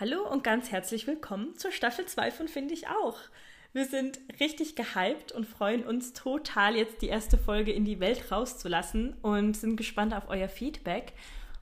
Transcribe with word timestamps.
Hallo 0.00 0.26
und 0.26 0.42
ganz 0.42 0.70
herzlich 0.70 1.06
willkommen 1.06 1.54
zur 1.58 1.72
Staffel 1.72 2.06
2 2.06 2.30
von 2.30 2.48
Finde 2.48 2.72
ich 2.72 2.88
auch. 2.88 3.18
Wir 3.74 3.84
sind 3.84 4.18
richtig 4.40 4.74
gehypt 4.74 5.30
und 5.30 5.44
freuen 5.44 5.84
uns 5.84 6.14
total, 6.14 6.74
jetzt 6.74 7.02
die 7.02 7.08
erste 7.08 7.36
Folge 7.36 7.70
in 7.70 7.84
die 7.84 8.00
Welt 8.00 8.32
rauszulassen 8.32 9.12
und 9.20 9.58
sind 9.58 9.76
gespannt 9.76 10.14
auf 10.14 10.30
euer 10.30 10.48
Feedback. 10.48 11.12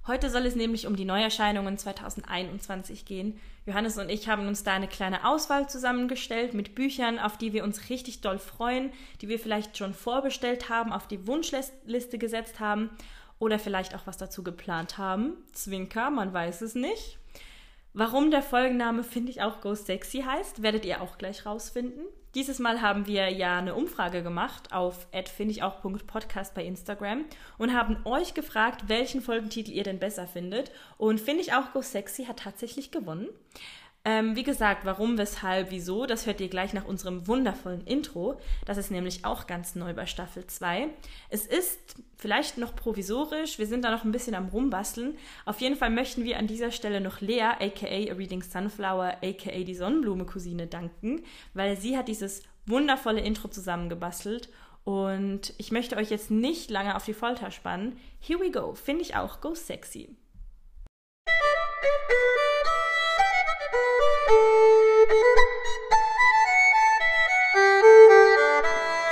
Heute 0.06 0.30
soll 0.30 0.46
es 0.46 0.54
nämlich 0.54 0.86
um 0.86 0.94
die 0.94 1.04
Neuerscheinungen 1.04 1.78
2021 1.78 3.04
gehen. 3.06 3.40
Johannes 3.66 3.98
und 3.98 4.08
ich 4.08 4.28
haben 4.28 4.46
uns 4.46 4.62
da 4.62 4.72
eine 4.74 4.86
kleine 4.86 5.28
Auswahl 5.28 5.68
zusammengestellt 5.68 6.54
mit 6.54 6.76
Büchern, 6.76 7.18
auf 7.18 7.38
die 7.38 7.52
wir 7.52 7.64
uns 7.64 7.90
richtig 7.90 8.20
doll 8.20 8.38
freuen, 8.38 8.92
die 9.20 9.26
wir 9.26 9.40
vielleicht 9.40 9.76
schon 9.76 9.94
vorbestellt 9.94 10.68
haben, 10.68 10.92
auf 10.92 11.08
die 11.08 11.26
Wunschliste 11.26 12.18
gesetzt 12.18 12.60
haben 12.60 12.90
oder 13.40 13.58
vielleicht 13.58 13.96
auch 13.96 14.06
was 14.06 14.16
dazu 14.16 14.44
geplant 14.44 14.96
haben. 14.96 15.32
Zwinker, 15.52 16.10
man 16.10 16.32
weiß 16.32 16.62
es 16.62 16.76
nicht. 16.76 17.18
Warum 17.94 18.30
der 18.30 18.42
Folgenname 18.42 19.02
finde 19.02 19.30
ich 19.30 19.42
auch 19.42 19.60
Go 19.60 19.74
Sexy 19.74 20.20
heißt, 20.20 20.62
werdet 20.62 20.84
ihr 20.84 21.00
auch 21.00 21.18
gleich 21.18 21.46
rausfinden. 21.46 22.04
Dieses 22.34 22.58
Mal 22.58 22.82
haben 22.82 23.06
wir 23.06 23.30
ja 23.30 23.56
eine 23.56 23.74
Umfrage 23.74 24.22
gemacht 24.22 24.72
auf 24.72 25.08
@findeichauch.podcast 25.12 26.54
bei 26.54 26.64
Instagram 26.64 27.24
und 27.56 27.74
haben 27.74 27.96
euch 28.04 28.34
gefragt, 28.34 28.84
welchen 28.88 29.22
Folgentitel 29.22 29.72
ihr 29.72 29.82
denn 29.82 29.98
besser 29.98 30.26
findet. 30.26 30.70
Und 30.98 31.20
finde 31.20 31.40
ich 31.40 31.54
auch 31.54 31.72
Go 31.72 31.80
Sexy 31.80 32.26
hat 32.26 32.40
tatsächlich 32.40 32.90
gewonnen. 32.90 33.28
Ähm, 34.08 34.36
wie 34.36 34.42
gesagt, 34.42 34.86
warum, 34.86 35.18
weshalb, 35.18 35.70
wieso, 35.70 36.06
das 36.06 36.24
hört 36.24 36.40
ihr 36.40 36.48
gleich 36.48 36.72
nach 36.72 36.86
unserem 36.86 37.26
wundervollen 37.26 37.84
Intro. 37.84 38.40
Das 38.64 38.78
ist 38.78 38.90
nämlich 38.90 39.26
auch 39.26 39.46
ganz 39.46 39.74
neu 39.74 39.92
bei 39.92 40.06
Staffel 40.06 40.46
2. 40.46 40.88
Es 41.28 41.44
ist 41.44 41.96
vielleicht 42.16 42.56
noch 42.56 42.74
provisorisch, 42.74 43.58
wir 43.58 43.66
sind 43.66 43.84
da 43.84 43.90
noch 43.90 44.04
ein 44.04 44.10
bisschen 44.12 44.34
am 44.34 44.48
Rumbasteln. 44.48 45.18
Auf 45.44 45.60
jeden 45.60 45.76
Fall 45.76 45.90
möchten 45.90 46.24
wir 46.24 46.38
an 46.38 46.46
dieser 46.46 46.70
Stelle 46.70 47.02
noch 47.02 47.20
Lea, 47.20 47.42
aka 47.42 47.86
A 47.86 48.14
Reading 48.14 48.42
Sunflower, 48.42 49.18
aka 49.22 49.62
die 49.62 49.74
Sonnenblume-Cousine, 49.74 50.68
danken, 50.68 51.22
weil 51.52 51.76
sie 51.76 51.98
hat 51.98 52.08
dieses 52.08 52.44
wundervolle 52.64 53.20
Intro 53.20 53.48
zusammengebastelt. 53.48 54.48
Und 54.84 55.52
ich 55.58 55.70
möchte 55.70 55.98
euch 55.98 56.08
jetzt 56.08 56.30
nicht 56.30 56.70
lange 56.70 56.96
auf 56.96 57.04
die 57.04 57.12
Folter 57.12 57.50
spannen. 57.50 57.98
Here 58.20 58.40
we 58.40 58.50
go, 58.50 58.72
finde 58.72 59.02
ich 59.02 59.16
auch, 59.16 59.42
go 59.42 59.54
sexy. 59.54 60.16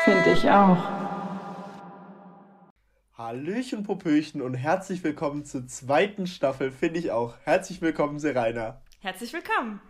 Finde 0.04 0.32
ich 0.32 0.48
auch. 0.48 0.78
Hallöchen, 3.14 3.82
Popöchen 3.82 4.40
und 4.40 4.54
herzlich 4.54 5.02
willkommen 5.02 5.44
zur 5.44 5.66
zweiten 5.66 6.26
Staffel, 6.26 6.70
finde 6.70 7.00
ich 7.00 7.10
auch. 7.10 7.34
Herzlich 7.42 7.82
willkommen, 7.82 8.18
Serena. 8.18 8.80
Herzlich 9.00 9.32
willkommen. 9.32 9.80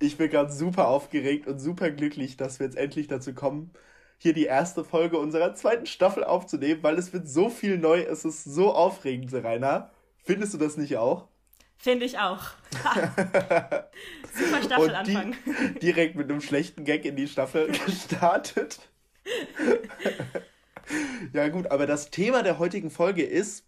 Ich 0.00 0.16
bin 0.16 0.28
gerade 0.30 0.52
super 0.52 0.88
aufgeregt 0.88 1.46
und 1.46 1.58
super 1.58 1.90
glücklich, 1.90 2.36
dass 2.36 2.58
wir 2.58 2.66
jetzt 2.66 2.76
endlich 2.76 3.06
dazu 3.06 3.32
kommen, 3.32 3.72
hier 4.18 4.32
die 4.32 4.46
erste 4.46 4.84
Folge 4.84 5.18
unserer 5.18 5.54
zweiten 5.54 5.86
Staffel 5.86 6.24
aufzunehmen, 6.24 6.82
weil 6.82 6.98
es 6.98 7.12
wird 7.12 7.28
so 7.28 7.48
viel 7.48 7.78
neu, 7.78 8.00
es 8.00 8.24
ist 8.24 8.44
so 8.44 8.72
aufregend, 8.72 9.30
Serena. 9.30 9.90
Findest 10.24 10.54
du 10.54 10.58
das 10.58 10.76
nicht 10.76 10.96
auch? 10.96 11.28
Finde 11.76 12.06
ich 12.06 12.18
auch. 12.18 12.40
Super 14.32 14.62
Staffelanfang. 14.64 15.36
direkt 15.82 16.16
mit 16.16 16.30
einem 16.30 16.40
schlechten 16.40 16.84
Gag 16.84 17.04
in 17.04 17.16
die 17.16 17.28
Staffel 17.28 17.68
gestartet. 17.86 18.78
ja, 21.32 21.48
gut, 21.48 21.70
aber 21.70 21.86
das 21.86 22.10
Thema 22.10 22.42
der 22.42 22.58
heutigen 22.58 22.90
Folge 22.90 23.22
ist, 23.22 23.64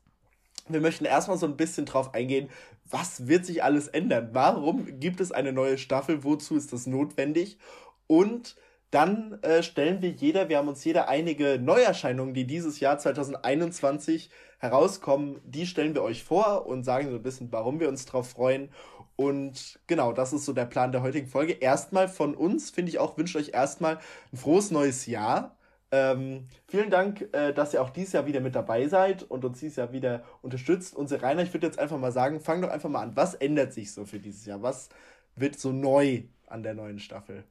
wir 0.69 0.81
möchten 0.81 1.05
erstmal 1.05 1.39
so 1.39 1.47
ein 1.47 1.57
bisschen 1.57 1.87
drauf 1.87 2.15
eingehen, 2.15 2.49
was 2.91 3.27
wird 3.29 3.47
sich 3.47 3.63
alles 3.63 3.89
ändern? 3.89 4.31
Warum 4.33 5.01
gibt 5.01 5.21
es 5.21 5.33
eine 5.33 5.53
neue 5.53 5.79
Staffel? 5.79 6.25
Wozu 6.25 6.57
ist 6.57 6.73
das 6.73 6.87
notwendig? 6.87 7.59
Und 8.07 8.57
dann 8.91 9.43
äh, 9.43 9.63
stellen 9.63 10.01
wir 10.01 10.11
jeder, 10.11 10.49
wir 10.49 10.59
haben 10.59 10.69
uns 10.69 10.85
jeder 10.85 11.09
einige 11.09 11.59
Neuerscheinungen, 11.59 12.35
die 12.35 12.47
dieses 12.47 12.81
Jahr 12.81 12.99
2021 12.99 14.31
herauskommen, 14.59 15.41
die 15.45 15.67
stellen 15.67 15.95
wir 15.95 16.03
euch 16.03 16.25
vor 16.25 16.67
und 16.67 16.85
sagen 16.85 17.11
so 17.11 17.17
ein 17.17 17.23
bisschen, 17.23 17.53
warum 17.53 17.81
wir 17.81 17.89
uns 17.89 18.07
drauf 18.07 18.31
freuen. 18.31 18.71
Und 19.17 19.81
genau, 19.87 20.13
das 20.13 20.33
ist 20.33 20.45
so 20.45 20.53
der 20.53 20.67
Plan 20.67 20.93
der 20.93 21.03
heutigen 21.03 21.27
Folge. 21.27 21.55
Erstmal 21.55 22.09
von 22.09 22.35
uns, 22.35 22.71
finde 22.71 22.91
ich 22.91 22.99
auch, 22.99 23.17
wünsche 23.17 23.39
euch 23.39 23.51
erstmal 23.55 23.99
ein 24.33 24.37
frohes 24.37 24.71
neues 24.71 25.07
Jahr. 25.07 25.57
Ähm, 25.91 26.49
vielen 26.69 26.91
Dank, 26.91 27.29
äh, 27.33 27.53
dass 27.53 27.73
ihr 27.73 27.83
auch 27.83 27.91
dieses 27.91 28.13
Jahr 28.13 28.27
wieder 28.27 28.41
mit 28.41 28.55
dabei 28.55 28.89
seid 28.89 29.23
und 29.23 29.45
uns 29.45 29.61
dieses 29.61 29.77
Jahr 29.77 29.93
wieder 29.93 30.25
unterstützt. 30.43 30.95
Unsere 30.97 31.23
Rainer, 31.23 31.43
ich 31.43 31.55
würde 31.55 31.67
jetzt 31.67 31.79
einfach 31.79 31.99
mal 31.99 32.13
sagen, 32.13 32.41
fang 32.41 32.61
doch 32.61 32.71
einfach 32.71 32.91
mal 32.91 33.03
an. 33.03 33.17
Was 33.17 33.35
ändert 33.35 33.73
sich 33.73 33.93
so 33.93 34.05
für 34.05 34.19
dieses 34.19 34.45
Jahr? 34.47 34.63
Was 34.63 34.89
wird 35.37 35.59
so 35.59 35.73
neu 35.73 36.25
an 36.47 36.63
der 36.63 36.75
neuen 36.75 36.99
Staffel? 36.99 37.45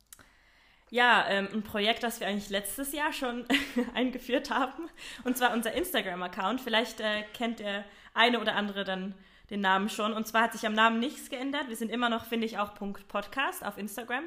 Ja, 0.91 1.25
ähm, 1.27 1.47
ein 1.51 1.63
Projekt, 1.63 2.03
das 2.03 2.19
wir 2.19 2.27
eigentlich 2.27 2.49
letztes 2.49 2.93
Jahr 2.93 3.11
schon 3.11 3.45
eingeführt 3.93 4.51
haben. 4.51 4.89
Und 5.23 5.37
zwar 5.37 5.53
unser 5.53 5.73
Instagram-Account. 5.73 6.61
Vielleicht 6.61 6.99
äh, 6.99 7.23
kennt 7.33 7.59
der 7.59 7.83
eine 8.13 8.39
oder 8.39 8.55
andere 8.55 8.83
dann 8.83 9.15
den 9.49 9.61
Namen 9.61 9.89
schon. 9.89 10.13
Und 10.13 10.27
zwar 10.27 10.43
hat 10.43 10.53
sich 10.53 10.65
am 10.65 10.73
Namen 10.73 10.99
nichts 10.99 11.29
geändert. 11.29 11.69
Wir 11.69 11.75
sind 11.75 11.91
immer 11.91 12.09
noch, 12.09 12.25
finde 12.25 12.45
ich, 12.45 12.57
auch 12.57 12.73
Punkt 12.75 13.07
Podcast 13.07 13.65
auf 13.65 13.77
Instagram. 13.77 14.23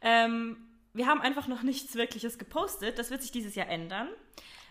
Ähm, 0.00 0.56
wir 0.94 1.06
haben 1.06 1.20
einfach 1.20 1.46
noch 1.46 1.62
nichts 1.62 1.94
Wirkliches 1.94 2.38
gepostet. 2.38 2.98
Das 2.98 3.10
wird 3.10 3.22
sich 3.22 3.32
dieses 3.32 3.54
Jahr 3.54 3.68
ändern. 3.68 4.08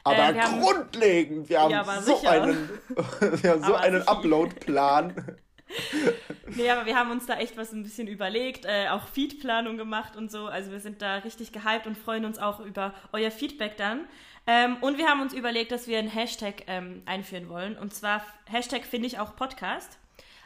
Aber 0.03 0.29
äh, 0.29 0.33
wir 0.33 0.61
grundlegend, 0.61 1.49
wir 1.49 1.61
haben 1.61 1.71
ja, 1.71 2.01
so 2.01 2.15
sicher. 2.15 2.31
einen, 2.31 2.69
wir 3.43 3.51
haben 3.51 3.63
so 3.63 3.75
einen 3.75 4.07
Upload-Plan. 4.07 5.37
nee, 6.55 6.69
aber 6.69 6.85
wir 6.85 6.95
haben 6.95 7.11
uns 7.11 7.25
da 7.25 7.37
echt 7.37 7.57
was 7.57 7.71
ein 7.71 7.83
bisschen 7.83 8.07
überlegt, 8.07 8.65
äh, 8.65 8.89
auch 8.89 9.07
Feedplanung 9.07 9.77
gemacht 9.77 10.15
und 10.15 10.31
so. 10.31 10.47
Also 10.47 10.71
wir 10.71 10.79
sind 10.79 11.01
da 11.01 11.17
richtig 11.17 11.51
gehypt 11.51 11.87
und 11.87 11.97
freuen 11.97 12.25
uns 12.25 12.39
auch 12.39 12.59
über 12.59 12.93
euer 13.11 13.31
Feedback 13.31 13.77
dann. 13.77 14.01
Ähm, 14.47 14.77
und 14.81 14.97
wir 14.97 15.07
haben 15.07 15.21
uns 15.21 15.33
überlegt, 15.33 15.71
dass 15.71 15.87
wir 15.87 15.99
einen 15.99 16.09
Hashtag 16.09 16.63
ähm, 16.67 17.03
einführen 17.05 17.49
wollen. 17.49 17.77
Und 17.77 17.93
zwar 17.93 18.25
Hashtag 18.45 18.85
finde 18.85 19.07
ich 19.07 19.19
auch 19.19 19.35
Podcast. 19.35 19.97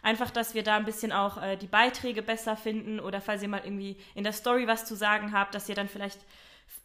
Einfach, 0.02 0.30
dass 0.30 0.54
wir 0.54 0.64
da 0.64 0.76
ein 0.76 0.86
bisschen 0.86 1.12
auch 1.12 1.42
äh, 1.42 1.56
die 1.56 1.68
Beiträge 1.68 2.22
besser 2.22 2.56
finden 2.56 3.00
oder 3.00 3.22
falls 3.22 3.42
ihr 3.42 3.48
mal 3.48 3.62
irgendwie 3.64 3.98
in 4.14 4.24
der 4.24 4.34
Story 4.34 4.68
was 4.68 4.86
zu 4.86 4.96
sagen 4.96 5.32
habt, 5.32 5.56
dass 5.56 5.68
ihr 5.68 5.76
dann 5.76 5.88
vielleicht 5.88 6.20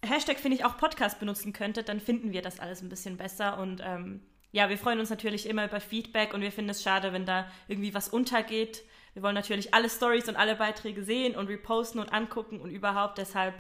Hashtag 0.03 0.39
finde 0.39 0.57
ich 0.57 0.65
auch 0.65 0.79
Podcast 0.79 1.21
benutzen 1.21 1.53
könntet, 1.53 1.91
dann 1.91 2.01
finden 2.01 2.33
wir 2.33 2.41
das 2.41 2.61
alles 2.61 2.81
ein 2.81 2.89
bisschen 2.89 3.19
besser 3.19 3.59
und 3.59 3.83
ähm, 3.85 4.23
ja, 4.53 4.69
wir 4.69 4.79
freuen 4.79 5.01
uns 5.01 5.11
natürlich 5.11 5.49
immer 5.49 5.65
über 5.65 5.81
Feedback 5.81 6.35
und 6.35 6.41
wir 6.41 6.53
finden 6.53 6.71
es 6.71 6.83
schade, 6.83 7.13
wenn 7.13 7.27
da 7.27 7.47
irgendwie 7.69 7.95
was 7.95 8.09
untergeht. 8.09 8.83
Wir 9.15 9.23
wollen 9.23 9.35
natürlich 9.35 9.75
alle 9.75 9.89
Stories 9.89 10.29
und 10.29 10.37
alle 10.37 10.57
Beiträge 10.57 11.03
sehen 11.03 11.37
und 11.37 11.49
reposten 11.49 12.01
und 12.01 12.13
angucken 12.13 12.61
und 12.61 12.71
überhaupt. 12.71 13.19
Deshalb, 13.19 13.55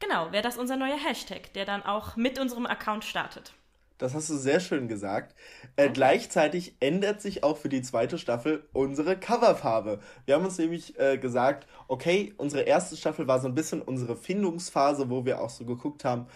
genau, 0.00 0.32
wäre 0.32 0.42
das 0.42 0.56
unser 0.56 0.76
neuer 0.76 0.98
Hashtag, 0.98 1.52
der 1.54 1.64
dann 1.64 1.82
auch 1.82 2.16
mit 2.16 2.38
unserem 2.38 2.66
Account 2.66 3.04
startet. 3.04 3.54
Das 3.98 4.12
hast 4.12 4.28
du 4.28 4.36
sehr 4.36 4.58
schön 4.58 4.88
gesagt. 4.88 5.36
Äh, 5.76 5.88
gleichzeitig 5.88 6.74
ändert 6.80 7.22
sich 7.22 7.44
auch 7.44 7.56
für 7.56 7.68
die 7.68 7.82
zweite 7.82 8.18
Staffel 8.18 8.68
unsere 8.72 9.16
Coverfarbe. 9.16 10.00
Wir 10.26 10.34
haben 10.34 10.44
uns 10.44 10.58
nämlich 10.58 10.98
äh, 10.98 11.16
gesagt, 11.16 11.68
okay, 11.86 12.34
unsere 12.36 12.62
erste 12.62 12.96
Staffel 12.96 13.28
war 13.28 13.40
so 13.40 13.46
ein 13.46 13.54
bisschen 13.54 13.82
unsere 13.82 14.16
Findungsphase, 14.16 15.10
wo 15.10 15.24
wir 15.24 15.40
auch 15.40 15.50
so 15.50 15.64
geguckt 15.64 16.04
haben, 16.04 16.26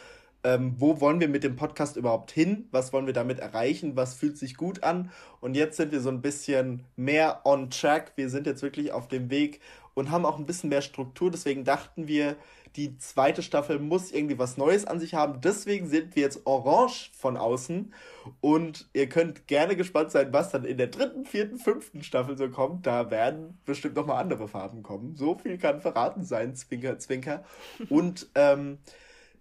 ähm, 0.44 0.74
wo 0.78 1.00
wollen 1.00 1.20
wir 1.20 1.28
mit 1.28 1.44
dem 1.44 1.56
Podcast 1.56 1.96
überhaupt 1.96 2.30
hin? 2.30 2.68
Was 2.70 2.92
wollen 2.92 3.06
wir 3.06 3.12
damit 3.12 3.40
erreichen? 3.40 3.96
Was 3.96 4.14
fühlt 4.14 4.38
sich 4.38 4.56
gut 4.56 4.84
an? 4.84 5.10
Und 5.40 5.56
jetzt 5.56 5.76
sind 5.76 5.92
wir 5.92 6.00
so 6.00 6.10
ein 6.10 6.22
bisschen 6.22 6.84
mehr 6.96 7.40
on 7.44 7.70
track. 7.70 8.12
Wir 8.16 8.30
sind 8.30 8.46
jetzt 8.46 8.62
wirklich 8.62 8.92
auf 8.92 9.08
dem 9.08 9.30
Weg 9.30 9.60
und 9.94 10.10
haben 10.10 10.24
auch 10.24 10.38
ein 10.38 10.46
bisschen 10.46 10.70
mehr 10.70 10.82
Struktur. 10.82 11.30
Deswegen 11.30 11.64
dachten 11.64 12.06
wir, 12.06 12.36
die 12.76 12.96
zweite 12.98 13.42
Staffel 13.42 13.80
muss 13.80 14.12
irgendwie 14.12 14.38
was 14.38 14.56
Neues 14.56 14.86
an 14.86 15.00
sich 15.00 15.14
haben. 15.14 15.40
Deswegen 15.40 15.88
sind 15.88 16.14
wir 16.14 16.22
jetzt 16.22 16.46
orange 16.46 17.10
von 17.18 17.36
außen. 17.36 17.92
Und 18.40 18.88
ihr 18.92 19.08
könnt 19.08 19.48
gerne 19.48 19.74
gespannt 19.74 20.12
sein, 20.12 20.32
was 20.32 20.50
dann 20.50 20.64
in 20.64 20.78
der 20.78 20.86
dritten, 20.86 21.24
vierten, 21.24 21.58
fünften 21.58 22.04
Staffel 22.04 22.36
so 22.36 22.48
kommt. 22.48 22.86
Da 22.86 23.10
werden 23.10 23.58
bestimmt 23.64 23.96
nochmal 23.96 24.22
andere 24.22 24.46
Farben 24.46 24.84
kommen. 24.84 25.16
So 25.16 25.36
viel 25.36 25.58
kann 25.58 25.80
verraten 25.80 26.24
sein, 26.24 26.54
Zwinker, 26.54 26.98
Zwinker. 26.98 27.42
Und 27.88 28.28
ähm, 28.36 28.78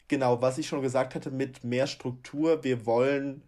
genau, 0.07 0.41
was 0.41 0.57
ich 0.57 0.67
schon 0.67 0.81
gesagt 0.81 1.15
hatte, 1.15 1.31
mit 1.31 1.63
mehr 1.63 1.87
Struktur. 1.87 2.63
Wir 2.63 2.85
wollen 2.85 3.43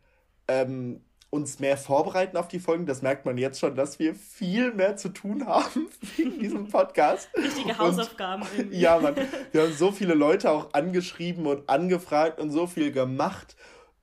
ähm, 0.48 1.02
uns 1.30 1.60
mehr 1.60 1.78
vorbereiten 1.78 2.38
auf 2.38 2.48
die 2.48 2.60
Folgen. 2.60 2.86
Das 2.86 3.02
merkt 3.02 3.26
man 3.26 3.38
jetzt 3.38 3.60
schon, 3.60 3.76
dass 3.76 4.00
wir 4.00 4.16
viel 4.16 4.74
mehr 4.74 4.96
zu 4.96 5.10
tun 5.10 5.46
haben 5.46 5.88
in 6.18 6.40
diesem 6.40 6.68
Podcast. 6.68 7.30
Richtige 7.36 7.78
Hausaufgaben. 7.78 8.44
Und, 8.58 8.72
ja, 8.74 9.00
man, 9.00 9.16
wir 9.52 9.62
haben 9.62 9.74
so 9.74 9.92
viele 9.92 10.16
Leute 10.16 10.52
auch 10.52 10.74
angeschrieben 10.74 11.46
und 11.46 11.70
angefragt 11.70 12.40
und 12.40 12.52
so 12.52 12.68
viel 12.68 12.92
gemacht 12.92 13.56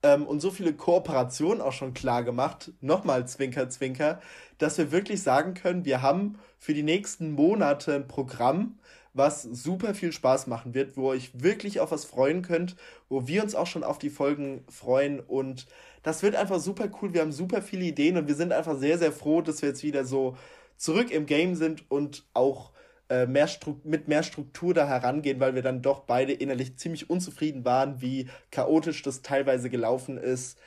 ähm, 0.02 0.26
und 0.26 0.40
so 0.40 0.50
viele 0.50 0.72
Kooperationen 0.72 1.60
auch 1.60 1.72
schon 1.72 1.94
klar 1.94 2.22
gemacht. 2.22 2.72
Nochmal 2.80 3.26
Zwinker, 3.26 3.68
Zwinker, 3.68 4.20
dass 4.58 4.78
wir 4.78 4.92
wirklich 4.92 5.22
sagen 5.22 5.54
können, 5.54 5.84
wir 5.84 6.02
haben 6.02 6.38
für 6.58 6.74
die 6.74 6.84
nächsten 6.84 7.32
Monate 7.32 7.94
ein 7.94 8.08
Programm, 8.08 8.78
was 9.16 9.42
super 9.42 9.94
viel 9.94 10.12
Spaß 10.12 10.46
machen 10.46 10.74
wird, 10.74 10.96
wo 10.96 11.10
ihr 11.10 11.16
euch 11.16 11.30
wirklich 11.34 11.80
auf 11.80 11.90
was 11.90 12.04
freuen 12.04 12.42
könnt, 12.42 12.76
wo 13.08 13.26
wir 13.26 13.42
uns 13.42 13.54
auch 13.54 13.66
schon 13.66 13.84
auf 13.84 13.98
die 13.98 14.10
Folgen 14.10 14.64
freuen 14.68 15.20
und 15.20 15.66
das 16.02 16.22
wird 16.22 16.36
einfach 16.36 16.60
super 16.60 16.88
cool. 17.00 17.12
Wir 17.14 17.22
haben 17.22 17.32
super 17.32 17.62
viele 17.62 17.84
Ideen 17.84 18.16
und 18.16 18.28
wir 18.28 18.36
sind 18.36 18.52
einfach 18.52 18.78
sehr, 18.78 18.96
sehr 18.96 19.10
froh, 19.10 19.42
dass 19.42 19.60
wir 19.62 19.70
jetzt 19.70 19.82
wieder 19.82 20.04
so 20.04 20.36
zurück 20.76 21.10
im 21.10 21.26
Game 21.26 21.56
sind 21.56 21.90
und 21.90 22.24
auch 22.32 22.70
äh, 23.08 23.26
mehr 23.26 23.48
mit 23.84 24.08
mehr 24.08 24.22
Struktur 24.22 24.74
da 24.74 24.86
herangehen, 24.86 25.40
weil 25.40 25.54
wir 25.54 25.62
dann 25.62 25.82
doch 25.82 26.00
beide 26.00 26.32
innerlich 26.32 26.76
ziemlich 26.76 27.10
unzufrieden 27.10 27.64
waren, 27.64 28.00
wie 28.00 28.28
chaotisch 28.50 29.02
das 29.02 29.22
teilweise 29.22 29.70
gelaufen 29.70 30.18
ist 30.18 30.58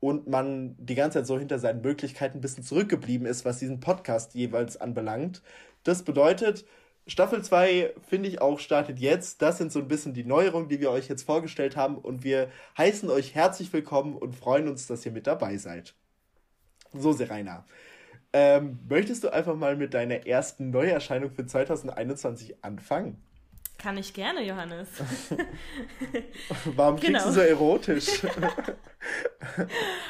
und 0.00 0.28
man 0.28 0.76
die 0.78 0.94
ganze 0.94 1.18
Zeit 1.18 1.26
so 1.26 1.38
hinter 1.38 1.58
seinen 1.58 1.82
Möglichkeiten 1.82 2.38
ein 2.38 2.40
bisschen 2.40 2.64
zurückgeblieben 2.64 3.26
ist, 3.26 3.44
was 3.44 3.58
diesen 3.58 3.80
Podcast 3.80 4.34
jeweils 4.34 4.80
anbelangt. 4.80 5.42
Das 5.84 6.02
bedeutet, 6.02 6.64
Staffel 7.08 7.42
2, 7.42 7.94
finde 8.06 8.28
ich 8.28 8.42
auch, 8.42 8.60
startet 8.60 8.98
jetzt. 8.98 9.40
Das 9.40 9.56
sind 9.56 9.72
so 9.72 9.78
ein 9.78 9.88
bisschen 9.88 10.12
die 10.12 10.24
Neuerungen, 10.24 10.68
die 10.68 10.78
wir 10.78 10.90
euch 10.90 11.08
jetzt 11.08 11.22
vorgestellt 11.22 11.74
haben. 11.74 11.96
Und 11.96 12.22
wir 12.22 12.50
heißen 12.76 13.08
euch 13.08 13.34
herzlich 13.34 13.72
willkommen 13.72 14.14
und 14.14 14.36
freuen 14.36 14.68
uns, 14.68 14.86
dass 14.86 15.06
ihr 15.06 15.12
mit 15.12 15.26
dabei 15.26 15.56
seid. 15.56 15.94
So, 16.92 17.12
Serena. 17.12 17.64
Ähm, 18.34 18.78
möchtest 18.86 19.24
du 19.24 19.32
einfach 19.32 19.56
mal 19.56 19.74
mit 19.74 19.94
deiner 19.94 20.26
ersten 20.26 20.68
Neuerscheinung 20.68 21.30
für 21.30 21.46
2021 21.46 22.62
anfangen? 22.62 23.16
Kann 23.78 23.96
ich 23.96 24.12
gerne, 24.12 24.44
Johannes. 24.44 24.88
Warum 26.76 26.96
kriegst 26.96 27.12
genau. 27.12 27.24
du 27.24 27.32
so 27.32 27.40
erotisch? 27.40 28.06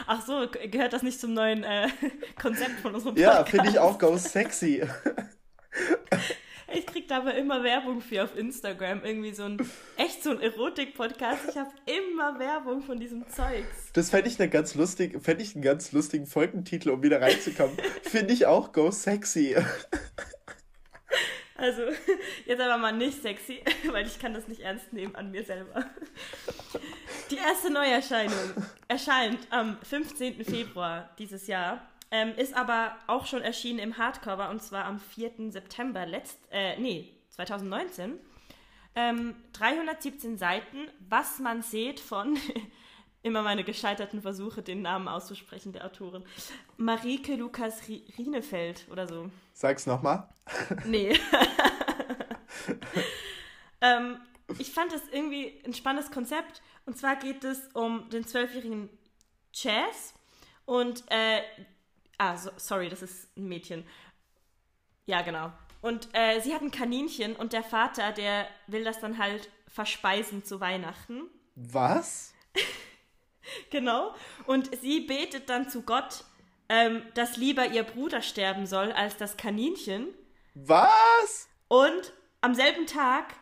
Ach 0.09 0.27
so, 0.27 0.49
gehört 0.69 0.93
das 0.93 1.05
nicht 1.05 1.21
zum 1.21 1.33
neuen 1.35 1.62
äh, 1.62 1.87
Konzept 2.41 2.81
von 2.81 2.93
unserem 2.93 3.15
Podcast? 3.15 3.39
Ja, 3.39 3.44
finde 3.44 3.71
ich 3.71 3.79
auch 3.79 4.01
go 4.01 4.17
sexy. 4.17 4.83
Ich 6.73 6.87
krieg 6.87 7.09
da 7.09 7.19
aber 7.19 7.35
immer 7.35 7.62
Werbung 7.62 8.00
für 8.00 8.25
auf 8.25 8.37
Instagram. 8.37 9.05
Irgendwie 9.05 9.32
so 9.32 9.44
ein, 9.44 9.59
echt 9.97 10.23
so 10.23 10.31
ein 10.31 10.41
Erotik-Podcast. 10.41 11.49
Ich 11.49 11.56
habe 11.56 11.70
immer 11.87 12.38
Werbung 12.38 12.82
von 12.82 13.00
diesem 13.00 13.26
Zeugs. 13.29 13.93
Das 13.94 14.11
fände 14.11 14.29
ich, 14.29 14.38
eine 14.38 14.50
ganz 14.50 14.75
lustig, 14.75 15.19
fänd 15.23 15.41
ich 15.41 15.55
einen 15.55 15.62
ganz 15.62 15.93
lustigen 15.93 16.26
Folgentitel, 16.26 16.91
um 16.91 17.03
wieder 17.03 17.20
reinzukommen. 17.23 17.76
Finde 18.03 18.35
ich 18.35 18.47
auch 18.47 18.73
Go 18.73 18.91
Sexy. 18.91 19.56
Also, 21.61 21.82
jetzt 22.47 22.61
aber 22.61 22.79
mal 22.79 22.93
nicht 22.93 23.20
sexy, 23.20 23.61
weil 23.91 24.06
ich 24.06 24.20
kann 24.20 24.32
das 24.32 24.47
nicht 24.47 24.61
ernst 24.61 24.93
nehmen 24.93 25.17
an 25.17 25.32
mir 25.32 25.43
selber. 25.43 25.87
Die 27.32 27.37
erste 27.37 27.73
Neuerscheinung 27.73 28.55
erscheint 28.87 29.41
am 29.50 29.76
15. 29.82 30.44
Februar 30.44 31.11
dieses 31.19 31.49
Jahr 31.49 31.82
ähm, 32.10 32.34
ist 32.37 32.55
aber 32.55 32.96
auch 33.06 33.26
schon 33.26 33.43
erschienen 33.43 33.78
im 33.78 33.99
Hardcover 33.99 34.50
und 34.50 34.62
zwar 34.62 34.84
am 34.84 34.99
4. 34.99 35.50
September 35.50 36.06
letzt, 36.06 36.38
äh, 36.50 36.78
nee, 36.78 37.12
2019. 37.31 38.19
Ähm, 38.94 39.37
317 39.52 40.38
Seiten, 40.38 40.88
was 41.08 41.38
man 41.38 41.62
sieht 41.62 42.00
von 42.00 42.38
immer 43.22 43.43
meine 43.43 43.62
gescheiterten 43.62 44.22
Versuche, 44.22 44.62
den 44.62 44.82
Namen 44.82 45.08
auszusprechen 45.08 45.72
der 45.72 45.84
Autorin. 45.84 46.25
Marike 46.76 47.37
Lukas 47.37 47.82
Rienefeld 47.88 48.87
oder 48.90 49.06
so. 49.06 49.31
Sag's 49.52 49.87
nochmal. 49.87 50.28
Nee. 50.87 51.12
ähm, 53.81 54.16
ich 54.58 54.72
fand 54.72 54.93
das 54.93 55.02
irgendwie 55.12 55.62
ein 55.66 55.75
spannendes 55.75 56.10
Konzept. 56.10 56.62
Und 56.87 56.96
zwar 56.96 57.16
geht 57.16 57.44
es 57.44 57.69
um 57.75 58.08
den 58.08 58.26
zwölfjährigen 58.26 58.88
Chaz. 59.52 60.14
Und 60.64 61.05
äh, 61.08 61.43
Ah, 62.19 62.37
so, 62.37 62.50
sorry, 62.56 62.88
das 62.88 63.03
ist 63.03 63.37
ein 63.37 63.49
Mädchen. 63.49 63.87
Ja, 65.06 65.23
genau. 65.23 65.53
Und 65.81 66.09
äh, 66.12 66.41
sie 66.41 66.53
hat 66.55 66.62
ein 66.62 66.73
Kaninchen 66.73 67.37
und 67.37 67.53
der 67.53 67.62
Vater, 67.62 68.12
der 68.12 68.49
will 68.67 68.85
das 68.85 69.00
dann 69.00 69.19
halt 69.19 69.49
verspeisen 69.69 70.44
zu 70.44 70.61
Weihnachten. 70.61 71.23
Was? 71.55 72.35
genau. 73.70 74.15
Und 74.47 74.75
sie 74.81 75.00
betet 75.00 75.49
dann 75.49 75.70
zu 75.70 75.82
Gott, 75.82 76.25
ähm, 76.69 77.03
dass 77.15 77.37
lieber 77.37 77.67
ihr 77.67 77.85
Bruder 77.85 78.23
sterben 78.23 78.67
soll 78.67 78.93
als 78.93 79.17
das 79.17 79.37
Kaninchen. 79.37 80.09
Was? 80.55 81.49
Und 81.69 82.12
am 82.41 82.55
selben 82.55 82.87
Tag 82.87 83.35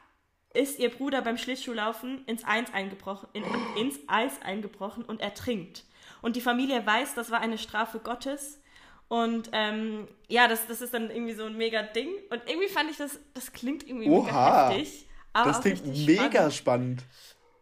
ist 0.52 0.78
ihr 0.78 0.90
Bruder 0.90 1.23
beim 1.23 1.38
Schlittschuhlaufen 1.38 2.25
ins 2.26 2.44
Eis 2.44 2.73
eingebrochen, 2.73 3.28
in, 3.32 3.44
ins 3.76 3.99
Eis 4.08 4.40
eingebrochen 4.43 5.05
und 5.05 5.20
ertrinkt. 5.20 5.84
Und 6.23 6.37
die 6.37 6.40
Familie 6.40 6.84
weiß, 6.84 7.14
das 7.14 7.31
war 7.31 7.40
eine 7.40 7.58
Strafe 7.58 7.99
Gottes 7.99 8.61
und 9.08 9.50
ähm, 9.53 10.08
ja, 10.29 10.49
das, 10.49 10.67
das 10.67 10.81
ist 10.81 10.93
dann 10.93 11.11
irgendwie 11.11 11.35
so 11.35 11.44
ein 11.44 11.56
mega 11.56 11.82
Ding. 11.82 12.08
Und 12.31 12.43
irgendwie 12.47 12.69
fand 12.69 12.91
ich 12.91 12.97
das, 12.97 13.20
das 13.35 13.53
klingt 13.53 13.87
irgendwie 13.87 14.08
Oha, 14.08 14.25
mega 14.25 14.70
heftig. 14.70 15.06
Aber 15.32 15.50
das 15.50 15.61
klingt 15.61 15.87
mega 16.06 16.50
spannend. 16.50 16.55
spannend. 16.55 17.05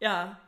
Ja, 0.01 0.41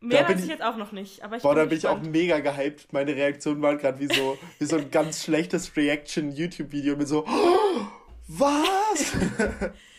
mehr 0.00 0.28
weiß 0.28 0.38
ich, 0.38 0.44
ich, 0.44 0.50
jetzt 0.50 0.62
auch 0.62 0.76
noch 0.76 0.92
nicht. 0.92 1.22
Aber 1.22 1.36
ich 1.36 1.42
boah, 1.42 1.54
da 1.54 1.64
bin 1.64 1.78
ich 1.78 1.86
auch 1.86 2.00
mega 2.02 2.40
gehypt. 2.40 2.92
Meine 2.92 3.14
Reaktion 3.14 3.62
war 3.62 3.76
gerade 3.76 3.98
wie 4.00 4.12
so, 4.12 4.36
wie 4.58 4.64
so 4.66 4.76
ein 4.76 4.90
ganz 4.90 5.24
schlechtes 5.24 5.74
Reaction-YouTube-Video 5.74 6.96
mit 6.96 7.08
so, 7.08 7.24
oh, 7.26 7.86
was? 8.28 9.12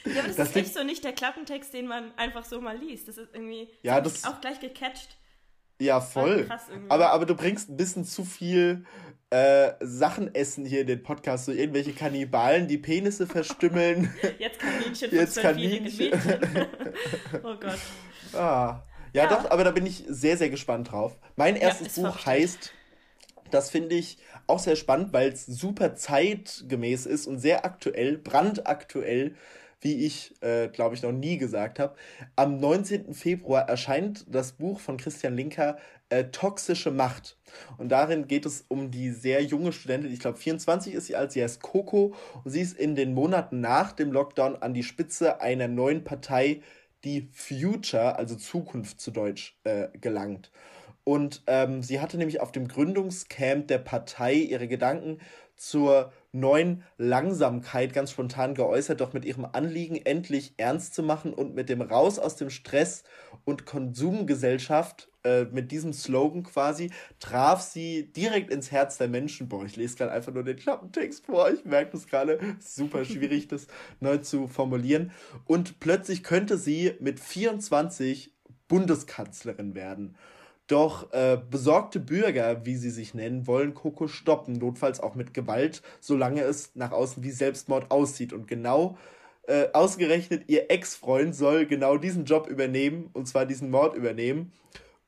ja, 0.05 0.19
aber 0.19 0.27
das, 0.27 0.35
das 0.35 0.49
ist 0.49 0.55
echt 0.55 0.73
so 0.73 0.83
nicht 0.83 1.03
der 1.03 1.13
Klappentext, 1.13 1.73
den 1.73 1.87
man 1.87 2.15
einfach 2.17 2.45
so 2.45 2.61
mal 2.61 2.77
liest. 2.77 3.07
Das 3.07 3.17
ist 3.17 3.33
irgendwie 3.33 3.69
ja, 3.81 3.99
das 4.01 4.23
auch 4.25 4.39
gleich 4.39 4.59
gecatcht. 4.59 5.17
Ja, 5.79 6.01
voll. 6.01 6.47
Aber, 6.89 7.11
aber 7.11 7.25
du 7.25 7.35
bringst 7.35 7.69
ein 7.69 7.77
bisschen 7.77 8.05
zu 8.05 8.23
viel 8.23 8.85
äh, 9.33 9.73
Sachen 9.79 10.33
essen 10.35 10.65
hier 10.65 10.81
in 10.81 10.87
den 10.87 11.01
Podcast, 11.01 11.45
so 11.45 11.51
irgendwelche 11.51 11.93
Kannibalen, 11.93 12.67
die 12.67 12.77
Penisse 12.77 13.25
verstümmeln. 13.25 14.13
Jetzt 14.37 14.59
Kaninchen 14.59 15.11
Jetzt 15.11 15.41
Kaninchen. 15.41 16.11
oh 17.43 17.55
Gott. 17.59 17.79
Ah. 18.33 18.83
Ja, 19.13 19.23
ja, 19.23 19.29
doch, 19.29 19.49
aber 19.49 19.63
da 19.63 19.71
bin 19.71 19.85
ich 19.85 20.03
sehr, 20.07 20.37
sehr 20.37 20.49
gespannt 20.49 20.91
drauf. 20.91 21.17
Mein 21.35 21.55
erstes 21.55 21.95
ja, 21.95 22.03
Buch 22.03 22.25
heißt, 22.25 22.73
das 23.53 23.69
finde 23.69 23.95
ich 23.95 24.17
auch 24.47 24.59
sehr 24.59 24.75
spannend, 24.75 25.13
weil 25.13 25.29
es 25.31 25.45
super 25.45 25.95
zeitgemäß 25.95 27.05
ist 27.05 27.27
und 27.27 27.39
sehr 27.39 27.65
aktuell, 27.65 28.17
brandaktuell 28.17 29.35
wie 29.83 30.05
ich, 30.05 30.33
äh, 30.41 30.69
glaube 30.69 30.95
ich, 30.95 31.01
noch 31.01 31.11
nie 31.11 31.37
gesagt 31.37 31.77
habe. 31.77 31.95
Am 32.35 32.57
19. 32.57 33.13
Februar 33.13 33.67
erscheint 33.67 34.25
das 34.33 34.53
Buch 34.53 34.79
von 34.79 34.97
Christian 34.97 35.35
Linker 35.35 35.77
äh, 36.09 36.25
Toxische 36.25 36.91
Macht. 36.91 37.37
Und 37.77 37.89
darin 37.89 38.27
geht 38.27 38.45
es 38.45 38.65
um 38.67 38.91
die 38.91 39.11
sehr 39.11 39.43
junge 39.43 39.73
Studentin, 39.73 40.11
ich 40.11 40.19
glaube 40.19 40.37
24 40.37 40.93
ist 40.93 41.07
sie 41.07 41.15
alt, 41.15 41.31
sie 41.31 41.43
heißt 41.43 41.61
Coco 41.61 42.15
und 42.43 42.51
sie 42.51 42.61
ist 42.61 42.77
in 42.77 42.95
den 42.95 43.13
Monaten 43.13 43.59
nach 43.59 43.91
dem 43.91 44.11
Lockdown 44.11 44.55
an 44.55 44.73
die 44.73 44.83
Spitze 44.83 45.41
einer 45.41 45.67
neuen 45.67 46.03
Partei, 46.03 46.61
die 47.03 47.29
Future, 47.33 48.15
also 48.15 48.35
Zukunft 48.35 49.01
zu 49.01 49.11
Deutsch, 49.11 49.57
äh, 49.65 49.89
gelangt. 49.99 50.49
Und 51.03 51.43
ähm, 51.47 51.83
sie 51.83 51.99
hatte 51.99 52.17
nämlich 52.17 52.39
auf 52.39 52.51
dem 52.51 52.67
Gründungscamp 52.67 53.67
der 53.67 53.79
Partei 53.79 54.35
ihre 54.35 54.67
Gedanken 54.67 55.19
zur 55.55 56.11
neuen 56.31 56.83
Langsamkeit 56.97 57.93
ganz 57.93 58.11
spontan 58.11 58.55
geäußert, 58.55 59.01
doch 59.01 59.13
mit 59.13 59.23
ihrem 59.23 59.45
Anliegen 59.45 59.97
endlich 59.97 60.53
ernst 60.57 60.95
zu 60.95 61.03
machen 61.03 61.33
und 61.33 61.53
mit 61.53 61.69
dem 61.69 61.81
Raus 61.81 62.19
aus 62.19 62.35
dem 62.35 62.49
Stress 62.49 63.03
und 63.45 63.65
Konsumgesellschaft, 63.65 65.09
äh, 65.23 65.45
mit 65.45 65.71
diesem 65.71 65.93
Slogan 65.93 66.43
quasi, 66.43 66.91
traf 67.19 67.61
sie 67.61 68.11
direkt 68.11 68.49
ins 68.51 68.71
Herz 68.71 68.97
der 68.97 69.07
Menschen. 69.07 69.47
Boah, 69.47 69.63
ich 69.63 69.75
lese 69.75 69.95
gerade 69.97 70.11
einfach 70.11 70.33
nur 70.33 70.43
den 70.43 70.57
Klappentext 70.57 71.25
vor, 71.25 71.51
ich 71.51 71.63
merke 71.65 71.91
das 71.91 72.07
gerade, 72.07 72.39
super 72.59 73.05
schwierig, 73.05 73.47
das 73.47 73.67
neu 73.99 74.17
zu 74.17 74.47
formulieren. 74.47 75.11
Und 75.45 75.79
plötzlich 75.79 76.23
könnte 76.23 76.57
sie 76.57 76.95
mit 76.99 77.19
24 77.19 78.33
Bundeskanzlerin 78.67 79.75
werden. 79.75 80.15
Doch 80.73 81.13
äh, 81.13 81.37
besorgte 81.51 81.99
Bürger, 81.99 82.65
wie 82.65 82.75
sie 82.77 82.89
sich 82.89 83.13
nennen, 83.13 83.45
wollen 83.45 83.75
Coco 83.75 84.07
stoppen, 84.07 84.53
notfalls 84.53 84.99
auch 85.01 85.13
mit 85.13 85.31
Gewalt, 85.31 85.83
solange 85.99 86.41
es 86.41 86.71
nach 86.73 86.91
außen 86.91 87.21
wie 87.21 87.29
Selbstmord 87.29 87.91
aussieht. 87.91 88.33
Und 88.33 88.47
genau 88.47 88.97
äh, 89.45 89.67
ausgerechnet 89.73 90.45
ihr 90.47 90.71
Ex-Freund 90.71 91.35
soll 91.35 91.67
genau 91.67 91.97
diesen 91.97 92.25
Job 92.25 92.47
übernehmen, 92.47 93.11
und 93.13 93.27
zwar 93.27 93.45
diesen 93.45 93.69
Mord 93.69 93.95
übernehmen. 93.95 94.51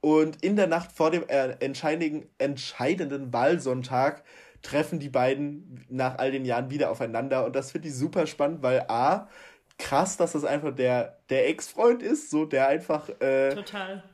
Und 0.01 0.43
in 0.43 0.55
der 0.55 0.67
Nacht 0.67 0.91
vor 0.91 1.10
dem 1.10 1.27
äh, 1.29 1.55
entscheidenden, 1.60 2.29
entscheidenden 2.38 3.34
Wahlsonntag 3.34 4.24
treffen 4.62 5.00
die 5.00 5.10
beiden 5.10 5.84
nach 5.89 6.19
all 6.19 6.29
den 6.29 6.45
Jahren 6.45 6.69
wieder 6.69 6.91
aufeinander. 6.91 7.43
Und 7.43 7.55
das 7.55 7.72
finde 7.72 7.88
ich 7.88 7.95
super 7.95 8.27
spannend, 8.27 8.62
weil 8.62 8.86
A, 8.88 9.29
krass, 9.77 10.17
dass 10.17 10.32
das 10.32 10.46
einfach 10.46 10.74
der, 10.74 11.20
der 11.29 11.50
Ex-Freund 11.50 12.01
ist, 12.01 12.29
so 12.29 12.46
der 12.46 12.67
einfach 12.67 13.10
äh, 13.20 13.55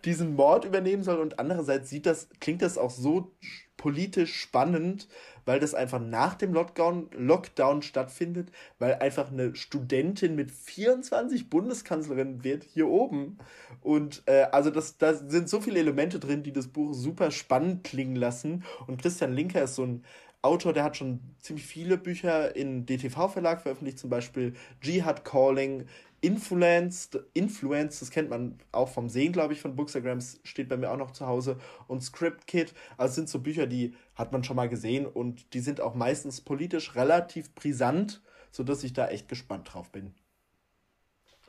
diesen 0.06 0.36
Mord 0.36 0.66
übernehmen 0.66 1.04
soll. 1.04 1.20
Und 1.20 1.40
andererseits 1.40 1.90
sieht 1.90 2.06
das, 2.06 2.30
klingt 2.40 2.62
das 2.62 2.78
auch 2.78 2.90
so 2.90 3.32
politisch 3.78 4.36
spannend, 4.36 5.08
weil 5.46 5.60
das 5.60 5.74
einfach 5.74 6.00
nach 6.00 6.36
dem 6.36 6.54
Lockdown, 6.54 7.10
Lockdown 7.14 7.82
stattfindet, 7.82 8.52
weil 8.78 8.96
einfach 8.96 9.32
eine 9.32 9.56
Studentin 9.56 10.36
mit 10.36 10.52
24 10.52 11.50
Bundeskanzlerinnen 11.50 12.44
wird 12.44 12.64
hier 12.64 12.88
oben. 12.88 13.40
Und 13.82 14.24
äh, 14.28 14.44
also 14.52 14.70
das, 14.70 14.98
da 14.98 15.16
sind 15.16 15.50
so 15.50 15.62
viele 15.62 15.80
Elemente 15.80 16.20
drin, 16.20 16.44
die 16.44 16.54
das 16.54 16.68
Buch 16.68 16.94
super 16.94 17.32
spannend 17.32 17.84
klingen 17.84 18.16
lassen. 18.16 18.64
Und 18.86 19.02
Christian 19.02 19.34
Linker 19.34 19.64
ist 19.64 19.76
so 19.76 19.84
ein 19.84 20.04
Autor, 20.44 20.74
der 20.74 20.84
hat 20.84 20.98
schon 20.98 21.20
ziemlich 21.40 21.66
viele 21.66 21.98
Bücher 21.98 22.56
in 22.56 22.86
DTV-Verlag 22.86 23.62
veröffentlicht, 23.62 24.00
zum 24.00 24.10
Beispiel 24.10 24.56
Jihad 24.82 25.24
Calling, 25.24 25.88
Influenced, 26.22 27.20
Influenced, 27.34 28.02
das 28.02 28.12
kennt 28.12 28.30
man 28.30 28.60
auch 28.72 28.90
vom 28.90 29.10
Sehen, 29.10 29.34
glaube 29.34 29.54
ich, 29.54 29.62
von 29.62 29.76
Bookstagrams, 29.76 30.40
steht 30.44 30.70
bei 30.70 30.78
mir 30.78 30.92
auch 30.92 30.98
noch 30.98 31.12
zu 31.12 31.26
Hause. 31.28 31.58
Und 31.88 32.02
Script 32.02 32.48
Kit, 32.48 32.74
also 32.98 33.16
sind 33.16 33.30
so 33.30 33.40
Bücher, 33.40 33.66
die 33.68 33.96
hat 34.16 34.32
man 34.32 34.44
schon 34.44 34.56
mal 34.56 34.70
gesehen 34.70 35.06
und 35.08 35.54
die 35.54 35.60
sind 35.60 35.82
auch 35.82 35.96
meistens 35.96 36.42
politisch 36.42 36.96
relativ 36.96 37.54
brisant, 37.56 38.22
sodass 38.52 38.84
ich 38.84 38.94
da 38.94 39.08
echt 39.10 39.28
gespannt 39.30 39.74
drauf 39.74 39.92
bin. 39.92 40.14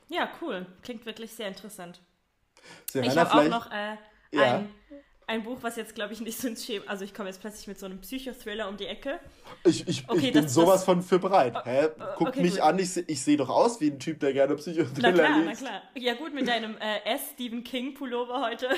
Ja, 0.08 0.28
cool. 0.40 0.66
Klingt 0.82 1.06
wirklich 1.06 1.32
sehr 1.32 1.48
interessant. 1.48 2.00
Serena, 2.90 3.12
ich 3.12 3.18
habe 3.18 3.32
auch 3.32 3.48
noch 3.48 3.70
äh, 3.70 3.96
Ja. 4.32 4.58
ein, 4.58 4.70
ein 5.32 5.42
Buch, 5.44 5.58
was 5.62 5.76
jetzt, 5.76 5.94
glaube 5.94 6.12
ich, 6.12 6.20
nicht 6.20 6.38
so 6.38 6.46
ins 6.48 6.64
Schema... 6.64 6.84
Also 6.86 7.04
ich 7.04 7.14
komme 7.14 7.28
jetzt 7.28 7.40
plötzlich 7.40 7.66
mit 7.66 7.78
so 7.78 7.86
einem 7.86 8.00
Psychothriller 8.00 8.68
um 8.68 8.76
die 8.76 8.86
Ecke. 8.86 9.18
Ich, 9.64 9.88
ich, 9.88 10.04
Okay, 10.08 10.26
ich 10.28 10.32
bin 10.34 10.44
das- 10.44 10.52
sowas 10.54 10.74
das- 10.76 10.84
von 10.84 11.02
für 11.02 11.18
bereit. 11.18 11.54
Hä? 11.64 11.88
Guck 12.16 12.28
okay, 12.28 12.42
mich 12.42 12.52
gut. 12.52 12.60
an, 12.60 12.78
ich, 12.78 12.96
ich 13.08 13.22
sehe 13.22 13.36
doch 13.36 13.48
aus 13.48 13.80
wie 13.80 13.90
ein 13.90 13.98
Typ, 13.98 14.20
der 14.20 14.32
gerne 14.32 14.52
Na 14.54 14.58
Psychothriller 14.58 15.12
klar, 15.12 15.30
na 15.42 15.50
liest. 15.50 15.62
klar. 15.62 15.82
Ja 15.96 16.14
gut, 16.14 16.34
mit 16.34 16.46
deinem 16.46 16.76
äh, 16.76 17.14
S. 17.14 17.20
Stephen 17.32 17.64
King 17.64 17.94
Pullover 17.94 18.42
heute. 18.42 18.68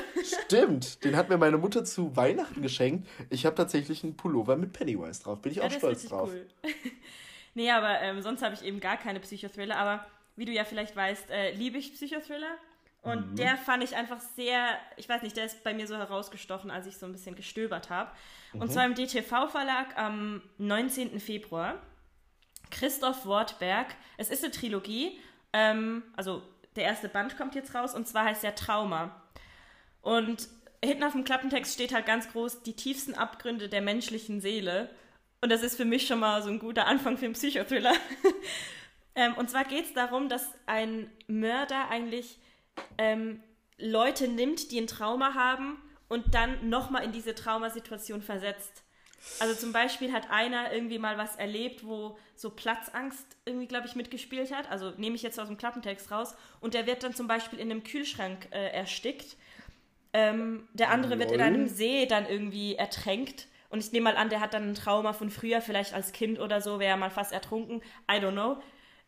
Stimmt, 0.44 1.04
den 1.04 1.16
hat 1.16 1.28
mir 1.28 1.36
meine 1.38 1.58
Mutter 1.58 1.84
zu 1.84 2.14
Weihnachten 2.16 2.62
geschenkt. 2.62 3.08
Ich 3.30 3.44
habe 3.46 3.56
tatsächlich 3.56 4.04
einen 4.04 4.16
Pullover 4.16 4.56
mit 4.56 4.72
Pennywise 4.72 5.22
drauf. 5.22 5.40
Bin 5.42 5.50
ich 5.52 5.58
Ja, 5.58 5.64
auch 5.64 5.70
stolz 5.72 6.06
drauf. 6.06 6.30
cool. 6.32 6.46
nee, 7.54 7.70
aber 7.70 8.00
ähm, 8.00 8.22
sonst 8.22 8.42
habe 8.42 8.54
ich 8.54 8.62
eben 8.64 8.80
gar 8.80 8.96
keine 8.96 9.20
Psychothriller. 9.20 9.76
Aber 9.76 10.06
wie 10.36 10.44
du 10.44 10.52
ja 10.52 10.64
vielleicht 10.64 10.94
weißt, 10.96 11.30
äh, 11.30 11.50
liebe 11.52 11.78
ich 11.78 11.92
Psychothriller. 11.94 12.56
Und 13.04 13.32
Mhm. 13.32 13.36
der 13.36 13.56
fand 13.58 13.84
ich 13.84 13.96
einfach 13.96 14.18
sehr, 14.18 14.66
ich 14.96 15.08
weiß 15.08 15.22
nicht, 15.22 15.36
der 15.36 15.44
ist 15.44 15.62
bei 15.62 15.74
mir 15.74 15.86
so 15.86 15.96
herausgestochen, 15.96 16.70
als 16.70 16.86
ich 16.86 16.96
so 16.96 17.04
ein 17.06 17.12
bisschen 17.12 17.36
gestöbert 17.36 17.90
habe. 17.90 18.10
Mhm. 18.52 18.62
Und 18.62 18.72
zwar 18.72 18.86
im 18.86 18.94
DTV-Verlag 18.94 19.96
am 19.96 20.42
19. 20.58 21.20
Februar. 21.20 21.80
Christoph 22.70 23.26
Wortberg. 23.26 23.94
Es 24.16 24.30
ist 24.30 24.42
eine 24.42 24.52
Trilogie. 24.52 25.20
Ähm, 25.52 26.02
also 26.16 26.42
der 26.76 26.84
erste 26.84 27.08
Band 27.08 27.36
kommt 27.36 27.54
jetzt 27.54 27.74
raus 27.74 27.94
und 27.94 28.08
zwar 28.08 28.24
heißt 28.24 28.42
der 28.42 28.54
Trauma. 28.54 29.22
Und 30.00 30.48
hinten 30.82 31.04
auf 31.04 31.12
dem 31.12 31.24
Klappentext 31.24 31.74
steht 31.74 31.94
halt 31.94 32.06
ganz 32.06 32.30
groß 32.32 32.62
die 32.62 32.74
tiefsten 32.74 33.14
Abgründe 33.14 33.68
der 33.68 33.82
menschlichen 33.82 34.40
Seele. 34.40 34.90
Und 35.40 35.50
das 35.50 35.62
ist 35.62 35.76
für 35.76 35.84
mich 35.84 36.06
schon 36.06 36.20
mal 36.20 36.42
so 36.42 36.48
ein 36.48 36.58
guter 36.58 36.86
Anfang 36.86 37.18
für 37.18 37.26
einen 37.26 37.34
Psychothriller. 37.34 37.92
ähm, 39.14 39.34
und 39.34 39.50
zwar 39.50 39.64
geht 39.64 39.84
es 39.84 39.92
darum, 39.92 40.28
dass 40.28 40.50
ein 40.66 41.10
Mörder 41.26 41.88
eigentlich 41.90 42.38
ähm, 42.98 43.42
Leute 43.78 44.28
nimmt, 44.28 44.70
die 44.70 44.80
ein 44.80 44.86
Trauma 44.86 45.34
haben 45.34 45.78
und 46.08 46.34
dann 46.34 46.68
nochmal 46.68 47.04
in 47.04 47.12
diese 47.12 47.34
Traumasituation 47.34 48.22
versetzt. 48.22 48.84
Also 49.40 49.54
zum 49.54 49.72
Beispiel 49.72 50.12
hat 50.12 50.30
einer 50.30 50.72
irgendwie 50.72 50.98
mal 50.98 51.16
was 51.16 51.36
erlebt, 51.36 51.86
wo 51.86 52.18
so 52.34 52.50
Platzangst 52.50 53.26
irgendwie, 53.46 53.66
glaube 53.66 53.86
ich, 53.86 53.94
mitgespielt 53.94 54.54
hat. 54.54 54.70
Also 54.70 54.92
nehme 54.96 55.16
ich 55.16 55.22
jetzt 55.22 55.40
aus 55.40 55.48
dem 55.48 55.56
Klappentext 55.56 56.10
raus. 56.10 56.34
Und 56.60 56.74
der 56.74 56.86
wird 56.86 57.02
dann 57.02 57.14
zum 57.14 57.26
Beispiel 57.26 57.58
in 57.58 57.70
einem 57.70 57.84
Kühlschrank 57.84 58.48
äh, 58.50 58.68
erstickt. 58.68 59.36
Ähm, 60.12 60.68
der 60.74 60.90
andere 60.90 61.18
wird 61.18 61.32
in 61.32 61.38
Lol. 61.38 61.46
einem 61.46 61.68
See 61.68 62.06
dann 62.06 62.26
irgendwie 62.26 62.74
ertränkt. 62.74 63.48
Und 63.70 63.80
ich 63.80 63.92
nehme 63.92 64.04
mal 64.04 64.16
an, 64.16 64.28
der 64.28 64.40
hat 64.40 64.54
dann 64.54 64.68
ein 64.68 64.74
Trauma 64.74 65.12
von 65.12 65.30
früher, 65.30 65.60
vielleicht 65.60 65.94
als 65.94 66.12
Kind 66.12 66.38
oder 66.38 66.60
so, 66.60 66.78
wäre 66.78 66.90
er 66.90 66.96
mal 66.96 67.10
fast 67.10 67.32
ertrunken. 67.32 67.82
I 68.08 68.16
don't 68.16 68.32
know. 68.32 68.58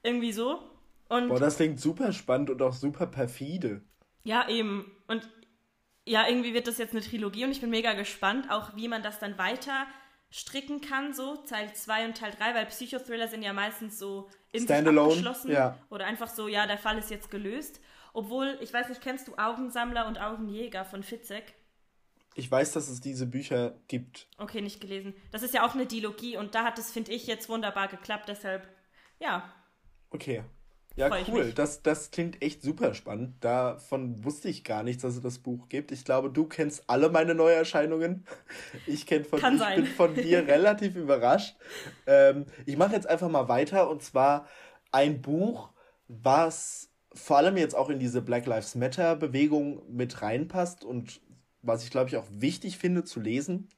Irgendwie 0.02 0.32
so. 0.32 0.60
Und 1.08 1.28
Boah, 1.28 1.40
das 1.40 1.56
klingt 1.56 1.80
super 1.80 2.12
spannend 2.12 2.50
und 2.50 2.60
auch 2.62 2.72
super 2.72 3.06
perfide. 3.06 3.82
ja, 4.24 4.48
eben. 4.48 4.90
Und 5.06 5.28
ja, 6.04 6.26
irgendwie 6.28 6.54
wird 6.54 6.66
das 6.66 6.78
jetzt 6.78 6.92
eine 6.92 7.02
Trilogie 7.02 7.44
und 7.44 7.50
ich 7.50 7.60
bin 7.60 7.70
mega 7.70 7.92
gespannt, 7.94 8.50
auch 8.50 8.76
wie 8.76 8.88
man 8.88 9.02
das 9.02 9.18
dann 9.18 9.38
weiter 9.38 9.86
stricken 10.30 10.80
kann, 10.80 11.14
so 11.14 11.36
Teil 11.36 11.72
2 11.72 12.06
und 12.06 12.16
Teil 12.16 12.32
3, 12.36 12.54
weil 12.54 12.66
Psychothriller 12.66 13.28
sind 13.28 13.42
ja 13.42 13.52
meistens 13.52 13.98
so 13.98 14.28
in 14.52 14.64
Standalone, 14.64 15.10
sich 15.10 15.26
abgeschlossen 15.26 15.52
ja. 15.52 15.78
oder 15.88 16.06
einfach 16.06 16.28
so, 16.28 16.48
ja, 16.48 16.66
der 16.66 16.78
Fall 16.78 16.98
ist 16.98 17.10
jetzt 17.10 17.30
gelöst. 17.30 17.80
Obwohl, 18.12 18.58
ich 18.60 18.72
weiß 18.72 18.88
nicht, 18.88 19.00
kennst 19.00 19.28
du 19.28 19.36
Augensammler 19.36 20.06
und 20.06 20.20
Augenjäger 20.20 20.84
von 20.84 21.02
Fitzek? 21.02 21.54
Ich 22.34 22.50
weiß, 22.50 22.72
dass 22.72 22.88
es 22.88 23.00
diese 23.00 23.26
Bücher 23.26 23.78
gibt. 23.88 24.28
Okay, 24.38 24.60
nicht 24.60 24.80
gelesen. 24.80 25.14
Das 25.30 25.42
ist 25.42 25.54
ja 25.54 25.66
auch 25.66 25.74
eine 25.74 25.86
Dilogie 25.86 26.36
und 26.36 26.54
da 26.54 26.64
hat 26.64 26.78
es, 26.78 26.90
finde 26.90 27.12
ich, 27.12 27.26
jetzt 27.26 27.48
wunderbar 27.48 27.88
geklappt, 27.88 28.28
deshalb, 28.28 28.68
ja, 29.20 29.52
Okay. 30.10 30.42
Ja, 30.96 31.08
Freu 31.08 31.22
cool. 31.28 31.52
Das, 31.52 31.82
das 31.82 32.10
klingt 32.10 32.42
echt 32.42 32.62
super 32.62 32.94
spannend. 32.94 33.34
Davon 33.44 34.24
wusste 34.24 34.48
ich 34.48 34.64
gar 34.64 34.82
nichts, 34.82 35.02
dass 35.02 35.14
es 35.14 35.20
das 35.20 35.38
Buch 35.38 35.68
gibt. 35.68 35.92
Ich 35.92 36.04
glaube, 36.04 36.30
du 36.30 36.46
kennst 36.46 36.84
alle 36.88 37.10
meine 37.10 37.34
Neuerscheinungen. 37.34 38.24
Ich 38.86 39.06
kenn 39.06 39.24
von, 39.24 39.40
Kann 39.40 39.54
ich 39.54 39.60
sein. 39.60 39.76
bin 39.76 39.86
von 39.86 40.14
dir 40.14 40.46
relativ 40.48 40.96
überrascht. 40.96 41.56
Ähm, 42.06 42.46
ich 42.66 42.76
mache 42.76 42.94
jetzt 42.94 43.08
einfach 43.08 43.28
mal 43.28 43.48
weiter 43.48 43.90
und 43.90 44.02
zwar 44.02 44.46
ein 44.92 45.20
Buch, 45.20 45.70
was 46.08 46.90
vor 47.12 47.38
allem 47.38 47.56
jetzt 47.56 47.74
auch 47.74 47.90
in 47.90 47.98
diese 47.98 48.22
Black 48.22 48.46
Lives 48.46 48.74
Matter 48.74 49.16
Bewegung 49.16 49.82
mit 49.94 50.22
reinpasst 50.22 50.84
und 50.84 51.20
was 51.62 51.84
ich 51.84 51.90
glaube 51.90 52.08
ich 52.08 52.16
auch 52.16 52.26
wichtig 52.30 52.78
finde 52.78 53.04
zu 53.04 53.20
lesen 53.20 53.68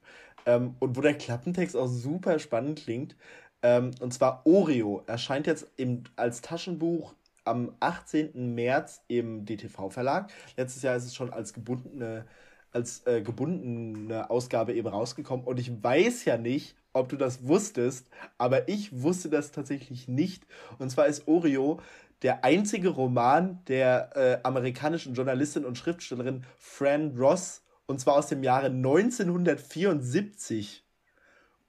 ähm, 0.46 0.76
und 0.78 0.96
wo 0.96 1.00
der 1.00 1.14
Klappentext 1.14 1.76
auch 1.76 1.86
super 1.86 2.38
spannend 2.38 2.80
klingt. 2.84 3.16
Ähm, 3.62 3.90
und 4.00 4.14
zwar 4.14 4.46
Oreo 4.46 5.02
erscheint 5.06 5.46
jetzt 5.46 5.66
im, 5.76 6.04
als 6.16 6.40
Taschenbuch 6.40 7.14
am 7.44 7.74
18. 7.80 8.54
März 8.54 9.02
im 9.08 9.44
DTV-Verlag. 9.44 10.30
Letztes 10.56 10.82
Jahr 10.82 10.96
ist 10.96 11.04
es 11.04 11.14
schon 11.14 11.32
als 11.32 11.52
gebundene, 11.52 12.24
als 12.72 13.06
äh, 13.06 13.22
gebundene 13.22 14.30
Ausgabe 14.30 14.74
eben 14.74 14.88
rausgekommen. 14.88 15.46
Und 15.46 15.58
ich 15.58 15.82
weiß 15.82 16.24
ja 16.26 16.36
nicht, 16.36 16.76
ob 16.92 17.08
du 17.08 17.16
das 17.16 17.46
wusstest, 17.46 18.06
aber 18.36 18.68
ich 18.68 19.02
wusste 19.02 19.30
das 19.30 19.50
tatsächlich 19.50 20.08
nicht. 20.08 20.44
Und 20.78 20.90
zwar 20.90 21.06
ist 21.06 21.26
Oreo 21.26 21.80
der 22.22 22.44
einzige 22.44 22.90
Roman 22.90 23.64
der 23.68 24.16
äh, 24.16 24.40
amerikanischen 24.42 25.14
Journalistin 25.14 25.64
und 25.64 25.78
Schriftstellerin 25.78 26.44
Fran 26.56 27.16
Ross, 27.16 27.62
und 27.86 28.00
zwar 28.00 28.16
aus 28.16 28.26
dem 28.26 28.42
Jahre 28.42 28.66
1974. 28.66 30.84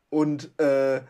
Und 0.10 0.60
äh, 0.60 1.02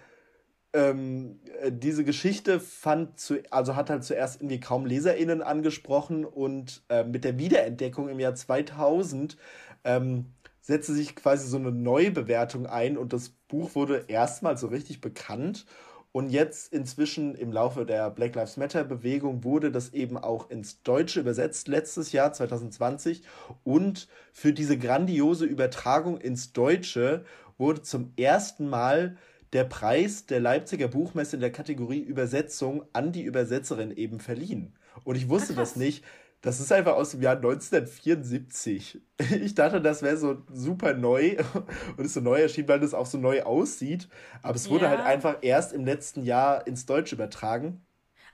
ähm, 0.74 1.40
äh, 1.62 1.72
diese 1.72 2.04
Geschichte 2.04 2.60
fand 2.60 3.20
zu, 3.20 3.40
also 3.52 3.76
hat 3.76 3.90
halt 3.90 4.04
zuerst 4.04 4.42
irgendwie 4.42 4.60
kaum 4.60 4.86
LeserInnen 4.86 5.42
angesprochen 5.42 6.26
und 6.26 6.84
äh, 6.90 7.04
mit 7.04 7.24
der 7.24 7.38
Wiederentdeckung 7.38 8.10
im 8.10 8.20
Jahr 8.20 8.36
2000 8.36 9.38
ähm, 9.84 10.26
setzte 10.62 10.94
sich 10.94 11.16
quasi 11.16 11.48
so 11.48 11.58
eine 11.58 11.72
Neubewertung 11.72 12.68
ein 12.68 12.98
und 12.98 13.14
das 13.14 13.30
Buch 13.48 13.74
wurde 13.76 14.06
erstmals 14.08 14.62
so 14.62 14.68
richtig 14.68 15.02
bekannt. 15.02 15.66
Und 16.12 16.32
jetzt 16.32 16.74
inzwischen 16.74 17.36
im 17.36 17.52
Laufe 17.52 17.86
der 17.86 18.10
Black 18.10 18.34
Lives 18.34 18.58
Matter 18.58 18.84
Bewegung 18.84 19.44
wurde 19.44 19.72
das 19.72 19.94
eben 19.94 20.18
auch 20.18 20.50
ins 20.50 20.82
Deutsche 20.82 21.20
übersetzt 21.20 21.68
letztes 21.68 22.12
Jahr 22.12 22.34
2020 22.34 23.22
und 23.64 24.08
für 24.34 24.52
diese 24.52 24.78
grandiose 24.78 25.46
Übertragung 25.46 26.18
ins 26.20 26.52
Deutsche 26.52 27.26
wurde 27.60 27.84
zum 27.84 28.12
ersten 28.18 28.68
Mal 28.70 29.18
der 29.54 29.64
Preis 29.64 30.26
der 30.26 30.40
Leipziger 30.40 30.88
Buchmesse 30.88 31.36
in 31.36 31.40
der 31.42 31.52
Kategorie 31.52 32.00
Übersetzung 32.02 32.84
an 32.94 33.12
die 33.12 33.24
Übersetzerin 33.24 33.92
eben 33.92 34.20
verliehen. 34.20 34.76
Und 35.04 35.16
ich 35.16 35.30
wusste 35.30 35.54
krass. 35.54 35.70
das 35.72 35.76
nicht. 35.78 36.04
Das 36.42 36.60
ist 36.62 36.72
einfach 36.72 36.94
aus 36.94 37.12
dem 37.12 37.22
Jahr 37.22 37.36
1974. 37.36 39.02
Ich 39.42 39.56
dachte, 39.56 39.82
das 39.82 40.02
wäre 40.02 40.16
so 40.18 40.42
super 40.54 40.94
neu 40.94 41.36
und 41.98 42.06
ist 42.06 42.14
so 42.14 42.22
neu 42.22 42.40
erschienen, 42.42 42.68
weil 42.70 42.80
das 42.80 42.94
auch 42.94 43.06
so 43.06 43.18
neu 43.18 43.44
aussieht. 43.44 44.08
Aber 44.42 44.56
es 44.56 44.70
wurde 44.70 44.86
Ja. 44.86 44.92
halt 44.92 45.02
einfach 45.02 45.38
erst 45.42 45.74
im 45.74 45.84
letzten 45.86 46.24
Jahr 46.24 46.66
ins 46.66 46.86
Deutsche 46.86 47.16
übertragen. 47.16 47.82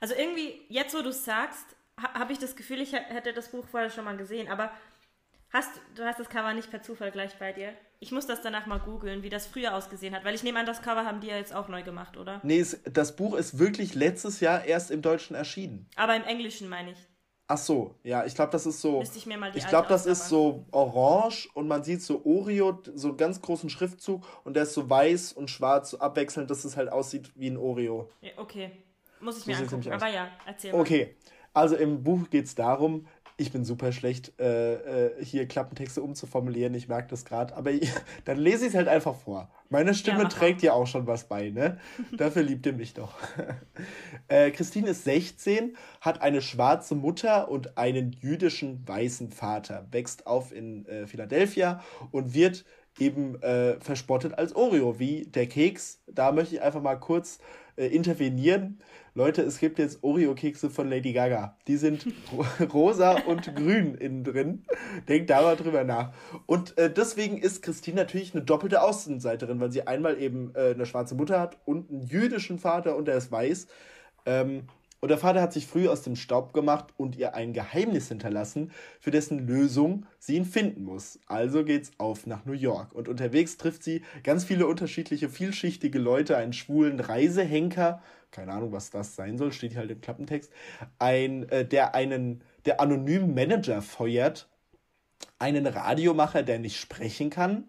Also 0.00 0.14
irgendwie, 0.14 0.60
jetzt 0.68 0.94
wo 0.94 1.02
du 1.02 1.08
es 1.08 1.24
sagst, 1.24 1.64
ha 2.00 2.12
habe 2.14 2.32
ich 2.32 2.38
das 2.38 2.54
Gefühl, 2.54 2.80
ich 2.80 2.92
hä- 2.92 3.00
hätte 3.08 3.32
das 3.32 3.48
Buch 3.50 3.66
vorher 3.66 3.90
schon 3.90 4.04
mal 4.04 4.16
gesehen, 4.16 4.48
aber 4.48 4.70
hast, 5.56 5.70
du 5.94 6.04
hast 6.04 6.20
das 6.20 6.28
Cover 6.28 6.52
nicht 6.54 6.70
per 6.70 6.82
Zufall 6.82 7.10
gleich 7.10 7.36
bei 7.38 7.52
dir. 7.52 7.72
Ich 7.98 8.12
muss 8.12 8.26
das 8.26 8.42
danach 8.42 8.66
mal 8.66 8.78
googeln, 8.78 9.22
wie 9.22 9.30
das 9.30 9.46
früher 9.46 9.74
ausgesehen 9.74 10.14
hat, 10.14 10.24
weil 10.24 10.34
ich 10.34 10.42
nehme 10.42 10.60
an, 10.60 10.66
das 10.66 10.82
Cover 10.82 11.04
haben 11.04 11.20
die 11.20 11.28
ja 11.28 11.36
jetzt 11.36 11.54
auch 11.54 11.68
neu 11.68 11.82
gemacht, 11.82 12.16
oder? 12.16 12.40
Nee, 12.42 12.60
es, 12.60 12.80
das 12.84 13.16
Buch 13.16 13.34
ist 13.34 13.58
wirklich 13.58 13.94
letztes 13.94 14.40
Jahr 14.40 14.64
erst 14.64 14.90
im 14.90 15.02
Deutschen 15.02 15.34
erschienen. 15.34 15.88
Aber 15.96 16.14
im 16.14 16.24
Englischen 16.24 16.68
meine 16.68 16.92
ich. 16.92 16.98
Ach 17.48 17.58
so, 17.58 17.94
ja, 18.02 18.24
ich 18.24 18.34
glaube, 18.34 18.50
das 18.50 18.66
ist 18.66 18.80
so. 18.80 18.98
Müsste 18.98 19.18
ich 19.18 19.26
mir 19.26 19.38
mal 19.38 19.52
die 19.52 19.58
Ich 19.58 19.68
glaube, 19.68 19.88
das 19.88 20.04
ist 20.04 20.28
so 20.28 20.66
orange 20.72 21.48
und 21.54 21.68
man 21.68 21.84
sieht 21.84 22.02
so 22.02 22.24
Oreo, 22.24 22.82
so 22.94 23.08
einen 23.08 23.16
ganz 23.16 23.40
großen 23.40 23.70
Schriftzug 23.70 24.26
und 24.42 24.54
der 24.54 24.64
ist 24.64 24.74
so 24.74 24.90
weiß 24.90 25.32
und 25.32 25.48
schwarz 25.48 25.90
so 25.90 26.00
abwechselnd, 26.00 26.50
dass 26.50 26.64
es 26.64 26.76
halt 26.76 26.90
aussieht 26.90 27.30
wie 27.36 27.48
ein 27.48 27.56
Oreo. 27.56 28.10
Ja, 28.20 28.32
okay, 28.36 28.72
muss 29.20 29.38
ich 29.38 29.46
mir 29.46 29.54
sieht's 29.56 29.72
angucken. 29.72 29.94
Aber 29.94 30.08
ja, 30.08 30.28
erzähl 30.44 30.72
mal. 30.72 30.80
Okay, 30.80 31.14
also 31.56 31.76
im 31.76 32.02
Buch 32.02 32.28
geht 32.28 32.44
es 32.44 32.54
darum, 32.54 33.06
ich 33.38 33.52
bin 33.52 33.64
super 33.64 33.92
schlecht, 33.92 34.32
äh, 34.40 35.06
äh, 35.06 35.24
hier 35.24 35.46
Klappentexte 35.46 36.02
umzuformulieren, 36.02 36.74
ich 36.74 36.88
merke 36.88 37.08
das 37.08 37.24
gerade, 37.24 37.54
aber 37.54 37.70
dann 38.24 38.38
lese 38.38 38.64
ich 38.64 38.70
es 38.70 38.74
halt 38.74 38.88
einfach 38.88 39.14
vor. 39.14 39.50
Meine 39.68 39.94
Stimme 39.94 40.22
Ja, 40.22 40.28
trägt 40.28 40.62
ja 40.62 40.72
auch 40.72 40.86
schon 40.86 41.06
was 41.06 41.24
bei, 41.24 41.50
ne? 41.50 41.78
Dafür 42.16 42.42
liebt 42.42 42.64
ihr 42.66 42.72
mich 42.72 42.94
doch. 42.94 43.14
äh, 44.28 44.50
Christine 44.50 44.90
ist 44.90 45.04
16, 45.04 45.76
hat 46.00 46.22
eine 46.22 46.40
schwarze 46.40 46.94
Mutter 46.94 47.50
und 47.50 47.76
einen 47.76 48.12
jüdischen 48.12 48.86
weißen 48.88 49.30
Vater, 49.30 49.86
wächst 49.90 50.26
auf 50.26 50.52
in 50.52 50.86
äh, 50.86 51.06
Philadelphia 51.06 51.82
und 52.12 52.32
wird 52.32 52.64
eben 52.98 53.40
äh, 53.42 53.78
verspottet 53.80 54.38
als 54.38 54.56
Oreo, 54.56 54.98
wie 54.98 55.26
der 55.26 55.46
Keks. 55.46 56.00
Da 56.06 56.32
möchte 56.32 56.54
ich 56.54 56.62
einfach 56.62 56.80
mal 56.80 56.96
kurz 56.96 57.38
äh, 57.76 57.86
intervenieren. 57.86 58.78
Leute, 59.14 59.42
es 59.42 59.58
gibt 59.58 59.78
jetzt 59.78 60.02
Oreo-Kekse 60.02 60.68
von 60.68 60.90
Lady 60.90 61.12
Gaga. 61.12 61.56
Die 61.66 61.76
sind 61.76 62.06
ro 62.32 62.44
rosa 62.72 63.12
und 63.12 63.54
grün 63.54 63.94
innen 63.94 64.24
drin. 64.24 64.64
Denkt 65.08 65.30
da 65.30 65.40
mal 65.40 65.56
drüber 65.56 65.84
nach. 65.84 66.12
Und 66.44 66.76
äh, 66.76 66.92
deswegen 66.92 67.38
ist 67.38 67.62
Christine 67.62 67.96
natürlich 67.96 68.34
eine 68.34 68.44
doppelte 68.44 68.82
Außenseiterin, 68.82 69.58
weil 69.58 69.72
sie 69.72 69.86
einmal 69.86 70.20
eben 70.20 70.54
äh, 70.54 70.74
eine 70.74 70.84
schwarze 70.84 71.14
Mutter 71.14 71.40
hat 71.40 71.56
und 71.64 71.90
einen 71.90 72.02
jüdischen 72.02 72.58
Vater 72.58 72.96
und 72.96 73.08
der 73.08 73.16
ist 73.16 73.32
weiß. 73.32 73.68
Ähm, 74.26 74.64
Und 75.00 75.10
der 75.10 75.18
Vater 75.18 75.42
hat 75.42 75.52
sich 75.52 75.66
früh 75.66 75.88
aus 75.88 76.02
dem 76.02 76.16
Staub 76.16 76.52
gemacht 76.52 76.86
und 76.96 77.16
ihr 77.16 77.34
ein 77.34 77.52
Geheimnis 77.52 78.08
hinterlassen, 78.08 78.72
für 78.98 79.10
dessen 79.10 79.46
Lösung 79.46 80.06
sie 80.18 80.36
ihn 80.36 80.44
finden 80.44 80.84
muss. 80.84 81.18
Also 81.26 81.64
geht's 81.64 81.92
auf 81.98 82.26
nach 82.26 82.44
New 82.44 82.52
York. 82.52 82.92
Und 82.92 83.08
unterwegs 83.08 83.56
trifft 83.56 83.82
sie 83.82 84.02
ganz 84.24 84.44
viele 84.44 84.66
unterschiedliche, 84.66 85.28
vielschichtige 85.28 85.98
Leute, 85.98 86.36
einen 86.36 86.52
schwulen 86.52 87.00
Reisehenker, 87.00 88.02
keine 88.30 88.52
Ahnung, 88.52 88.72
was 88.72 88.90
das 88.90 89.16
sein 89.16 89.38
soll, 89.38 89.52
steht 89.52 89.72
hier 89.72 89.80
halt 89.80 89.90
im 89.90 90.00
Klappentext, 90.00 90.50
ein, 90.98 91.48
äh, 91.50 91.64
der 91.64 91.94
einen, 91.94 92.42
der 92.64 92.80
anonymen 92.80 93.34
Manager 93.34 93.82
feuert, 93.82 94.48
einen 95.38 95.66
Radiomacher, 95.66 96.42
der 96.42 96.58
nicht 96.58 96.78
sprechen 96.78 97.30
kann, 97.30 97.68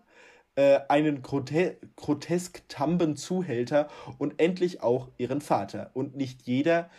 äh, 0.55 0.79
einen 0.89 1.21
grote 1.21 1.77
grotesk 1.95 2.67
tamben 2.67 3.15
Zuhälter 3.15 3.87
und 4.17 4.41
endlich 4.41 4.81
auch 4.81 5.09
ihren 5.17 5.41
Vater. 5.41 5.91
Und 5.93 6.15
nicht 6.15 6.43
jeder 6.43 6.89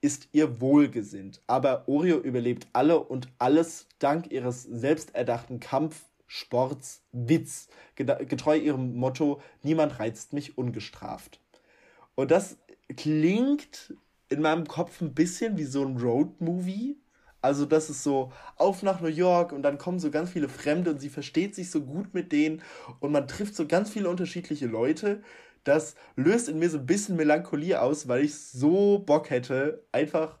ist 0.00 0.28
ihr 0.32 0.60
wohlgesinnt. 0.60 1.42
Aber 1.46 1.84
Oreo 1.86 2.18
überlebt 2.18 2.66
alle 2.72 2.98
und 3.00 3.28
alles 3.38 3.86
dank 3.98 4.30
ihres 4.32 4.62
selbsterdachten 4.62 5.60
Kampfsports 5.60 7.02
Witz, 7.12 7.68
getreu 7.96 8.56
ihrem 8.56 8.96
Motto, 8.96 9.42
niemand 9.62 9.98
reizt 9.98 10.32
mich 10.32 10.56
ungestraft. 10.56 11.40
Und 12.14 12.30
das 12.30 12.56
klingt 12.96 13.94
in 14.28 14.42
meinem 14.42 14.66
Kopf 14.66 15.00
ein 15.00 15.14
bisschen 15.14 15.58
wie 15.58 15.64
so 15.64 15.84
ein 15.84 15.96
Road-Movie. 15.96 16.96
Also 17.42 17.64
das 17.64 17.88
ist 17.88 18.02
so 18.02 18.32
auf 18.56 18.82
nach 18.82 19.00
New 19.00 19.08
York 19.08 19.52
und 19.52 19.62
dann 19.62 19.78
kommen 19.78 19.98
so 19.98 20.10
ganz 20.10 20.30
viele 20.30 20.48
Fremde 20.48 20.90
und 20.90 21.00
sie 21.00 21.08
versteht 21.08 21.54
sich 21.54 21.70
so 21.70 21.80
gut 21.80 22.12
mit 22.12 22.32
denen 22.32 22.62
und 23.00 23.12
man 23.12 23.26
trifft 23.26 23.56
so 23.56 23.66
ganz 23.66 23.90
viele 23.90 24.10
unterschiedliche 24.10 24.66
Leute 24.66 25.22
das 25.64 25.94
löst 26.16 26.48
in 26.48 26.58
mir 26.58 26.70
so 26.70 26.78
ein 26.78 26.86
bisschen 26.86 27.16
Melancholie 27.16 27.80
aus, 27.80 28.08
weil 28.08 28.24
ich 28.24 28.34
so 28.34 29.00
Bock 29.00 29.30
hätte, 29.30 29.84
einfach 29.92 30.38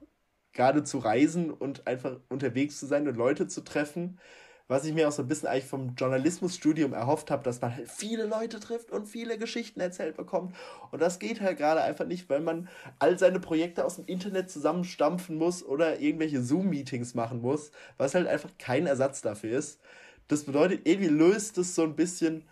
gerade 0.52 0.84
zu 0.84 0.98
reisen 0.98 1.50
und 1.50 1.86
einfach 1.86 2.18
unterwegs 2.28 2.78
zu 2.78 2.86
sein 2.86 3.06
und 3.06 3.16
Leute 3.16 3.46
zu 3.46 3.60
treffen. 3.62 4.18
Was 4.66 4.84
ich 4.84 4.94
mir 4.94 5.08
auch 5.08 5.12
so 5.12 5.22
ein 5.22 5.28
bisschen 5.28 5.48
eigentlich 5.48 5.64
vom 5.64 5.96
Journalismusstudium 5.96 6.92
erhofft 6.92 7.32
habe, 7.32 7.42
dass 7.42 7.60
man 7.60 7.74
halt 7.74 7.90
viele 7.90 8.26
Leute 8.26 8.60
trifft 8.60 8.92
und 8.92 9.08
viele 9.08 9.36
Geschichten 9.36 9.80
erzählt 9.80 10.16
bekommt. 10.16 10.54
Und 10.92 11.02
das 11.02 11.18
geht 11.18 11.40
halt 11.40 11.58
gerade 11.58 11.82
einfach 11.82 12.06
nicht, 12.06 12.30
weil 12.30 12.40
man 12.40 12.68
all 13.00 13.18
seine 13.18 13.40
Projekte 13.40 13.84
aus 13.84 13.96
dem 13.96 14.06
Internet 14.06 14.48
zusammenstampfen 14.48 15.36
muss 15.36 15.64
oder 15.64 15.98
irgendwelche 15.98 16.40
Zoom-Meetings 16.40 17.14
machen 17.14 17.40
muss, 17.40 17.72
was 17.96 18.14
halt 18.14 18.28
einfach 18.28 18.50
kein 18.58 18.86
Ersatz 18.86 19.22
dafür 19.22 19.58
ist. 19.58 19.80
Das 20.28 20.44
bedeutet, 20.44 20.82
irgendwie 20.84 21.08
löst 21.08 21.58
es 21.58 21.74
so 21.74 21.82
ein 21.82 21.96
bisschen 21.96 22.44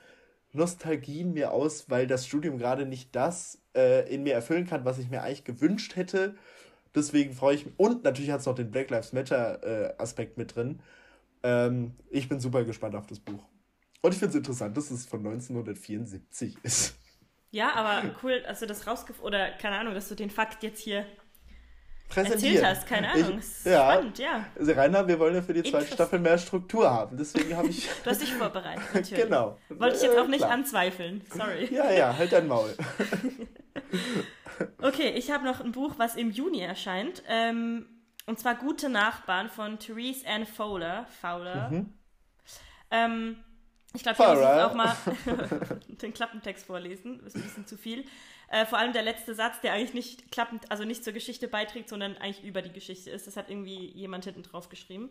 Nostalgie 0.58 1.22
in 1.22 1.32
mir 1.32 1.52
aus, 1.52 1.88
weil 1.88 2.06
das 2.06 2.26
Studium 2.26 2.58
gerade 2.58 2.84
nicht 2.84 3.16
das 3.16 3.62
äh, 3.74 4.12
in 4.12 4.22
mir 4.22 4.34
erfüllen 4.34 4.66
kann, 4.66 4.84
was 4.84 4.98
ich 4.98 5.08
mir 5.08 5.22
eigentlich 5.22 5.44
gewünscht 5.44 5.96
hätte. 5.96 6.34
Deswegen 6.94 7.32
freue 7.32 7.54
ich 7.54 7.64
mich. 7.64 7.74
Und 7.78 8.04
natürlich 8.04 8.30
hat 8.30 8.40
es 8.40 8.46
noch 8.46 8.54
den 8.54 8.70
Black 8.70 8.90
Lives 8.90 9.12
Matter 9.12 9.62
äh, 9.62 9.94
Aspekt 9.98 10.36
mit 10.36 10.54
drin. 10.54 10.80
Ähm, 11.42 11.94
ich 12.10 12.28
bin 12.28 12.40
super 12.40 12.64
gespannt 12.64 12.94
auf 12.94 13.06
das 13.06 13.20
Buch. 13.20 13.44
Und 14.02 14.12
ich 14.12 14.18
finde 14.18 14.30
es 14.30 14.36
interessant, 14.36 14.76
dass 14.76 14.90
es 14.90 15.06
von 15.06 15.20
1974 15.20 16.56
ist. 16.62 16.94
Ja, 17.50 17.74
aber 17.74 18.14
cool, 18.22 18.42
du 18.60 18.66
das 18.66 18.86
rausgefunden 18.86 19.26
oder 19.26 19.50
keine 19.52 19.78
Ahnung, 19.78 19.94
dass 19.94 20.08
du 20.08 20.14
den 20.14 20.30
Fakt 20.30 20.62
jetzt 20.62 20.80
hier 20.80 21.06
erzählt 22.16 22.64
hast. 22.64 22.86
Keine 22.86 23.10
Ahnung. 23.10 23.38
Ich, 23.38 23.64
ja. 23.64 23.92
Spannend, 23.92 24.18
ja. 24.18 24.46
Also 24.58 24.72
Rainer, 24.72 25.06
wir 25.06 25.18
wollen 25.18 25.34
ja 25.34 25.42
für 25.42 25.54
die 25.54 25.62
zweite 25.62 25.92
Staffel 25.92 26.18
mehr 26.18 26.38
Struktur 26.38 26.90
haben. 26.90 27.16
Deswegen 27.16 27.56
habe 27.56 27.68
ich. 27.68 27.88
du 28.04 28.10
hast 28.10 28.22
dich 28.22 28.32
vorbereitet, 28.34 28.82
natürlich. 28.94 29.24
genau. 29.24 29.58
Wollte 29.68 29.96
ich 29.96 30.02
jetzt 30.02 30.18
auch 30.18 30.26
nicht 30.26 30.40
Klar. 30.40 30.52
anzweifeln. 30.52 31.22
Sorry. 31.30 31.68
Ja, 31.72 31.90
ja, 31.92 32.16
halt 32.16 32.32
dein 32.32 32.48
Maul. 32.48 32.74
okay, 34.82 35.10
ich 35.10 35.30
habe 35.30 35.44
noch 35.44 35.60
ein 35.60 35.72
Buch, 35.72 35.94
was 35.98 36.16
im 36.16 36.30
Juni 36.30 36.60
erscheint. 36.60 37.22
Ähm, 37.28 37.86
und 38.26 38.38
zwar 38.38 38.54
Gute 38.56 38.88
Nachbarn 38.88 39.48
von 39.48 39.78
Therese 39.78 40.26
Ann 40.26 40.46
Fowler. 40.46 41.06
Fowler. 41.20 41.70
Mhm. 41.70 41.94
Ähm, 42.90 43.36
ich 43.94 44.02
glaube, 44.02 44.18
ich 44.20 44.28
muss 44.28 44.38
jetzt 44.38 44.64
auch 44.64 44.74
mal 44.74 44.96
den 45.88 46.12
Klappentext 46.12 46.66
vorlesen. 46.66 47.20
Das 47.24 47.34
ist 47.34 47.36
ein 47.36 47.42
bisschen 47.42 47.66
zu 47.66 47.76
viel. 47.76 48.04
Äh, 48.48 48.64
vor 48.64 48.78
allem 48.78 48.92
der 48.92 49.02
letzte 49.02 49.34
Satz, 49.34 49.60
der 49.60 49.74
eigentlich 49.74 49.94
nicht 49.94 50.32
klappend, 50.32 50.70
also 50.70 50.84
nicht 50.84 51.04
zur 51.04 51.12
Geschichte 51.12 51.48
beiträgt, 51.48 51.88
sondern 51.88 52.16
eigentlich 52.16 52.44
über 52.44 52.62
die 52.62 52.72
Geschichte 52.72 53.10
ist. 53.10 53.26
Das 53.26 53.36
hat 53.36 53.50
irgendwie 53.50 53.88
jemand 53.92 54.24
hinten 54.24 54.42
drauf 54.42 54.68
geschrieben. 54.68 55.10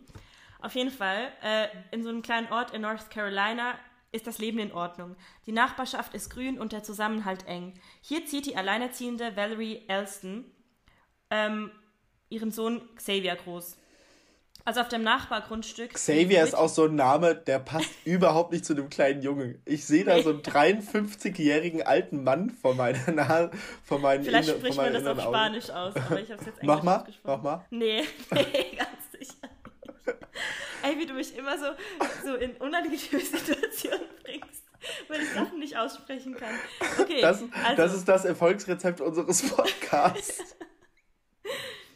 Auf 0.60 0.74
jeden 0.74 0.90
Fall, 0.90 1.32
äh, 1.42 1.68
in 1.92 2.02
so 2.02 2.08
einem 2.08 2.22
kleinen 2.22 2.50
Ort 2.50 2.72
in 2.72 2.82
North 2.82 3.10
Carolina 3.10 3.78
ist 4.10 4.26
das 4.26 4.38
Leben 4.38 4.58
in 4.58 4.72
Ordnung. 4.72 5.14
Die 5.46 5.52
Nachbarschaft 5.52 6.14
ist 6.14 6.30
grün 6.30 6.58
und 6.58 6.72
der 6.72 6.82
Zusammenhalt 6.82 7.46
eng. 7.46 7.74
Hier 8.00 8.26
zieht 8.26 8.46
die 8.46 8.56
alleinerziehende 8.56 9.36
Valerie 9.36 9.84
Elston 9.86 10.44
ähm, 11.30 11.70
ihren 12.30 12.50
Sohn 12.50 12.82
Xavier 12.96 13.36
groß. 13.36 13.76
Also 14.68 14.82
auf 14.82 14.88
dem 14.88 15.02
Nachbargrundstück. 15.02 15.94
Xavier 15.94 16.44
ist 16.44 16.54
auch 16.54 16.68
so 16.68 16.84
ein 16.84 16.94
Name, 16.94 17.34
der 17.34 17.58
passt 17.58 17.88
überhaupt 18.04 18.52
nicht 18.52 18.66
zu 18.66 18.74
dem 18.74 18.90
kleinen 18.90 19.22
Jungen. 19.22 19.62
Ich 19.64 19.86
sehe 19.86 20.04
da 20.04 20.22
so 20.22 20.28
einen 20.28 20.42
53-jährigen 20.42 21.80
alten 21.80 22.22
Mann 22.22 22.50
vor 22.50 22.74
meiner 22.74 23.10
Nase, 23.12 23.50
vor 23.82 23.98
meinen 23.98 24.24
Vielleicht 24.24 24.50
spricht 24.50 24.76
man 24.76 24.92
das 24.92 25.06
auf 25.06 25.22
Spanisch 25.22 25.70
aus, 25.70 25.96
aber 25.96 26.20
ich 26.20 26.30
habe 26.30 26.40
es 26.42 26.46
jetzt 26.48 26.58
Englisch 26.60 26.66
Mach 26.66 26.82
mal, 26.82 27.06
mach 27.24 27.42
mal. 27.42 27.64
Nee, 27.70 28.04
nee, 28.30 28.76
ganz 28.76 29.10
sicher 29.10 29.48
nicht. 29.48 30.18
Ey, 30.82 30.98
wie 30.98 31.06
du 31.06 31.14
mich 31.14 31.34
immer 31.34 31.56
so, 31.56 31.64
so 32.26 32.34
in 32.34 32.50
unangenehme 32.56 33.20
Situationen 33.24 34.06
bringst, 34.22 34.64
wenn 35.08 35.22
ich 35.22 35.30
Sachen 35.30 35.58
nicht 35.60 35.78
aussprechen 35.78 36.34
kann. 36.34 36.54
Okay, 37.00 37.22
das, 37.22 37.40
also. 37.40 37.74
das 37.74 37.94
ist 37.94 38.06
das 38.06 38.26
Erfolgsrezept 38.26 39.00
unseres 39.00 39.48
Podcasts. 39.48 40.56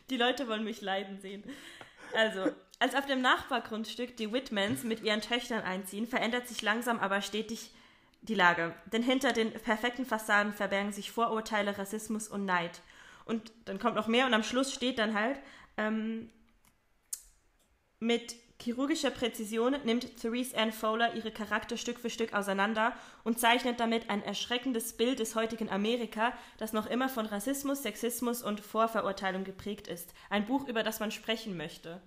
Die 0.08 0.16
Leute 0.16 0.48
wollen 0.48 0.64
mich 0.64 0.80
leiden 0.80 1.20
sehen. 1.20 1.44
Also, 2.14 2.52
als 2.78 2.94
auf 2.94 3.06
dem 3.06 3.20
Nachbargrundstück 3.20 4.16
die 4.16 4.32
Whitmans 4.32 4.82
mit 4.84 5.02
ihren 5.02 5.20
Töchtern 5.20 5.62
einziehen, 5.62 6.06
verändert 6.06 6.48
sich 6.48 6.62
langsam 6.62 6.98
aber 6.98 7.22
stetig 7.22 7.70
die 8.22 8.34
Lage. 8.34 8.74
Denn 8.92 9.02
hinter 9.02 9.32
den 9.32 9.52
perfekten 9.52 10.06
Fassaden 10.06 10.52
verbergen 10.52 10.92
sich 10.92 11.10
Vorurteile, 11.10 11.76
Rassismus 11.76 12.28
und 12.28 12.44
Neid. 12.44 12.80
Und 13.24 13.52
dann 13.64 13.78
kommt 13.78 13.96
noch 13.96 14.08
mehr 14.08 14.26
und 14.26 14.34
am 14.34 14.42
Schluss 14.42 14.72
steht 14.72 14.98
dann 14.98 15.14
halt, 15.14 15.38
ähm, 15.76 16.30
mit 18.00 18.34
chirurgischer 18.62 19.10
Präzision 19.10 19.76
nimmt 19.84 20.16
Therese 20.16 20.56
Ann 20.56 20.72
Fowler 20.72 21.14
ihre 21.14 21.30
Charakter 21.30 21.76
Stück 21.76 21.98
für 21.98 22.10
Stück 22.10 22.32
auseinander 22.32 22.92
und 23.24 23.38
zeichnet 23.38 23.80
damit 23.80 24.08
ein 24.08 24.22
erschreckendes 24.22 24.92
Bild 24.94 25.18
des 25.18 25.34
heutigen 25.34 25.68
Amerika, 25.68 26.32
das 26.58 26.72
noch 26.72 26.86
immer 26.86 27.08
von 27.08 27.26
Rassismus, 27.26 27.82
Sexismus 27.82 28.42
und 28.42 28.60
Vorverurteilung 28.60 29.44
geprägt 29.44 29.88
ist. 29.88 30.14
Ein 30.30 30.46
Buch, 30.46 30.68
über 30.68 30.82
das 30.82 31.00
man 31.00 31.10
sprechen 31.10 31.56
möchte. 31.56 32.00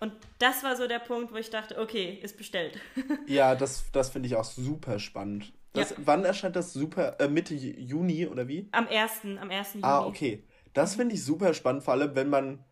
Und 0.00 0.12
das 0.38 0.62
war 0.62 0.76
so 0.76 0.86
der 0.86 1.00
Punkt, 1.00 1.32
wo 1.32 1.36
ich 1.36 1.50
dachte, 1.50 1.78
okay, 1.78 2.18
ist 2.22 2.36
bestellt. 2.36 2.78
ja, 3.26 3.54
das, 3.54 3.90
das 3.92 4.10
finde 4.10 4.28
ich 4.28 4.36
auch 4.36 4.44
super 4.44 4.98
spannend. 4.98 5.52
Das, 5.72 5.90
ja. 5.90 5.96
Wann 6.04 6.24
erscheint 6.24 6.56
das 6.56 6.72
super? 6.72 7.20
Äh, 7.20 7.28
Mitte 7.28 7.54
Juni 7.54 8.26
oder 8.26 8.48
wie? 8.48 8.68
Am 8.72 8.86
1. 8.88 9.38
Am 9.40 9.50
1. 9.50 9.74
Juni. 9.74 9.84
Ah, 9.84 10.04
okay. 10.04 10.44
Das 10.72 10.94
finde 10.94 11.16
ich 11.16 11.24
super 11.24 11.52
spannend, 11.54 11.82
vor 11.82 11.94
allem 11.94 12.14
wenn 12.14 12.28
man 12.28 12.64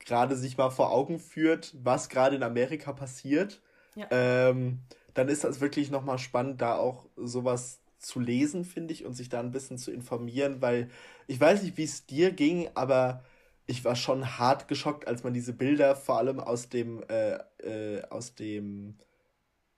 gerade 0.00 0.36
sich 0.36 0.56
mal 0.56 0.70
vor 0.70 0.90
Augen 0.90 1.18
führt, 1.18 1.74
was 1.82 2.08
gerade 2.08 2.36
in 2.36 2.42
Amerika 2.42 2.92
passiert, 2.92 3.60
ja. 3.94 4.06
ähm, 4.10 4.80
dann 5.14 5.28
ist 5.28 5.44
das 5.44 5.60
wirklich 5.60 5.90
nochmal 5.90 6.18
spannend, 6.18 6.60
da 6.60 6.76
auch 6.76 7.06
sowas 7.16 7.80
zu 7.98 8.18
lesen, 8.18 8.64
finde 8.64 8.92
ich, 8.94 9.04
und 9.04 9.14
sich 9.14 9.28
da 9.28 9.40
ein 9.40 9.52
bisschen 9.52 9.78
zu 9.78 9.92
informieren, 9.92 10.62
weil 10.62 10.90
ich 11.26 11.40
weiß 11.40 11.62
nicht, 11.62 11.76
wie 11.76 11.84
es 11.84 12.06
dir 12.06 12.32
ging, 12.32 12.68
aber 12.74 13.22
ich 13.66 13.84
war 13.84 13.94
schon 13.94 14.38
hart 14.38 14.68
geschockt, 14.68 15.06
als 15.06 15.22
man 15.22 15.34
diese 15.34 15.52
Bilder 15.52 15.94
vor 15.94 16.18
allem 16.18 16.40
aus 16.40 16.68
dem, 16.68 17.02
äh, 17.08 17.34
äh, 17.62 18.02
aus 18.08 18.34
dem, 18.34 18.98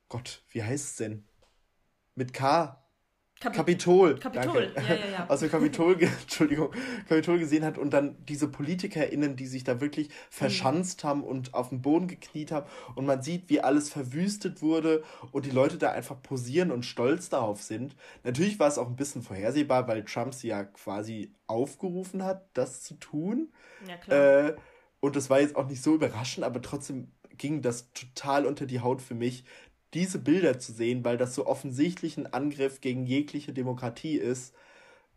Gott, 0.08 0.42
wie 0.50 0.62
heißt 0.62 0.84
es 0.84 0.96
denn? 0.96 1.24
Mit 2.14 2.32
K, 2.32 2.81
Kapi 3.42 3.56
Kapitol. 3.56 4.18
Kapitol, 4.18 4.70
danke. 4.74 4.92
ja, 4.92 4.94
ja, 4.94 5.12
ja. 5.12 5.26
Aus 5.28 5.40
dem 5.40 5.50
Kapitol, 5.50 5.96
Entschuldigung, 6.22 6.70
Kapitol 7.08 7.40
gesehen 7.40 7.64
hat 7.64 7.76
und 7.76 7.90
dann 7.90 8.16
diese 8.26 8.46
PolitikerInnen, 8.46 9.34
die 9.34 9.46
sich 9.46 9.64
da 9.64 9.80
wirklich 9.80 10.10
verschanzt 10.30 11.02
mhm. 11.02 11.08
haben 11.08 11.24
und 11.24 11.52
auf 11.52 11.70
den 11.70 11.82
Boden 11.82 12.06
gekniet 12.06 12.52
haben 12.52 12.66
und 12.94 13.04
man 13.04 13.22
sieht, 13.22 13.50
wie 13.50 13.60
alles 13.60 13.90
verwüstet 13.90 14.62
wurde 14.62 15.02
und 15.32 15.44
die 15.44 15.50
Leute 15.50 15.76
da 15.76 15.90
einfach 15.90 16.22
posieren 16.22 16.70
und 16.70 16.84
stolz 16.84 17.30
darauf 17.30 17.62
sind. 17.62 17.96
Natürlich 18.22 18.60
war 18.60 18.68
es 18.68 18.78
auch 18.78 18.86
ein 18.86 18.96
bisschen 18.96 19.22
vorhersehbar, 19.22 19.88
weil 19.88 20.04
Trump 20.04 20.34
sie 20.34 20.48
ja 20.48 20.62
quasi 20.62 21.34
aufgerufen 21.48 22.22
hat, 22.22 22.48
das 22.54 22.82
zu 22.82 22.94
tun. 22.94 23.52
Ja, 23.88 23.96
klar. 23.96 24.46
Äh, 24.46 24.56
und 25.00 25.16
das 25.16 25.30
war 25.30 25.40
jetzt 25.40 25.56
auch 25.56 25.66
nicht 25.66 25.82
so 25.82 25.96
überraschend, 25.96 26.44
aber 26.44 26.62
trotzdem 26.62 27.10
ging 27.36 27.60
das 27.60 27.92
total 27.92 28.46
unter 28.46 28.66
die 28.66 28.80
Haut 28.80 29.02
für 29.02 29.14
mich, 29.14 29.44
diese 29.94 30.18
Bilder 30.18 30.58
zu 30.58 30.72
sehen, 30.72 31.04
weil 31.04 31.16
das 31.16 31.34
so 31.34 31.46
offensichtlich 31.46 32.16
ein 32.16 32.32
Angriff 32.32 32.80
gegen 32.80 33.06
jegliche 33.06 33.52
Demokratie 33.52 34.16
ist. 34.16 34.54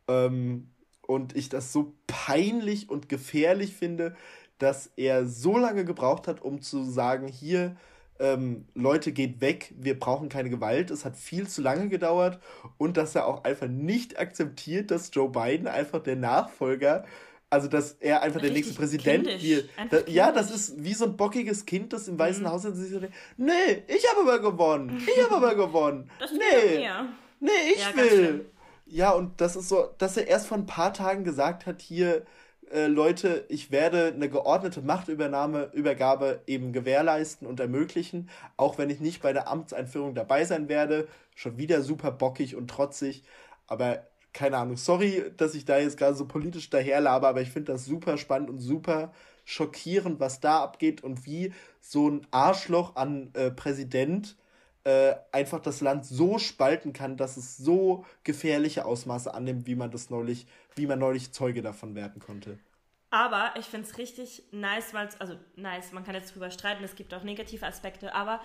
Ähm, 0.08 0.70
und 1.02 1.36
ich 1.36 1.50
das 1.50 1.72
so 1.72 1.94
peinlich 2.08 2.90
und 2.90 3.10
gefährlich 3.10 3.76
finde, 3.76 4.16
dass 4.58 4.92
er 4.96 5.26
so 5.28 5.58
lange 5.58 5.86
gebraucht 5.86 6.28
hat, 6.28 6.42
um 6.42 6.62
zu 6.62 6.84
sagen, 6.84 7.28
hier, 7.28 7.76
ähm, 8.20 8.66
Leute, 8.74 9.12
geht 9.12 9.42
weg, 9.42 9.74
wir 9.78 10.00
brauchen 10.00 10.30
keine 10.30 10.50
Gewalt. 10.50 10.90
Es 10.90 11.06
hat 11.06 11.18
viel 11.18 11.48
zu 11.48 11.62
lange 11.62 11.90
gedauert 11.90 12.40
und 12.78 12.98
dass 12.98 13.16
er 13.16 13.28
auch 13.28 13.44
einfach 13.44 13.68
nicht 13.68 14.18
akzeptiert, 14.18 14.92
dass 14.92 15.12
Joe 15.14 15.30
Biden 15.30 15.68
einfach 15.68 16.02
der 16.02 16.16
Nachfolger 16.16 17.06
Also, 17.50 17.68
dass 17.68 17.94
er 17.94 18.22
einfach 18.22 18.42
der 18.42 18.52
nächste 18.52 18.74
Präsident 18.74 19.28
wird. 19.28 20.10
Ja, 20.10 20.32
das 20.32 20.52
ist 20.52 20.84
wie 20.84 20.94
so 20.94 21.06
ein 21.06 21.16
bockiges 21.16 21.66
Kind, 21.66 21.94
das 21.94 22.08
im 22.08 22.18
Weißen 22.18 22.44
mhm. 22.44 22.50
Haus 22.50 22.64
sich 22.64 22.92
so 22.92 23.00
denkt, 23.00 23.16
nee, 23.38 23.84
ich 23.88 24.06
habe 24.10 24.22
aber 24.22 24.40
gewonnen. 24.40 25.02
Ich 25.08 25.24
habe 25.24 25.36
aber 25.36 25.56
gewonnen. 25.56 26.10
Das 26.20 26.32
nee, 26.32 26.80
mir. 26.80 27.08
nee, 27.40 27.50
ich 27.76 27.82
ja, 27.82 27.96
will. 27.96 28.46
Ja, 28.88 29.12
und 29.12 29.40
das 29.42 29.56
ist 29.56 29.70
so, 29.70 29.90
dass 29.98 30.18
er 30.18 30.28
erst 30.28 30.48
vor 30.48 30.58
ein 30.58 30.66
paar 30.66 30.94
Tagen 30.94 31.24
gesagt 31.24 31.66
hat, 31.66 31.82
hier, 31.82 32.26
äh, 32.72 32.88
Leute, 32.88 33.46
ich 33.50 33.72
werde 33.72 34.12
eine 34.14 34.30
geordnete 34.30 34.82
Machtübernahme, 34.82 35.70
Übergabe 35.74 36.42
eben 36.48 36.74
gewährleisten 36.74 37.48
und 37.48 37.60
ermöglichen, 37.60 38.30
auch 38.58 38.78
wenn 38.78 38.90
ich 38.90 39.00
nicht 39.00 39.22
bei 39.22 39.34
der 39.34 39.48
Amtseinführung 39.48 40.16
dabei 40.16 40.46
sein 40.46 40.68
werde. 40.68 41.08
Schon 41.36 41.58
wieder 41.58 41.82
super 41.82 42.12
bockig 42.12 42.56
und 42.56 42.70
trotzig, 42.70 43.24
aber 43.68 44.06
keine 44.36 44.58
Ahnung. 44.58 44.76
Sorry, 44.76 45.32
dass 45.38 45.56
ich 45.56 45.66
da 45.66 45.80
jetzt 45.80 45.98
gerade 45.98 46.14
so 46.14 46.28
politisch 46.28 46.70
daherlabe, 46.70 47.28
aber 47.28 47.42
ich 47.42 47.50
finde 47.50 47.72
das 47.72 47.86
super 47.86 48.18
spannend 48.18 48.50
und 48.50 48.60
super 48.60 49.14
schockierend, 49.46 50.20
was 50.20 50.42
da 50.42 50.62
abgeht 50.62 51.04
und 51.04 51.26
wie 51.26 51.54
so 51.80 52.10
ein 52.10 52.28
Arschloch 52.32 52.96
an 52.96 53.32
äh, 53.34 53.50
Präsident 53.50 54.36
äh, 54.84 55.16
einfach 55.32 55.62
das 55.62 55.82
Land 55.82 56.06
so 56.06 56.38
spalten 56.38 56.92
kann, 56.92 57.16
dass 57.16 57.38
es 57.38 57.58
so 57.58 58.06
gefährliche 58.24 58.86
Ausmaße 58.86 59.34
annimmt, 59.34 59.68
wie 59.68 59.76
man 59.76 59.90
das 59.90 60.10
neulich, 60.10 60.48
wie 60.76 60.86
man 60.86 61.00
neulich 61.00 61.32
Zeuge 61.32 61.62
davon 61.62 61.96
werden 61.96 62.22
konnte. 62.22 62.60
Aber 63.12 63.54
ich 63.58 63.66
finde 63.68 63.88
es 63.88 63.98
richtig 63.98 64.44
nice, 64.52 64.94
weil 64.94 65.08
es, 65.08 65.22
also 65.22 65.36
nice, 65.56 65.94
man 65.94 66.04
kann 66.04 66.14
jetzt 66.14 66.36
drüber 66.36 66.52
streiten, 66.52 66.84
es 66.84 66.96
gibt 66.96 67.14
auch 67.14 67.24
negative 67.24 67.66
Aspekte, 67.66 68.14
aber 68.14 68.42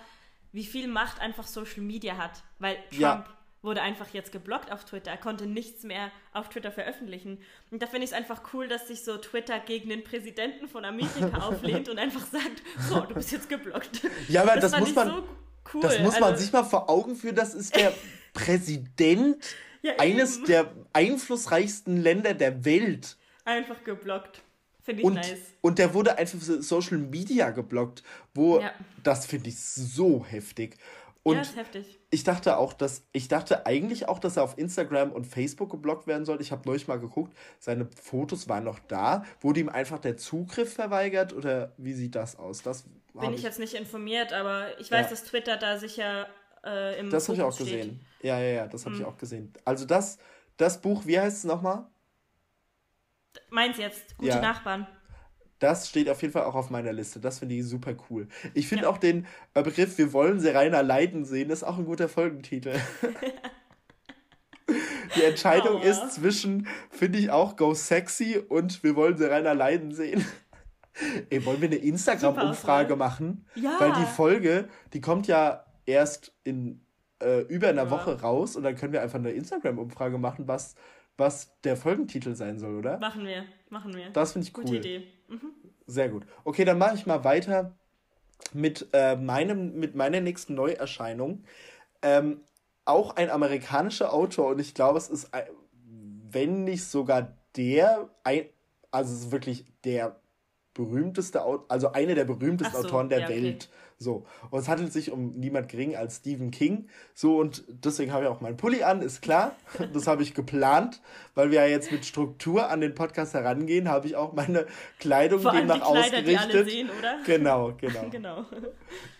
wie 0.53 0.63
viel 0.63 0.87
Macht 0.87 1.19
einfach 1.19 1.47
Social 1.47 1.81
Media 1.81 2.17
hat. 2.17 2.43
Weil 2.59 2.75
Trump 2.91 2.99
ja. 2.99 3.25
Wurde 3.61 3.81
einfach 3.81 4.09
jetzt 4.13 4.31
geblockt 4.31 4.71
auf 4.71 4.85
Twitter, 4.85 5.11
er 5.11 5.17
konnte 5.17 5.45
nichts 5.45 5.83
mehr 5.83 6.11
auf 6.33 6.49
Twitter 6.49 6.71
veröffentlichen. 6.71 7.39
Und 7.69 7.81
da 7.81 7.87
finde 7.87 8.05
ich 8.05 8.11
es 8.11 8.17
einfach 8.17 8.53
cool, 8.53 8.67
dass 8.67 8.87
sich 8.87 9.03
so 9.03 9.17
Twitter 9.17 9.59
gegen 9.59 9.89
den 9.89 10.03
Präsidenten 10.03 10.67
von 10.67 10.85
Amerika 10.85 11.37
auflehnt 11.47 11.89
und 11.89 11.99
einfach 11.99 12.25
sagt, 12.25 12.63
so, 12.89 13.01
du 13.01 13.13
bist 13.13 13.31
jetzt 13.31 13.49
geblockt. 13.49 14.01
Ja, 14.27 14.41
aber 14.41 14.55
das, 14.55 14.71
das 14.71 14.79
muss 14.79 14.95
man. 14.95 15.07
So 15.07 15.23
Cool. 15.73 15.81
Das 15.81 15.99
muss 15.99 16.19
man 16.19 16.31
also, 16.31 16.43
sich 16.43 16.51
mal 16.51 16.63
vor 16.63 16.89
Augen 16.89 17.15
führen. 17.15 17.35
Das 17.35 17.53
ist 17.53 17.75
der 17.75 17.93
Präsident 18.33 19.45
ja, 19.81 19.93
eines 19.97 20.43
der 20.43 20.71
einflussreichsten 20.93 21.97
Länder 21.97 22.33
der 22.33 22.65
Welt. 22.65 23.17
Einfach 23.45 23.83
geblockt. 23.83 24.41
Finde 24.83 25.01
ich 25.01 25.05
und, 25.05 25.13
nice. 25.15 25.39
Und 25.61 25.77
der 25.77 25.93
wurde 25.93 26.17
einfach 26.17 26.39
für 26.39 26.61
Social 26.61 26.97
Media 26.97 27.51
geblockt, 27.51 28.03
wo 28.33 28.59
ja. 28.59 28.71
das 29.03 29.27
finde 29.27 29.49
ich 29.49 29.59
so 29.59 30.25
heftig. 30.25 30.77
Und 31.23 31.35
ja, 31.35 31.41
ist 31.41 31.55
heftig. 31.55 31.99
Ich 32.09 32.23
dachte 32.23 32.57
auch, 32.57 32.73
dass 32.73 33.05
ich 33.11 33.27
dachte 33.27 33.67
eigentlich 33.67 34.07
auch, 34.07 34.17
dass 34.17 34.37
er 34.37 34.43
auf 34.43 34.57
Instagram 34.57 35.11
und 35.11 35.25
Facebook 35.25 35.69
geblockt 35.69 36.07
werden 36.07 36.25
sollte. 36.25 36.41
Ich 36.41 36.51
habe 36.51 36.63
neulich 36.65 36.87
mal 36.87 36.99
geguckt, 36.99 37.37
seine 37.59 37.87
Fotos 38.01 38.49
waren 38.49 38.63
noch 38.63 38.79
da. 38.79 39.23
Wurde 39.39 39.59
ihm 39.59 39.69
einfach 39.69 39.99
der 39.99 40.17
Zugriff 40.17 40.73
verweigert 40.73 41.33
oder 41.33 41.73
wie 41.77 41.93
sieht 41.93 42.15
das 42.15 42.37
aus? 42.37 42.63
Das 42.63 42.85
bin 43.13 43.33
ich 43.33 43.43
jetzt 43.43 43.59
nicht 43.59 43.75
informiert, 43.75 44.33
aber 44.33 44.79
ich 44.79 44.89
weiß, 44.89 45.05
ja. 45.05 45.09
dass 45.11 45.23
Twitter 45.25 45.57
da 45.57 45.77
sicher 45.77 46.27
äh, 46.65 46.99
im 46.99 47.09
Das 47.11 47.27
habe 47.27 47.37
ich 47.37 47.43
auch 47.43 47.53
steht. 47.53 47.67
gesehen. 47.67 48.05
Ja, 48.21 48.39
ja, 48.39 48.53
ja, 48.53 48.67
das 48.67 48.85
habe 48.85 48.95
hm. 48.95 49.01
ich 49.01 49.07
auch 49.07 49.17
gesehen. 49.17 49.53
Also 49.63 49.85
das, 49.85 50.17
das 50.57 50.81
Buch, 50.81 51.05
wie 51.05 51.19
heißt 51.19 51.37
es 51.37 51.43
nochmal? 51.43 51.85
Meins 53.49 53.77
jetzt, 53.77 54.17
Gute 54.17 54.29
ja. 54.29 54.41
Nachbarn. 54.41 54.87
Das 55.61 55.87
steht 55.87 56.09
auf 56.09 56.21
jeden 56.23 56.33
Fall 56.33 56.43
auch 56.43 56.55
auf 56.55 56.71
meiner 56.71 56.91
Liste. 56.91 57.19
Das 57.19 57.37
finde 57.39 57.53
ich 57.55 57.65
super 57.65 57.93
cool. 58.09 58.27
Ich 58.55 58.67
finde 58.67 58.85
ja. 58.85 58.89
auch 58.89 58.97
den 58.97 59.27
äh, 59.53 59.61
Begriff 59.61 59.95
Wir 59.99 60.11
wollen 60.11 60.39
Serena 60.39 60.81
leiden 60.81 61.23
sehen, 61.23 61.51
ist 61.51 61.63
auch 61.63 61.77
ein 61.77 61.85
guter 61.85 62.09
Folgentitel. 62.09 62.73
Die 65.15 65.23
Entscheidung 65.23 65.81
oh. 65.81 65.85
ist 65.85 66.13
zwischen, 66.13 66.67
finde 66.89 67.19
ich 67.19 67.29
auch, 67.29 67.57
Go 67.57 67.75
Sexy 67.75 68.39
und 68.39 68.83
Wir 68.83 68.95
wollen 68.95 69.17
Serena 69.17 69.51
leiden 69.51 69.93
sehen. 69.93 70.25
Ey, 71.29 71.45
wollen 71.45 71.61
wir 71.61 71.69
eine 71.69 71.77
Instagram-Umfrage 71.77 72.95
machen? 72.95 73.45
Ja. 73.53 73.75
Weil 73.79 73.93
die 73.93 74.05
Folge, 74.05 74.67
die 74.93 75.01
kommt 75.01 75.27
ja 75.27 75.63
erst 75.85 76.33
in 76.43 76.81
äh, 77.21 77.41
über 77.41 77.67
einer 77.67 77.83
ja. 77.83 77.91
Woche 77.91 78.19
raus 78.19 78.55
und 78.55 78.63
dann 78.63 78.75
können 78.75 78.93
wir 78.93 79.03
einfach 79.03 79.19
eine 79.19 79.29
Instagram-Umfrage 79.31 80.17
machen, 80.17 80.47
was, 80.47 80.73
was 81.17 81.55
der 81.61 81.77
Folgentitel 81.77 82.33
sein 82.33 82.57
soll, 82.57 82.77
oder? 82.77 82.97
Machen 82.97 83.25
wir, 83.25 83.45
machen 83.69 83.95
wir. 83.95 84.09
Das 84.09 84.33
finde 84.33 84.47
ich 84.47 84.57
cool. 84.57 84.63
Gute 84.63 84.77
Idee. 84.77 85.07
Mhm. 85.31 85.53
Sehr 85.87 86.09
gut. 86.09 86.25
Okay, 86.43 86.65
dann 86.65 86.77
mache 86.77 86.95
ich 86.95 87.05
mal 87.05 87.23
weiter 87.23 87.75
mit, 88.53 88.87
äh, 88.93 89.15
meinem, 89.15 89.73
mit 89.79 89.95
meiner 89.95 90.21
nächsten 90.21 90.55
Neuerscheinung. 90.55 91.43
Ähm, 92.01 92.41
auch 92.85 93.15
ein 93.15 93.29
amerikanischer 93.29 94.13
Autor 94.13 94.47
und 94.49 94.59
ich 94.59 94.73
glaube, 94.73 94.97
es 94.97 95.09
ist, 95.09 95.29
wenn 96.31 96.63
nicht 96.63 96.85
sogar 96.85 97.37
der, 97.55 98.09
ein, 98.23 98.45
also 98.89 99.13
es 99.13 99.21
ist 99.21 99.31
wirklich 99.31 99.65
der 99.83 100.20
berühmteste, 100.73 101.41
also 101.67 101.91
eine 101.91 102.15
der 102.15 102.25
berühmtesten 102.25 102.81
so, 102.81 102.87
Autoren 102.87 103.09
der 103.09 103.19
ja, 103.19 103.25
okay. 103.25 103.43
Welt. 103.43 103.69
So. 103.97 104.25
Und 104.49 104.59
es 104.59 104.67
handelt 104.67 104.91
sich 104.91 105.11
um 105.11 105.39
niemand 105.39 105.69
gering 105.69 105.95
als 105.95 106.17
Stephen 106.17 106.49
King. 106.49 106.89
So, 107.13 107.37
und 107.37 107.63
deswegen 107.67 108.11
habe 108.11 108.23
ich 108.23 108.29
auch 108.29 108.41
meinen 108.41 108.57
Pulli 108.57 108.83
an, 108.83 109.01
ist 109.01 109.21
klar. 109.21 109.55
Das 109.93 110.07
habe 110.07 110.23
ich 110.23 110.33
geplant, 110.33 111.01
weil 111.35 111.51
wir 111.51 111.61
ja 111.61 111.67
jetzt 111.67 111.91
mit 111.91 112.05
Struktur 112.05 112.69
an 112.69 112.81
den 112.81 112.95
Podcast 112.95 113.33
herangehen, 113.33 113.89
habe 113.89 114.07
ich 114.07 114.15
auch 114.15 114.33
meine 114.33 114.65
Kleidung 114.99 115.41
Vor 115.41 115.51
demnach 115.51 115.75
die 115.75 115.81
Kleider, 115.81 115.99
ausgerichtet. 115.99 116.27
Die 116.27 116.37
alle 116.37 116.65
sehen, 116.65 116.89
oder? 116.97 117.19
Genau, 117.25 117.73
genau. 117.73 118.05
genau. 118.11 118.45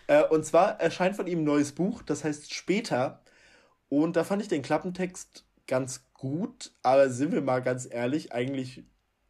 Äh, 0.08 0.24
und 0.24 0.44
zwar 0.44 0.80
erscheint 0.80 1.14
von 1.16 1.26
ihm 1.26 1.40
ein 1.40 1.44
neues 1.44 1.72
Buch, 1.72 2.02
das 2.02 2.24
heißt 2.24 2.52
Später. 2.52 3.22
Und 3.88 4.16
da 4.16 4.24
fand 4.24 4.42
ich 4.42 4.48
den 4.48 4.62
Klappentext 4.62 5.44
ganz 5.66 6.06
gut, 6.14 6.72
aber 6.82 7.10
sind 7.10 7.32
wir 7.32 7.42
mal 7.42 7.62
ganz 7.62 7.86
ehrlich, 7.90 8.32
eigentlich 8.32 8.84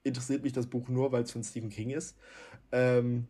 interessiert 0.05 0.43
mich 0.43 0.53
das 0.53 0.67
Buch 0.67 0.89
nur, 0.89 1.13
weil 1.13 1.23
es 1.23 1.33
von 1.33 1.45
Stephen 1.45 1.71
King 1.71 1.91
ist. 1.91 2.17
Ähm, 2.71 3.29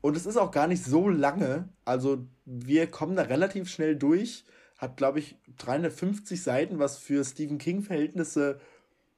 und 0.00 0.16
es 0.16 0.26
ist 0.26 0.36
auch 0.36 0.50
gar 0.50 0.66
nicht 0.66 0.84
so 0.84 1.08
lange. 1.08 1.68
Also 1.84 2.26
wir 2.44 2.86
kommen 2.88 3.16
da 3.16 3.22
relativ 3.22 3.68
schnell 3.68 3.96
durch. 3.96 4.44
Hat, 4.76 4.96
glaube 4.96 5.18
ich, 5.18 5.36
350 5.58 6.40
Seiten, 6.40 6.78
was 6.78 6.98
für 6.98 7.24
Stephen 7.24 7.58
King-Verhältnisse, 7.58 8.60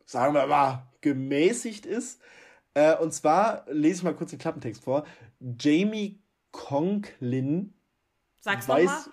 sagen 0.07 0.35
wir 0.35 0.47
mal, 0.47 0.89
gemäßigt 1.03 1.85
ist. 1.85 2.21
Äh, 2.75 2.97
und 2.97 3.13
zwar 3.13 3.67
lese 3.71 3.99
ich 3.99 4.03
mal 4.05 4.15
kurz 4.15 4.31
den 4.31 4.39
Klappentext 4.39 4.83
vor. 4.85 5.05
Jamie 5.59 6.19
Conklin. 6.51 7.75
Sag's 8.41 8.69
weiß. 8.69 9.11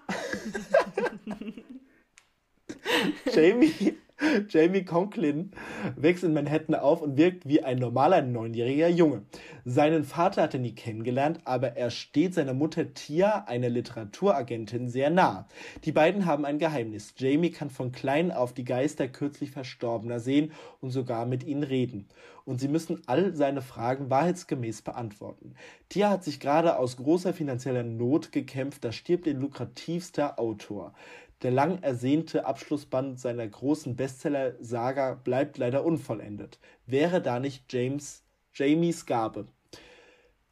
Jamie 3.34 3.98
Jamie 4.50 4.84
Conklin 4.84 5.52
wächst 5.96 6.24
in 6.24 6.34
Manhattan 6.34 6.74
auf 6.74 7.02
und 7.02 7.18
wirkt 7.18 7.48
wie 7.48 7.64
ein 7.64 7.78
normaler 7.78 8.24
neunjähriger 8.24 8.88
Junge. 8.88 9.24
Seinen 9.64 10.04
Vater 10.04 10.44
hat 10.44 10.56
er 10.56 10.60
nie 10.60 10.74
kennengelernt, 10.74 11.42
aber 11.44 11.78
er 11.78 11.92
steht 11.92 12.34
seiner 12.34 12.54
Mutter 12.54 12.94
Tia, 12.94 13.46
einer 13.48 13.70
Literaturagentin, 13.70 14.90
sehr 14.90 15.12
nah. 15.12 15.48
Die 15.84 15.92
beiden 15.92 16.26
haben 16.26 16.46
ein 16.46 16.58
Geheimnis. 16.58 17.14
Jamie 17.18 17.52
kann 17.52 17.70
von 17.70 17.92
klein 17.92 18.32
auf 18.32 18.54
die 18.54 18.66
Geister 18.66 19.08
kürzlich 19.08 19.52
Verstorbener 19.52 20.20
sehen 20.20 20.52
und 20.82 20.90
sogar 20.90 21.26
mit 21.28 21.44
ihnen 21.44 21.64
reden. 21.64 22.08
Und 22.46 22.62
sie 22.62 22.70
müssen 22.70 23.02
all 23.08 23.36
seine 23.36 23.62
Fragen 23.62 24.10
wahrheitsgemäß 24.10 24.82
beantworten. 24.82 25.54
Tia 25.90 26.10
hat 26.10 26.24
sich 26.24 26.40
gerade 26.40 26.80
aus 26.80 26.96
großer 26.96 27.34
finanzieller 27.34 27.84
Not 27.84 28.32
gekämpft, 28.32 28.86
da 28.86 28.94
stirbt 28.94 29.28
ihr 29.28 29.34
lukrativster 29.34 30.40
Autor. 30.40 30.94
Der 31.44 31.52
lang 31.52 31.84
ersehnte 31.84 32.46
Abschlussband 32.46 33.20
seiner 33.20 33.48
großen 33.48 33.96
Bestseller-Saga 33.96 35.14
bleibt 35.14 35.58
leider 35.60 35.86
unvollendet. 35.86 36.60
Wäre 36.88 37.22
da 37.22 37.40
nicht 37.40 37.72
James, 37.72 38.24
Jamies 38.54 39.06
Gabe. 39.06 39.46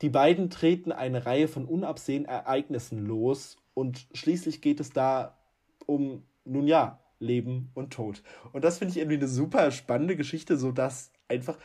Die 0.01 0.09
beiden 0.09 0.51
treten 0.51 0.91
eine 0.91 1.25
Reihe 1.25 1.47
von 1.47 1.65
unabsehenden 1.65 2.29
Ereignissen 2.29 3.03
los 3.05 3.57
und 3.73 4.07
schließlich 4.13 4.61
geht 4.61 4.79
es 4.79 4.91
da 4.91 5.37
um, 5.87 6.23
nun 6.43 6.67
ja, 6.67 6.99
Leben 7.19 7.71
und 7.73 7.91
Tod. 7.93 8.21
Und 8.53 8.63
das 8.63 8.77
finde 8.77 8.91
ich 8.91 8.97
irgendwie 8.97 9.17
eine 9.17 9.27
super 9.27 9.71
spannende 9.71 10.15
Geschichte, 10.15 10.57
so 10.57 10.71
dass 10.71 11.11
einfach 11.27 11.57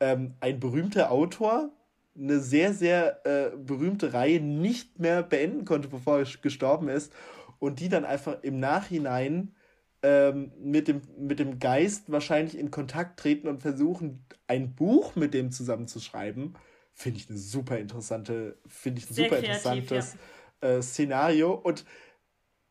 ähm, 0.00 0.34
ein 0.40 0.60
berühmter 0.60 1.10
Autor 1.10 1.70
eine 2.18 2.40
sehr, 2.40 2.74
sehr 2.74 3.24
äh, 3.24 3.56
berühmte 3.56 4.12
Reihe 4.12 4.40
nicht 4.40 4.98
mehr 4.98 5.22
beenden 5.22 5.64
konnte, 5.64 5.88
bevor 5.88 6.18
er 6.18 6.26
gestorben 6.42 6.88
ist 6.88 7.12
und 7.58 7.80
die 7.80 7.88
dann 7.88 8.04
einfach 8.04 8.42
im 8.42 8.60
Nachhinein 8.60 9.54
ähm, 10.02 10.52
mit, 10.60 10.88
dem, 10.88 11.02
mit 11.18 11.38
dem 11.38 11.58
Geist 11.58 12.10
wahrscheinlich 12.12 12.58
in 12.58 12.70
Kontakt 12.70 13.18
treten 13.18 13.48
und 13.48 13.62
versuchen, 13.62 14.24
ein 14.46 14.74
Buch 14.74 15.16
mit 15.16 15.34
dem 15.34 15.50
zusammen 15.50 15.88
zu 15.88 16.00
schreiben, 16.00 16.54
finde 16.92 17.20
ich 17.20 17.28
eine 17.28 17.38
super 17.38 17.78
interessante, 17.78 18.58
finde 18.66 19.00
ich 19.00 19.10
ein 19.10 19.14
Sehr 19.14 19.24
super 19.24 19.40
kreativ, 19.40 19.90
interessantes 19.90 20.16
ja. 20.62 20.68
äh, 20.68 20.82
Szenario. 20.82 21.54
Und 21.54 21.84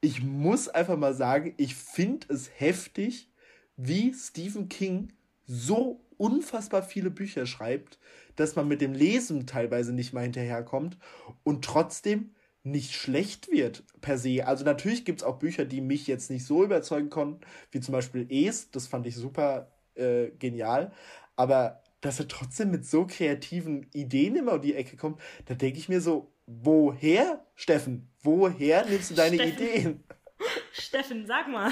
ich 0.02 0.24
muss 0.24 0.70
einfach 0.70 0.98
mal 0.98 1.14
sagen, 1.14 1.54
ich 1.58 1.76
finde 1.76 2.28
es 2.34 2.50
heftig, 2.58 3.32
wie 3.76 4.14
Stephen 4.14 4.70
King 4.70 5.14
so 5.46 6.02
unfassbar 6.18 6.84
viele 6.84 7.10
Bücher 7.10 7.46
schreibt, 7.46 8.00
dass 8.36 8.56
man 8.56 8.68
mit 8.68 8.82
dem 8.82 8.94
Lesen 8.94 9.48
teilweise 9.48 9.94
nicht 9.94 10.14
mal 10.14 10.24
hinterherkommt 10.24 10.98
und 11.44 11.66
trotzdem 11.66 12.35
nicht 12.66 12.94
schlecht 12.94 13.52
wird 13.52 13.84
per 14.02 14.18
se. 14.18 14.46
Also 14.46 14.66
natürlich 14.66 15.06
gibt 15.06 15.22
es 15.22 15.28
auch 15.28 15.38
Bücher, 15.38 15.66
die 15.66 15.82
mich 15.82 16.08
jetzt 16.08 16.30
nicht 16.30 16.46
so 16.46 16.64
überzeugen 16.64 17.10
konnten, 17.10 17.42
wie 17.72 17.80
zum 17.80 17.94
Beispiel 17.94 18.28
Es, 18.30 18.72
das 18.72 18.88
fand 18.88 19.06
ich 19.06 19.16
super 19.16 19.72
äh, 19.94 20.32
genial. 20.40 20.92
Aber 21.36 21.84
dass 22.02 22.20
er 22.20 22.28
trotzdem 22.28 22.72
mit 22.72 22.86
so 22.86 23.06
kreativen 23.08 23.88
Ideen 23.94 24.36
immer 24.36 24.54
um 24.54 24.62
die 24.62 24.76
Ecke 24.76 24.98
kommt, 24.98 25.20
da 25.46 25.54
denke 25.54 25.80
ich 25.80 25.90
mir 25.90 26.02
so, 26.02 26.32
woher, 26.46 27.46
Steffen, 27.56 28.10
woher 28.22 28.86
nimmst 28.86 29.12
du 29.12 29.16
deine 29.16 29.36
Steffen. 29.36 29.54
Ideen? 29.54 30.04
Steffen, 30.72 31.26
sag 31.26 31.48
mal. 31.48 31.72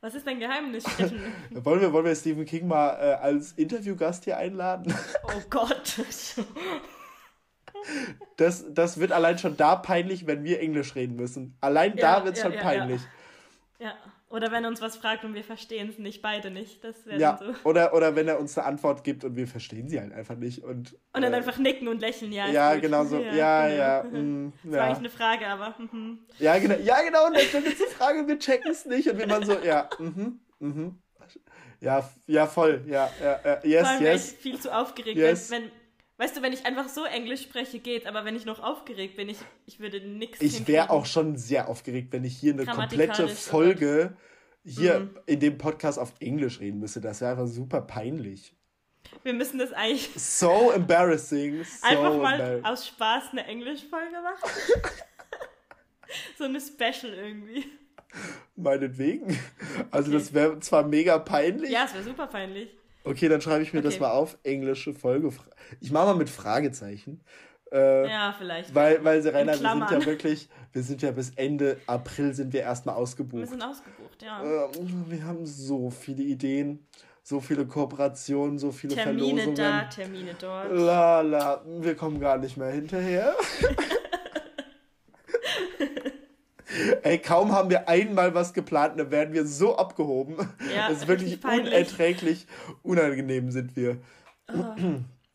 Was 0.00 0.14
ist 0.14 0.26
dein 0.26 0.38
Geheimnis, 0.38 0.84
Steffen? 0.88 1.20
Wollen 1.50 1.80
wir, 1.80 1.92
wollen 1.92 2.04
wir 2.04 2.14
Stephen 2.14 2.44
King 2.44 2.68
mal 2.68 2.90
äh, 2.90 3.14
als 3.14 3.52
Interviewgast 3.52 4.24
hier 4.24 4.36
einladen? 4.36 4.94
Oh 5.24 5.42
Gott. 5.50 6.00
Das, 8.36 8.64
das 8.72 9.00
wird 9.00 9.12
allein 9.12 9.38
schon 9.38 9.56
da 9.56 9.76
peinlich, 9.76 10.26
wenn 10.26 10.44
wir 10.44 10.60
Englisch 10.60 10.94
reden 10.94 11.16
müssen. 11.16 11.56
Allein 11.60 11.96
Ja, 11.96 12.18
da 12.18 12.24
wird 12.24 12.36
es 12.36 12.42
ja, 12.42 12.46
schon 12.48 12.54
ja, 12.54 12.62
peinlich. 12.62 13.00
Ja. 13.78 13.94
Oder 14.30 14.52
wenn 14.52 14.62
er 14.62 14.68
uns 14.68 14.82
was 14.82 14.96
fragt 14.96 15.24
und 15.24 15.34
wir 15.34 15.42
verstehen 15.42 15.88
es 15.88 15.98
nicht, 15.98 16.20
beide 16.20 16.50
nicht. 16.50 16.84
Das 16.84 17.06
wäre 17.06 17.18
Ja, 17.18 17.38
so. 17.40 17.54
oder, 17.68 17.94
oder 17.94 18.14
wenn 18.14 18.28
er 18.28 18.38
uns 18.38 18.58
eine 18.58 18.66
Antwort 18.66 19.02
gibt 19.02 19.24
und 19.24 19.36
wir 19.36 19.48
verstehen 19.48 19.88
sie 19.88 19.98
halt 20.00 20.12
einfach 20.12 20.36
nicht. 20.36 20.62
Und, 20.62 20.98
Und 21.14 21.22
dann 21.22 21.32
äh, 21.32 21.36
einfach 21.36 21.56
nicken 21.56 21.88
und 21.88 22.00
lächeln, 22.00 22.30
ja. 22.32 22.46
Ja, 22.48 22.74
gut. 22.74 22.82
genau 22.82 23.04
so. 23.04 23.18
Ja, 23.20 23.66
genau. 23.66 23.78
ja. 23.78 24.02
mm, 24.20 24.52
Das 24.64 24.72
war 24.72 24.80
eigentlich 24.82 24.92
ja. 24.92 24.98
eine 24.98 25.10
Frage, 25.10 25.46
aber. 25.46 25.74
mhm. 25.78 26.18
Ja, 26.38 26.58
genau. 26.58 26.74
Ja, 26.82 27.00
genau. 27.00 27.26
Und 27.26 27.36
dann 27.36 27.42
stellt 27.42 27.66
die 27.68 27.94
Frage, 27.94 28.28
wir 28.28 28.38
checken 28.38 28.70
es 28.70 28.84
nicht. 28.84 29.08
Und 29.08 29.18
wir 29.18 29.30
waren 29.30 29.46
so, 29.46 29.58
ja, 29.60 29.88
mhm, 29.98 30.40
mhm. 30.58 30.98
Ja, 31.80 32.08
ja, 32.26 32.46
voll. 32.46 32.82
Ja, 32.86 33.08
ja, 33.22 33.40
ja. 33.44 33.60
Yes, 33.64 33.80
Vor 33.82 33.90
allem 33.90 34.04
wäre 34.04 34.16
ich 34.16 34.22
yes. 34.22 34.32
viel 34.32 34.60
zu 34.60 34.74
aufgeregt. 34.76 35.16
Yes. 35.16 35.50
Wenn, 35.50 35.62
wenn, 35.62 35.70
weißt 36.18 36.36
du, 36.36 36.42
wenn 36.42 36.52
ich 36.52 36.66
einfach 36.66 36.88
so 36.88 37.04
Englisch 37.04 37.42
spreche, 37.42 37.78
geht, 37.78 38.06
aber 38.06 38.24
wenn 38.24 38.36
ich 38.36 38.44
noch 38.44 38.60
aufgeregt 38.62 39.16
bin, 39.16 39.28
ich, 39.28 39.38
ich 39.66 39.80
würde 39.80 40.00
nichts 40.00 40.40
Ich 40.40 40.66
wäre 40.68 40.90
auch 40.90 41.06
schon 41.06 41.36
sehr 41.36 41.68
aufgeregt, 41.68 42.12
wenn 42.12 42.24
ich 42.24 42.36
hier 42.36 42.52
eine 42.52 42.66
komplette 42.66 43.28
Folge 43.28 44.16
hier 44.64 45.00
Mhm. 45.00 45.18
in 45.26 45.40
dem 45.40 45.56
Podcast 45.58 45.98
auf 45.98 46.12
Englisch 46.20 46.60
reden 46.60 46.80
müsste. 46.80 47.00
Das 47.00 47.20
wäre 47.20 47.30
einfach 47.32 47.46
super 47.46 47.80
peinlich. 47.80 48.52
Wir 49.22 49.32
müssen 49.32 49.58
das 49.58 49.72
eigentlich 49.72 50.10
So 50.16 50.70
embarrassing. 50.72 51.64
So 51.80 51.86
einfach 51.86 52.16
mal 52.18 52.60
aus 52.64 52.86
Spaß 52.88 53.30
eine 53.32 53.46
Englischfolge 53.46 54.16
machen. 54.22 54.50
so 56.36 56.44
eine 56.44 56.60
Special 56.60 57.14
irgendwie. 57.14 57.64
Meinetwegen. 58.56 59.38
Also 59.90 60.08
Okay. 60.10 60.18
das 60.18 60.34
wäre 60.34 60.60
zwar 60.60 60.82
mega 60.82 61.18
peinlich. 61.18 61.70
Ja, 61.70 61.84
es 61.84 61.94
wäre 61.94 62.04
super 62.04 62.26
peinlich. 62.26 62.68
Okay, 63.08 63.28
dann 63.28 63.40
schreibe 63.40 63.62
ich 63.62 63.72
mir 63.72 63.82
das 63.82 63.94
Okay. 63.94 64.02
mal 64.02 64.10
auf. 64.10 64.38
Englische 64.42 64.92
Folge. 64.94 65.30
Ich 65.80 65.90
mache 65.90 66.06
mal 66.06 66.16
mit 66.16 66.28
Fragezeichen. 66.30 67.20
Äh, 67.72 68.08
Ja, 68.08 68.34
vielleicht. 68.36 68.74
Weil, 68.74 69.04
weil 69.04 69.20
Serena, 69.22 69.52
wir 69.52 69.58
sind 69.70 69.90
ja 69.90 70.06
wirklich, 70.06 70.48
wir 70.72 70.82
sind 70.82 71.02
ja 71.02 71.10
bis 71.10 71.30
Ende 71.36 71.78
April 71.86 72.32
sind 72.34 72.52
wir 72.52 72.60
erstmal 72.62 72.94
Wir 72.96 73.00
ausgebucht. 73.02 73.48
sind 73.48 73.62
ausgebucht, 73.62 74.22
ja. 74.22 74.42
Ähm, 74.42 75.04
wir 75.08 75.24
haben 75.24 75.44
so 75.44 75.90
viele 75.90 76.22
Ideen, 76.22 76.86
so 77.22 77.40
viele 77.40 77.66
Kooperationen, 77.66 78.58
so 78.58 78.72
viele 78.72 78.94
Termine 78.94 79.42
Verlosungen. 79.42 79.54
da, 79.54 79.82
Termine 79.84 80.34
dort. 80.40 80.70
La 80.72 81.20
la, 81.20 81.62
wir 81.66 81.94
kommen 81.94 82.18
gar 82.20 82.38
nicht 82.38 82.56
mehr 82.56 82.70
hinterher. 82.70 83.34
Ey, 87.02 87.18
kaum 87.18 87.52
haben 87.52 87.70
wir 87.70 87.88
einmal 87.88 88.34
was 88.34 88.52
geplant, 88.54 88.98
dann 88.98 89.10
werden 89.10 89.34
wir 89.34 89.46
so 89.46 89.76
abgehoben. 89.76 90.36
Ja, 90.74 90.88
das 90.88 90.98
ist 90.98 91.08
wirklich 91.08 91.42
unerträglich. 91.44 92.46
Unangenehm 92.82 93.50
sind 93.50 93.74
wir. 93.76 93.98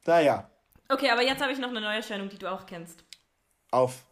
naja, 0.06 0.50
Okay, 0.90 1.10
aber 1.10 1.24
jetzt 1.24 1.42
habe 1.42 1.52
ich 1.52 1.60
noch 1.60 1.70
eine 1.70 1.82
Neuerscheinung, 1.82 2.30
die 2.30 2.38
du 2.38 2.52
auch 2.52 2.66
kennst. 2.66 3.04
auf. 3.72 4.04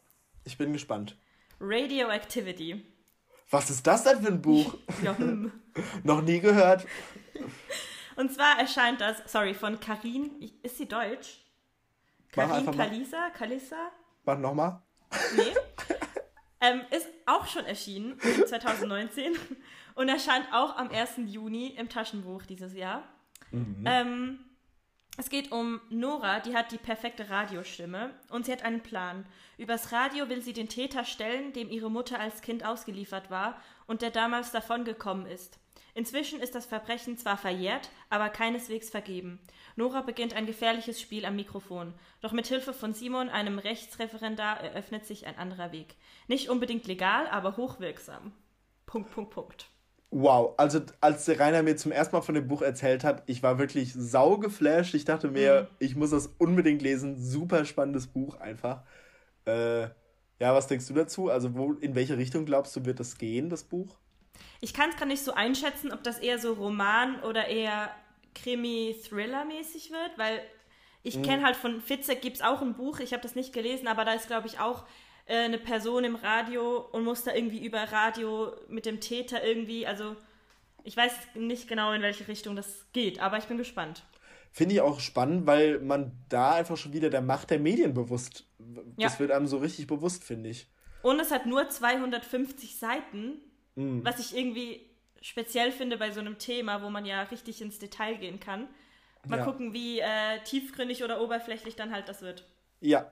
Ich 0.45 0.57
bin 0.57 0.73
gespannt. 0.73 1.15
Radioactivity. 1.59 2.83
Was 3.51 3.69
ist 3.69 3.85
das 3.85 4.03
denn 4.03 4.21
für 4.21 4.29
ein 4.29 4.41
Buch? 4.41 4.75
Ja, 5.03 5.15
hm. 5.17 5.51
Noch 6.03 6.21
nie 6.21 6.39
gehört. 6.39 6.85
Und 8.15 8.33
zwar 8.33 8.59
erscheint 8.59 8.99
das, 8.99 9.21
sorry, 9.31 9.53
von 9.53 9.79
Karin, 9.79 10.31
ist 10.63 10.77
sie 10.77 10.87
deutsch? 10.87 11.45
Karin. 12.31 12.71
Kalisa, 12.71 13.29
Kalissa? 13.29 13.91
Mach 14.25 14.37
nochmal. 14.39 14.81
Nee. 15.35 15.43
ähm, 16.61 16.81
ist 16.91 17.07
auch 17.25 17.47
schon 17.47 17.65
erschienen, 17.65 18.19
2019. 18.19 19.33
Und 19.95 20.07
erscheint 20.07 20.47
auch 20.53 20.77
am 20.77 20.89
1. 20.89 21.15
Juni 21.25 21.75
im 21.77 21.89
Taschenbuch 21.89 22.43
dieses 22.43 22.73
Jahr. 22.73 23.03
Ähm, 23.85 24.39
es 25.17 25.29
geht 25.29 25.51
um 25.51 25.81
Nora, 25.89 26.39
die 26.39 26.55
hat 26.55 26.71
die 26.71 26.77
perfekte 26.77 27.29
Radiostimme 27.29 28.13
und 28.29 28.45
sie 28.45 28.51
hat 28.51 28.63
einen 28.63 28.81
Plan. 28.81 29.25
Übers 29.57 29.91
Radio 29.91 30.29
will 30.29 30.41
sie 30.41 30.53
den 30.53 30.69
Täter 30.69 31.03
stellen, 31.03 31.53
dem 31.53 31.69
ihre 31.69 31.91
Mutter 31.91 32.19
als 32.19 32.41
Kind 32.41 32.65
ausgeliefert 32.65 33.29
war 33.29 33.61
und 33.87 34.01
der 34.01 34.11
damals 34.11 34.51
davongekommen 34.51 35.25
ist. 35.25 35.59
Inzwischen 35.93 36.39
ist 36.39 36.55
das 36.55 36.65
Verbrechen 36.65 37.17
zwar 37.17 37.37
verjährt, 37.37 37.89
aber 38.09 38.29
keineswegs 38.29 38.89
vergeben. 38.89 39.39
Nora 39.75 40.01
beginnt 40.01 40.33
ein 40.33 40.45
gefährliches 40.45 41.01
Spiel 41.01 41.25
am 41.25 41.35
Mikrofon. 41.35 41.93
Doch 42.21 42.31
mit 42.31 42.47
Hilfe 42.47 42.73
von 42.73 42.93
Simon, 42.93 43.29
einem 43.29 43.59
Rechtsreferendar, 43.59 44.61
eröffnet 44.61 45.05
sich 45.05 45.27
ein 45.27 45.37
anderer 45.37 45.73
Weg. 45.73 45.95
Nicht 46.27 46.49
unbedingt 46.49 46.87
legal, 46.87 47.27
aber 47.27 47.57
hochwirksam. 47.57 48.31
Punkt, 48.85 49.11
Punkt, 49.11 49.31
Punkt. 49.31 49.70
Wow, 50.13 50.55
also 50.57 50.81
als 50.99 51.23
der 51.23 51.39
Rainer 51.39 51.63
mir 51.63 51.77
zum 51.77 51.93
ersten 51.93 52.13
Mal 52.15 52.21
von 52.21 52.35
dem 52.35 52.47
Buch 52.47 52.61
erzählt 52.61 53.05
hat, 53.05 53.23
ich 53.27 53.41
war 53.43 53.57
wirklich 53.59 53.93
sau 53.93 54.37
geflasht. 54.37 54.93
Ich 54.93 55.05
dachte 55.05 55.29
mir, 55.29 55.69
ich 55.79 55.95
muss 55.95 56.09
das 56.11 56.27
unbedingt 56.37 56.81
lesen. 56.81 57.17
Super 57.17 57.63
spannendes 57.63 58.07
Buch 58.07 58.35
einfach. 58.41 58.83
Äh, 59.45 59.83
ja, 60.39 60.53
was 60.53 60.67
denkst 60.67 60.87
du 60.87 60.93
dazu? 60.93 61.29
Also 61.29 61.55
wo, 61.55 61.73
in 61.73 61.95
welche 61.95 62.17
Richtung 62.17 62.45
glaubst 62.45 62.75
du, 62.75 62.83
wird 62.85 62.99
das 62.99 63.17
gehen, 63.17 63.49
das 63.49 63.63
Buch? 63.63 63.97
Ich 64.59 64.73
kann 64.73 64.89
es 64.89 64.97
gar 64.97 65.05
nicht 65.05 65.23
so 65.23 65.33
einschätzen, 65.33 65.91
ob 65.93 66.03
das 66.03 66.19
eher 66.19 66.39
so 66.39 66.53
Roman 66.53 67.21
oder 67.23 67.47
eher 67.47 67.89
Krimi-Thriller-mäßig 68.35 69.91
wird, 69.91 70.17
weil 70.17 70.41
ich 71.03 71.17
Mhm. 71.17 71.23
kenne 71.23 71.43
halt 71.45 71.55
von 71.55 71.81
Fitzek 71.81 72.21
gibt 72.21 72.37
es 72.37 72.41
auch 72.41 72.61
ein 72.61 72.75
Buch, 72.75 72.99
ich 72.99 73.13
habe 73.13 73.23
das 73.23 73.35
nicht 73.35 73.53
gelesen, 73.53 73.87
aber 73.87 74.05
da 74.05 74.13
ist, 74.13 74.27
glaube 74.27 74.47
ich, 74.47 74.59
auch 74.59 74.85
äh, 75.31 75.45
eine 75.45 75.57
Person 75.57 76.03
im 76.03 76.15
Radio 76.15 76.77
und 76.91 77.03
muss 77.03 77.23
da 77.23 77.33
irgendwie 77.33 77.63
über 77.65 77.79
Radio 77.91 78.51
mit 78.67 78.85
dem 78.85 78.99
Täter 78.99 79.43
irgendwie, 79.43 79.87
also 79.87 80.15
ich 80.83 80.97
weiß 80.97 81.11
nicht 81.35 81.67
genau, 81.67 81.91
in 81.93 82.01
welche 82.01 82.27
Richtung 82.27 82.55
das 82.55 82.85
geht, 82.93 83.19
aber 83.19 83.37
ich 83.37 83.45
bin 83.45 83.57
gespannt. 83.57 84.03
Finde 84.51 84.75
ich 84.75 84.81
auch 84.81 84.99
spannend, 84.99 85.45
weil 85.47 85.79
man 85.79 86.11
da 86.29 86.53
einfach 86.55 86.75
schon 86.75 86.91
wieder 86.93 87.09
der 87.09 87.21
Macht 87.21 87.49
der 87.51 87.59
Medien 87.59 87.93
bewusst, 87.93 88.45
das 88.97 89.13
Ja. 89.13 89.19
wird 89.19 89.31
einem 89.31 89.47
so 89.47 89.57
richtig 89.59 89.87
bewusst, 89.87 90.23
finde 90.23 90.49
ich. 90.49 90.67
Und 91.03 91.19
es 91.19 91.31
hat 91.31 91.45
nur 91.45 91.69
250 91.69 92.77
Seiten, 92.77 93.39
Mhm. 93.75 94.03
was 94.03 94.19
ich 94.19 94.35
irgendwie 94.37 94.89
speziell 95.21 95.71
finde 95.71 95.97
bei 95.97 96.11
so 96.11 96.19
einem 96.19 96.37
Thema, 96.39 96.81
wo 96.83 96.89
man 96.89 97.05
ja 97.05 97.21
richtig 97.23 97.61
ins 97.61 97.79
Detail 97.79 98.15
gehen 98.15 98.39
kann. 98.39 98.67
Mal 99.27 99.37
Ja. 99.39 99.45
gucken, 99.45 99.71
wie 99.73 99.99
äh, 99.99 100.39
tiefgründig 100.43 101.03
oder 101.03 101.21
oberflächlich 101.21 101.75
dann 101.75 101.93
halt 101.93 102.09
das 102.09 102.21
wird. 102.21 102.45
Ja. 102.81 103.09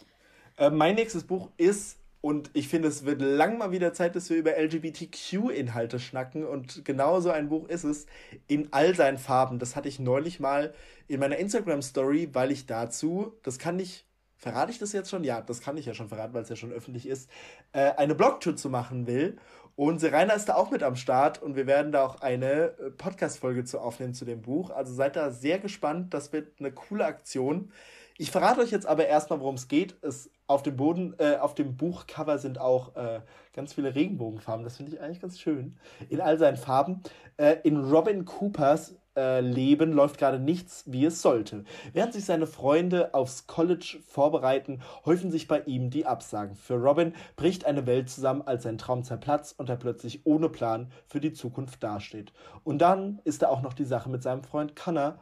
Äh, 0.58 0.71
mein 0.71 0.95
nächstes 0.95 1.23
Buch 1.23 1.51
ist, 1.58 1.98
und 2.21 2.51
ich 2.53 2.67
finde, 2.67 2.89
es 2.89 3.05
wird 3.05 3.21
lang 3.21 3.58
mal 3.58 3.71
wieder 3.71 3.93
Zeit, 3.93 4.15
dass 4.15 4.29
wir 4.29 4.36
über 4.36 4.58
LGBTQ-Inhalte 4.58 5.99
schnacken. 5.99 6.45
Und 6.45 6.84
genau 6.84 7.21
so 7.21 7.32
ein 7.32 7.47
Buch 7.47 7.69
ist 7.69 7.86
es, 7.86 8.08
in 8.47 8.73
all 8.73 8.93
seinen 8.93 9.17
Farben. 9.17 9.58
Das 9.58 9.77
hatte 9.77 9.88
ich 9.88 9.99
neulich 9.99 10.41
mal 10.41 10.73
in 11.08 11.21
meiner 11.21 11.38
Instagram-Story, 11.38 12.29
weil 12.34 12.51
ich 12.51 12.65
dazu, 12.65 13.38
das 13.43 13.58
kann 13.58 13.79
ich, 13.79 14.05
verrate 14.36 14.71
ich 14.71 14.79
das 14.79 14.91
jetzt 14.91 15.10
schon? 15.10 15.23
Ja, 15.23 15.39
das 15.39 15.62
kann 15.62 15.77
ich 15.77 15.86
ja 15.86 15.93
schon 15.93 16.10
verraten, 16.10 16.34
weil 16.34 16.43
es 16.43 16.49
ja 16.49 16.58
schon 16.58 16.73
öffentlich 16.73 17.08
ist, 17.08 17.29
äh, 17.71 17.91
eine 17.91 18.15
Blogtour 18.15 18.58
zu 18.58 18.69
machen 18.69 19.08
will. 19.08 19.38
Und 19.77 19.99
Serena 19.99 20.34
ist 20.34 20.49
da 20.49 20.55
auch 20.55 20.71
mit 20.71 20.84
am 20.84 20.97
Start 20.97 21.41
und 21.41 21.55
wir 21.55 21.67
werden 21.67 21.93
da 21.93 22.05
auch 22.05 22.19
eine 22.19 22.77
äh, 22.79 22.91
Podcast-Folge 22.91 23.63
zu 23.63 23.79
aufnehmen 23.79 24.13
zu 24.13 24.25
dem 24.25 24.41
Buch. 24.41 24.71
Also 24.71 24.93
seid 24.93 25.15
da 25.15 25.32
sehr 25.32 25.58
gespannt. 25.58 26.13
Das 26.13 26.34
wird 26.34 26.60
eine 26.60 26.73
coole 26.73 27.05
Aktion. 27.05 27.71
Ich 28.17 28.29
verrate 28.29 28.60
euch 28.60 28.71
jetzt 28.71 28.86
aber 28.86 29.08
erstmal, 29.08 29.39
worum 29.39 29.55
es 29.55 29.69
geht. 29.69 29.95
Es, 30.01 30.29
auf 30.49 30.63
dem 30.63 30.75
Boden, 30.75 31.13
äh, 31.19 31.38
auf 31.38 31.53
dem 31.53 31.77
Buchcover 31.77 32.39
sind 32.39 32.59
auch 32.59 32.95
äh, 32.95 33.21
ganz 33.53 33.73
viele 33.73 33.93
Regenbogenfarben. 33.93 34.63
Das 34.63 34.77
finde 34.77 34.93
ich 34.93 35.01
eigentlich 35.01 35.19
ganz 35.21 35.39
schön. 35.39 35.77
In 36.09 36.21
all 36.21 36.38
seinen 36.39 36.57
Farben. 36.57 37.03
Äh, 37.38 37.57
in 37.63 37.77
Robin 37.77 38.25
Coopers 38.25 38.95
äh, 39.15 39.41
Leben 39.41 39.91
läuft 39.93 40.17
gerade 40.17 40.39
nichts, 40.39 40.85
wie 40.88 41.05
es 41.05 41.21
sollte. 41.21 41.65
Während 41.93 42.13
sich 42.13 42.25
seine 42.25 42.47
Freunde 42.47 43.13
aufs 43.13 43.45
College 43.45 43.99
vorbereiten, 44.07 44.81
häufen 45.05 45.29
sich 45.29 45.47
bei 45.47 45.62
ihm 45.62 45.91
die 45.91 46.07
Absagen. 46.07 46.55
Für 46.55 46.75
Robin 46.75 47.13
bricht 47.35 47.65
eine 47.65 47.85
Welt 47.85 48.09
zusammen, 48.09 48.41
als 48.41 48.63
sein 48.63 48.79
Traum 48.79 49.03
zerplatzt 49.03 49.59
und 49.59 49.69
er 49.69 49.77
plötzlich 49.77 50.25
ohne 50.25 50.49
Plan 50.49 50.91
für 51.05 51.19
die 51.19 51.33
Zukunft 51.33 51.83
dasteht. 51.83 52.33
Und 52.63 52.79
dann 52.79 53.19
ist 53.23 53.43
da 53.43 53.49
auch 53.49 53.62
noch 53.62 53.73
die 53.73 53.85
Sache 53.85 54.09
mit 54.09 54.23
seinem 54.23 54.43
Freund 54.43 54.75
Connor. 54.75 55.19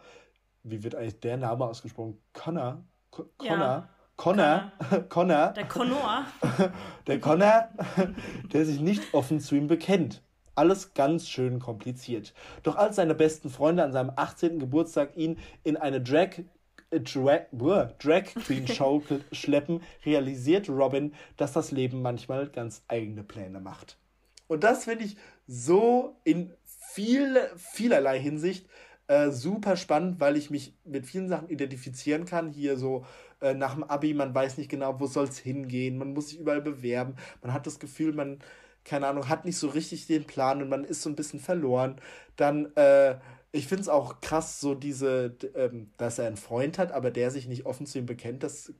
Wie 0.63 0.83
wird 0.83 0.95
eigentlich 0.95 1.19
der 1.19 1.37
Name 1.37 1.65
ausgesprochen? 1.65 2.17
Connor? 2.33 2.83
Co- 3.11 3.29
Ja. 3.41 3.89
Connor? 4.17 4.71
Connor? 5.09 5.53
Der 5.53 5.67
Connor. 5.67 6.25
Der 7.07 7.19
Connor, 7.19 7.69
der 8.51 8.65
sich 8.65 8.81
nicht 8.81 9.13
offen 9.13 9.39
zu 9.39 9.55
ihm 9.55 9.67
bekennt. 9.67 10.21
Alles 10.55 10.95
ganz 10.95 11.29
schön 11.29 11.59
kompliziert. 11.59 12.33
Doch 12.63 12.75
als 12.75 12.95
seine 12.95 13.13
besten 13.13 13.49
Freunde 13.49 13.83
an 13.83 13.93
seinem 13.93 14.11
18. 14.15 14.57
Geburtstag 14.59 15.15
ihn 15.15 15.37
in 15.63 15.77
eine 15.77 16.01
Drag, 16.01 16.39
äh, 16.89 16.99
Drag, 16.99 17.45
Drag 17.99 18.23
Queen 18.45 18.67
Show 18.67 19.03
schleppen, 19.31 19.81
realisiert 20.03 20.67
Robin, 20.67 21.13
dass 21.37 21.53
das 21.53 21.71
Leben 21.71 22.01
manchmal 22.01 22.47
ganz 22.47 22.83
eigene 22.87 23.23
Pläne 23.23 23.59
macht. 23.59 23.97
Und 24.47 24.63
das 24.63 24.85
finde 24.85 25.05
ich 25.05 25.15
so 25.45 26.17
in 26.23 26.51
viel, 26.65 27.39
vielerlei 27.55 28.19
Hinsicht 28.19 28.67
Äh, 29.09 29.31
super 29.31 29.77
spannend, 29.77 30.19
weil 30.19 30.35
ich 30.35 30.49
mich 30.49 30.73
mit 30.83 31.05
vielen 31.05 31.29
Sachen 31.29 31.47
identifizieren 31.47 32.25
kann. 32.25 32.49
Hier 32.49 32.75
so 32.75 33.05
äh, 33.41 33.53
nach 33.53 33.73
dem 33.75 33.83
Abi, 33.83 34.13
man 34.13 34.33
weiß 34.33 34.57
nicht 34.57 34.69
genau, 34.69 34.99
wo 34.99 35.07
soll 35.07 35.25
es 35.25 35.37
hingehen, 35.39 35.97
man 35.97 36.13
muss 36.13 36.29
sich 36.29 36.39
überall 36.39 36.61
bewerben, 36.61 37.15
man 37.41 37.53
hat 37.53 37.67
das 37.67 37.79
Gefühl, 37.79 38.13
man, 38.13 38.39
keine 38.83 39.07
Ahnung, 39.07 39.29
hat 39.29 39.45
nicht 39.45 39.57
so 39.57 39.67
richtig 39.69 40.07
den 40.07 40.25
Plan 40.25 40.61
und 40.61 40.69
man 40.69 40.83
ist 40.83 41.01
so 41.01 41.09
ein 41.09 41.15
bisschen 41.15 41.39
verloren. 41.39 41.99
Dann, 42.35 42.75
äh, 42.75 43.19
ich 43.51 43.67
finde 43.67 43.81
es 43.83 43.89
auch 43.89 44.21
krass, 44.21 44.59
so 44.59 44.75
diese, 44.75 45.37
ähm, 45.55 45.91
dass 45.97 46.19
er 46.19 46.27
einen 46.27 46.37
Freund 46.37 46.77
hat, 46.79 46.91
aber 46.91 47.11
der 47.11 47.31
sich 47.31 47.47
nicht 47.47 47.65
offen 47.65 47.85
zu 47.85 47.99
ihm 47.99 48.05
bekennt, 48.05 48.43
das 48.43 48.73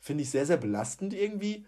finde 0.00 0.22
ich 0.22 0.30
sehr, 0.30 0.46
sehr 0.46 0.58
belastend 0.58 1.14
irgendwie. 1.14 1.66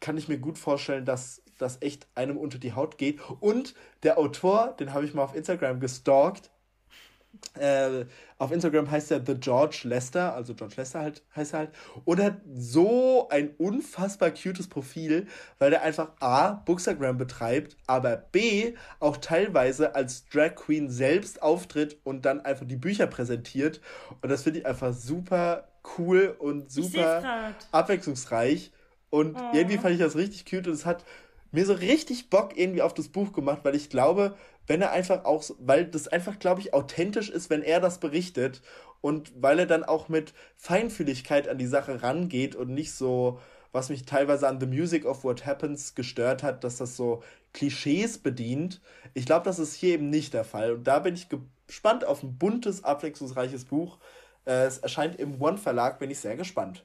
Kann 0.00 0.16
ich 0.16 0.28
mir 0.28 0.38
gut 0.38 0.58
vorstellen, 0.58 1.04
dass 1.04 1.42
das 1.58 1.78
echt 1.82 2.06
einem 2.14 2.38
unter 2.38 2.58
die 2.58 2.72
Haut 2.72 2.98
geht. 2.98 3.20
Und 3.40 3.74
der 4.02 4.18
Autor, 4.18 4.74
den 4.78 4.94
habe 4.94 5.04
ich 5.04 5.14
mal 5.14 5.22
auf 5.24 5.34
Instagram 5.34 5.80
gestalkt, 5.80 6.50
äh, 7.58 8.04
auf 8.38 8.52
Instagram 8.52 8.90
heißt 8.90 9.10
er 9.10 9.24
The 9.24 9.34
George 9.34 9.82
Lester, 9.84 10.34
also 10.34 10.54
George 10.54 10.74
Lester 10.76 11.00
halt, 11.00 11.22
heißt 11.34 11.54
er 11.54 11.58
halt, 11.60 11.70
und 12.04 12.20
hat 12.20 12.40
so 12.54 13.28
ein 13.28 13.50
unfassbar 13.58 14.30
cutes 14.30 14.68
Profil, 14.68 15.26
weil 15.58 15.72
er 15.72 15.82
einfach 15.82 16.12
A, 16.20 16.52
Bookstagram 16.52 17.18
betreibt, 17.18 17.76
aber 17.86 18.16
B, 18.16 18.74
auch 18.98 19.16
teilweise 19.16 19.94
als 19.94 20.26
Drag 20.26 20.54
Queen 20.54 20.90
selbst 20.90 21.42
auftritt 21.42 21.98
und 22.04 22.24
dann 22.24 22.40
einfach 22.40 22.66
die 22.66 22.76
Bücher 22.76 23.06
präsentiert. 23.06 23.80
Und 24.22 24.30
das 24.30 24.42
finde 24.42 24.60
ich 24.60 24.66
einfach 24.66 24.92
super 24.92 25.68
cool 25.98 26.34
und 26.38 26.70
super 26.70 27.54
abwechslungsreich. 27.72 28.70
Und 29.10 29.36
oh. 29.36 29.50
irgendwie 29.52 29.78
fand 29.78 29.94
ich 29.94 30.00
das 30.00 30.16
richtig 30.16 30.46
cute 30.46 30.68
und 30.68 30.74
es 30.74 30.86
hat 30.86 31.04
mir 31.52 31.66
so 31.66 31.72
richtig 31.72 32.30
Bock 32.30 32.56
irgendwie 32.56 32.82
auf 32.82 32.94
das 32.94 33.08
Buch 33.08 33.32
gemacht, 33.32 33.60
weil 33.64 33.74
ich 33.74 33.90
glaube, 33.90 34.36
wenn 34.70 34.82
er 34.82 34.92
einfach 34.92 35.24
auch, 35.24 35.42
weil 35.58 35.84
das 35.84 36.06
einfach, 36.06 36.38
glaube 36.38 36.60
ich, 36.60 36.72
authentisch 36.72 37.28
ist, 37.28 37.50
wenn 37.50 37.64
er 37.64 37.80
das 37.80 37.98
berichtet 37.98 38.62
und 39.00 39.32
weil 39.34 39.58
er 39.58 39.66
dann 39.66 39.82
auch 39.82 40.08
mit 40.08 40.32
Feinfühligkeit 40.56 41.48
an 41.48 41.58
die 41.58 41.66
Sache 41.66 42.04
rangeht 42.04 42.54
und 42.54 42.72
nicht 42.72 42.92
so, 42.92 43.40
was 43.72 43.88
mich 43.88 44.04
teilweise 44.04 44.46
an 44.46 44.60
The 44.60 44.68
Music 44.68 45.06
of 45.06 45.24
What 45.24 45.44
Happens 45.44 45.96
gestört 45.96 46.44
hat, 46.44 46.62
dass 46.62 46.76
das 46.76 46.96
so 46.96 47.24
Klischees 47.52 48.18
bedient. 48.18 48.80
Ich 49.12 49.26
glaube, 49.26 49.44
das 49.44 49.58
ist 49.58 49.74
hier 49.74 49.94
eben 49.94 50.08
nicht 50.08 50.34
der 50.34 50.44
Fall. 50.44 50.74
Und 50.74 50.84
da 50.84 51.00
bin 51.00 51.14
ich 51.14 51.26
gespannt 51.66 52.04
auf 52.04 52.22
ein 52.22 52.38
buntes, 52.38 52.84
abwechslungsreiches 52.84 53.64
Buch. 53.64 53.98
Äh, 54.44 54.66
es 54.66 54.78
erscheint 54.78 55.16
im 55.16 55.42
One 55.42 55.58
Verlag, 55.58 55.98
bin 55.98 56.12
ich 56.12 56.20
sehr 56.20 56.36
gespannt. 56.36 56.84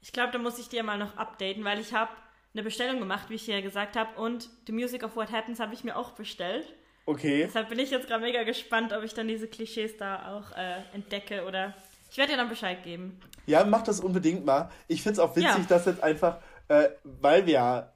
Ich 0.00 0.12
glaube, 0.12 0.30
da 0.30 0.38
muss 0.38 0.60
ich 0.60 0.68
dir 0.68 0.84
mal 0.84 0.98
noch 0.98 1.16
updaten, 1.16 1.64
weil 1.64 1.80
ich 1.80 1.92
habe 1.92 2.12
eine 2.56 2.64
Bestellung 2.64 2.98
gemacht, 2.98 3.28
wie 3.28 3.34
ich 3.34 3.46
ja 3.46 3.60
gesagt 3.60 3.96
habe. 3.96 4.18
Und 4.20 4.48
The 4.66 4.72
Music 4.72 5.02
of 5.02 5.14
What 5.14 5.30
Happens 5.30 5.60
habe 5.60 5.74
ich 5.74 5.84
mir 5.84 5.96
auch 5.96 6.12
bestellt. 6.12 6.66
Okay. 7.04 7.44
Deshalb 7.46 7.68
bin 7.68 7.78
ich 7.78 7.90
jetzt 7.90 8.08
gerade 8.08 8.22
mega 8.22 8.42
gespannt, 8.42 8.92
ob 8.92 9.04
ich 9.04 9.14
dann 9.14 9.28
diese 9.28 9.46
Klischees 9.46 9.96
da 9.96 10.36
auch 10.36 10.56
äh, 10.56 10.78
entdecke 10.92 11.44
oder 11.46 11.74
ich 12.10 12.18
werde 12.18 12.32
dir 12.32 12.38
dann 12.38 12.48
Bescheid 12.48 12.82
geben. 12.82 13.20
Ja, 13.46 13.64
mach 13.64 13.82
das 13.82 14.00
unbedingt 14.00 14.44
mal. 14.44 14.70
Ich 14.88 15.02
finde 15.02 15.14
es 15.14 15.18
auch 15.20 15.36
witzig, 15.36 15.50
ja. 15.50 15.64
dass 15.68 15.84
jetzt 15.84 16.02
einfach, 16.02 16.38
äh, 16.68 16.88
weil 17.04 17.46
wir 17.46 17.52
ja 17.52 17.92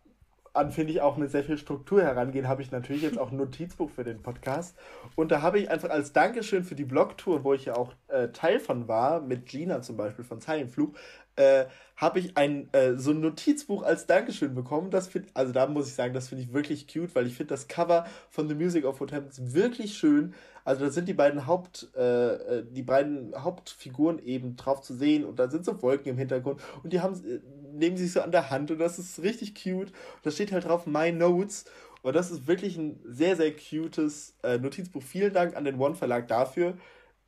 an, 0.52 0.72
finde 0.72 0.92
ich, 0.92 1.00
auch 1.00 1.16
mit 1.16 1.30
sehr 1.30 1.44
viel 1.44 1.58
Struktur 1.58 2.02
herangehen, 2.02 2.48
habe 2.48 2.62
ich 2.62 2.70
natürlich 2.70 3.02
jetzt 3.02 3.18
auch 3.18 3.30
ein 3.30 3.36
Notizbuch 3.36 3.90
für 3.90 4.04
den 4.04 4.22
Podcast. 4.22 4.76
Und 5.16 5.30
da 5.30 5.42
habe 5.42 5.58
ich 5.58 5.70
einfach 5.70 5.90
als 5.90 6.12
Dankeschön 6.12 6.64
für 6.64 6.74
die 6.74 6.84
Blogtour, 6.84 7.44
wo 7.44 7.54
ich 7.54 7.66
ja 7.66 7.76
auch 7.76 7.94
äh, 8.08 8.28
Teil 8.28 8.60
von 8.60 8.88
war, 8.88 9.20
mit 9.20 9.46
Gina 9.46 9.82
zum 9.82 9.96
Beispiel 9.96 10.24
von 10.24 10.40
Zeilenflug, 10.40 10.96
äh, 11.36 11.66
habe 11.96 12.18
ich 12.18 12.36
ein 12.36 12.68
äh, 12.72 12.96
so 12.96 13.12
ein 13.12 13.20
Notizbuch 13.20 13.82
als 13.82 14.06
Dankeschön 14.06 14.54
bekommen. 14.54 14.90
Das 14.90 15.08
find, 15.08 15.28
also 15.34 15.52
da 15.52 15.66
muss 15.66 15.88
ich 15.88 15.94
sagen, 15.94 16.14
das 16.14 16.28
finde 16.28 16.44
ich 16.44 16.52
wirklich 16.52 16.86
cute, 16.86 17.14
weil 17.14 17.26
ich 17.26 17.36
finde 17.36 17.54
das 17.54 17.68
Cover 17.68 18.04
von 18.30 18.48
The 18.48 18.54
Music 18.54 18.84
of 18.84 19.00
What 19.00 19.12
wirklich 19.38 19.96
schön. 19.96 20.34
Also 20.64 20.84
da 20.84 20.90
sind 20.90 21.08
die 21.08 21.14
beiden 21.14 21.46
Haupt 21.46 21.88
äh, 21.96 22.34
äh, 22.34 22.64
die 22.68 22.82
beiden 22.82 23.34
Hauptfiguren 23.36 24.18
eben 24.18 24.56
drauf 24.56 24.82
zu 24.82 24.94
sehen 24.94 25.24
und 25.24 25.38
da 25.38 25.48
sind 25.48 25.64
so 25.64 25.80
Wolken 25.82 26.12
im 26.12 26.18
Hintergrund 26.18 26.60
und 26.82 26.92
die 26.92 27.00
haben 27.00 27.14
äh, 27.14 27.40
nehmen 27.80 27.96
sich 27.96 28.12
so 28.12 28.20
an 28.20 28.30
der 28.30 28.50
Hand 28.50 28.70
und 28.70 28.78
das 28.78 28.98
ist 28.98 29.20
richtig 29.22 29.54
cute. 29.54 29.88
Und 29.88 30.24
da 30.24 30.30
steht 30.30 30.52
halt 30.52 30.66
drauf 30.66 30.86
My 30.86 31.10
Notes 31.10 31.64
und 32.02 32.14
das 32.14 32.30
ist 32.30 32.46
wirklich 32.46 32.76
ein 32.76 33.00
sehr 33.04 33.34
sehr 33.34 33.52
cutes 33.52 34.36
äh, 34.44 34.58
Notizbuch. 34.58 35.02
Vielen 35.02 35.32
Dank 35.32 35.56
an 35.56 35.64
den 35.64 35.80
One 35.80 35.96
Verlag 35.96 36.28
dafür 36.28 36.76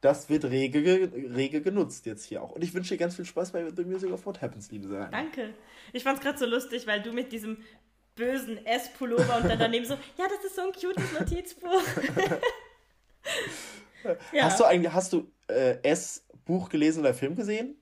das 0.02 0.28
wird 0.28 0.44
rege, 0.44 1.10
rege 1.34 1.62
genutzt 1.62 2.06
jetzt 2.06 2.24
hier 2.24 2.42
auch. 2.42 2.50
Und 2.50 2.62
ich 2.62 2.74
wünsche 2.74 2.94
dir 2.94 2.98
ganz 2.98 3.14
viel 3.14 3.24
Spaß 3.24 3.52
bei 3.52 3.70
The 3.70 3.84
Music 3.84 4.10
of 4.10 4.26
What 4.26 4.42
Happens, 4.42 4.70
liebe 4.70 4.88
Sarah. 4.88 5.06
Danke. 5.06 5.54
Ich 5.92 6.02
fand 6.02 6.18
es 6.18 6.24
gerade 6.24 6.38
so 6.38 6.44
lustig, 6.44 6.88
weil 6.88 7.00
du 7.00 7.12
mit 7.12 7.30
diesem 7.30 7.58
bösen 8.16 8.66
S-Pullover 8.66 9.36
und 9.36 9.48
dann 9.48 9.60
daneben 9.60 9.86
so, 9.86 9.94
ja, 9.94 10.26
das 10.28 10.44
ist 10.44 10.56
so 10.56 10.62
ein 10.62 10.72
cutes 10.72 11.12
Notizbuch. 11.18 11.82
ja. 14.32 14.44
Hast 14.44 14.58
du 14.58 14.64
eigentlich, 14.64 14.92
hast 14.92 15.12
du 15.12 15.30
äh, 15.46 15.76
S-Buch 15.84 16.68
gelesen 16.68 17.00
oder 17.00 17.14
Film 17.14 17.36
gesehen? 17.36 17.76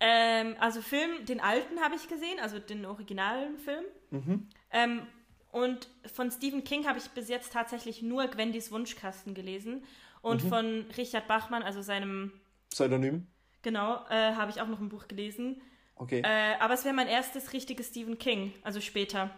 Ähm, 0.00 0.56
also 0.60 0.80
Film, 0.80 1.24
den 1.24 1.40
alten 1.40 1.80
habe 1.80 1.96
ich 1.96 2.08
gesehen, 2.08 2.38
also 2.40 2.58
den 2.58 2.86
originalen 2.86 3.58
Film. 3.58 3.84
Mhm. 4.10 4.48
Ähm, 4.70 5.02
und 5.50 5.88
von 6.12 6.30
Stephen 6.30 6.62
King 6.62 6.86
habe 6.86 6.98
ich 6.98 7.08
bis 7.10 7.28
jetzt 7.28 7.52
tatsächlich 7.52 8.02
nur 8.02 8.26
Gwendys 8.28 8.70
Wunschkasten 8.70 9.34
gelesen. 9.34 9.84
Und 10.20 10.44
mhm. 10.44 10.48
von 10.48 10.84
Richard 10.96 11.26
Bachmann, 11.26 11.62
also 11.62 11.82
seinem 11.82 12.32
Pseudonym. 12.70 13.26
Genau, 13.62 14.04
äh, 14.08 14.34
habe 14.34 14.50
ich 14.50 14.60
auch 14.60 14.68
noch 14.68 14.80
ein 14.80 14.88
Buch 14.88 15.08
gelesen. 15.08 15.60
Okay. 15.96 16.22
Äh, 16.24 16.54
aber 16.60 16.74
es 16.74 16.84
wäre 16.84 16.94
mein 16.94 17.08
erstes 17.08 17.52
richtiges 17.52 17.88
Stephen 17.88 18.18
King, 18.18 18.52
also 18.62 18.80
später. 18.80 19.30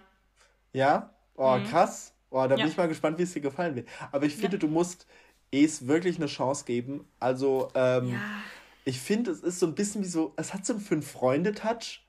Ja? 0.72 1.14
Oh, 1.36 1.56
mhm. 1.56 1.64
krass. 1.64 2.14
Oh, 2.30 2.46
da 2.46 2.50
ja. 2.50 2.56
bin 2.56 2.68
ich 2.68 2.76
mal 2.76 2.88
gespannt, 2.88 3.18
wie 3.18 3.22
es 3.22 3.32
dir 3.32 3.40
gefallen 3.40 3.76
wird. 3.76 3.88
Aber 4.12 4.26
ich 4.26 4.34
finde, 4.34 4.56
ja. 4.56 4.60
du 4.60 4.68
musst 4.68 5.06
es 5.50 5.86
wirklich 5.86 6.16
eine 6.16 6.26
Chance 6.26 6.64
geben. 6.64 7.08
Also, 7.18 7.70
ähm, 7.74 8.12
ja. 8.12 8.20
Ich 8.84 9.00
finde, 9.00 9.30
es 9.30 9.40
ist 9.40 9.60
so 9.60 9.66
ein 9.66 9.74
bisschen 9.74 10.02
wie 10.02 10.08
so, 10.08 10.32
es 10.36 10.54
hat 10.54 10.66
so 10.66 10.72
einen 10.72 10.82
Fünf-Freunde-Touch. 10.82 12.06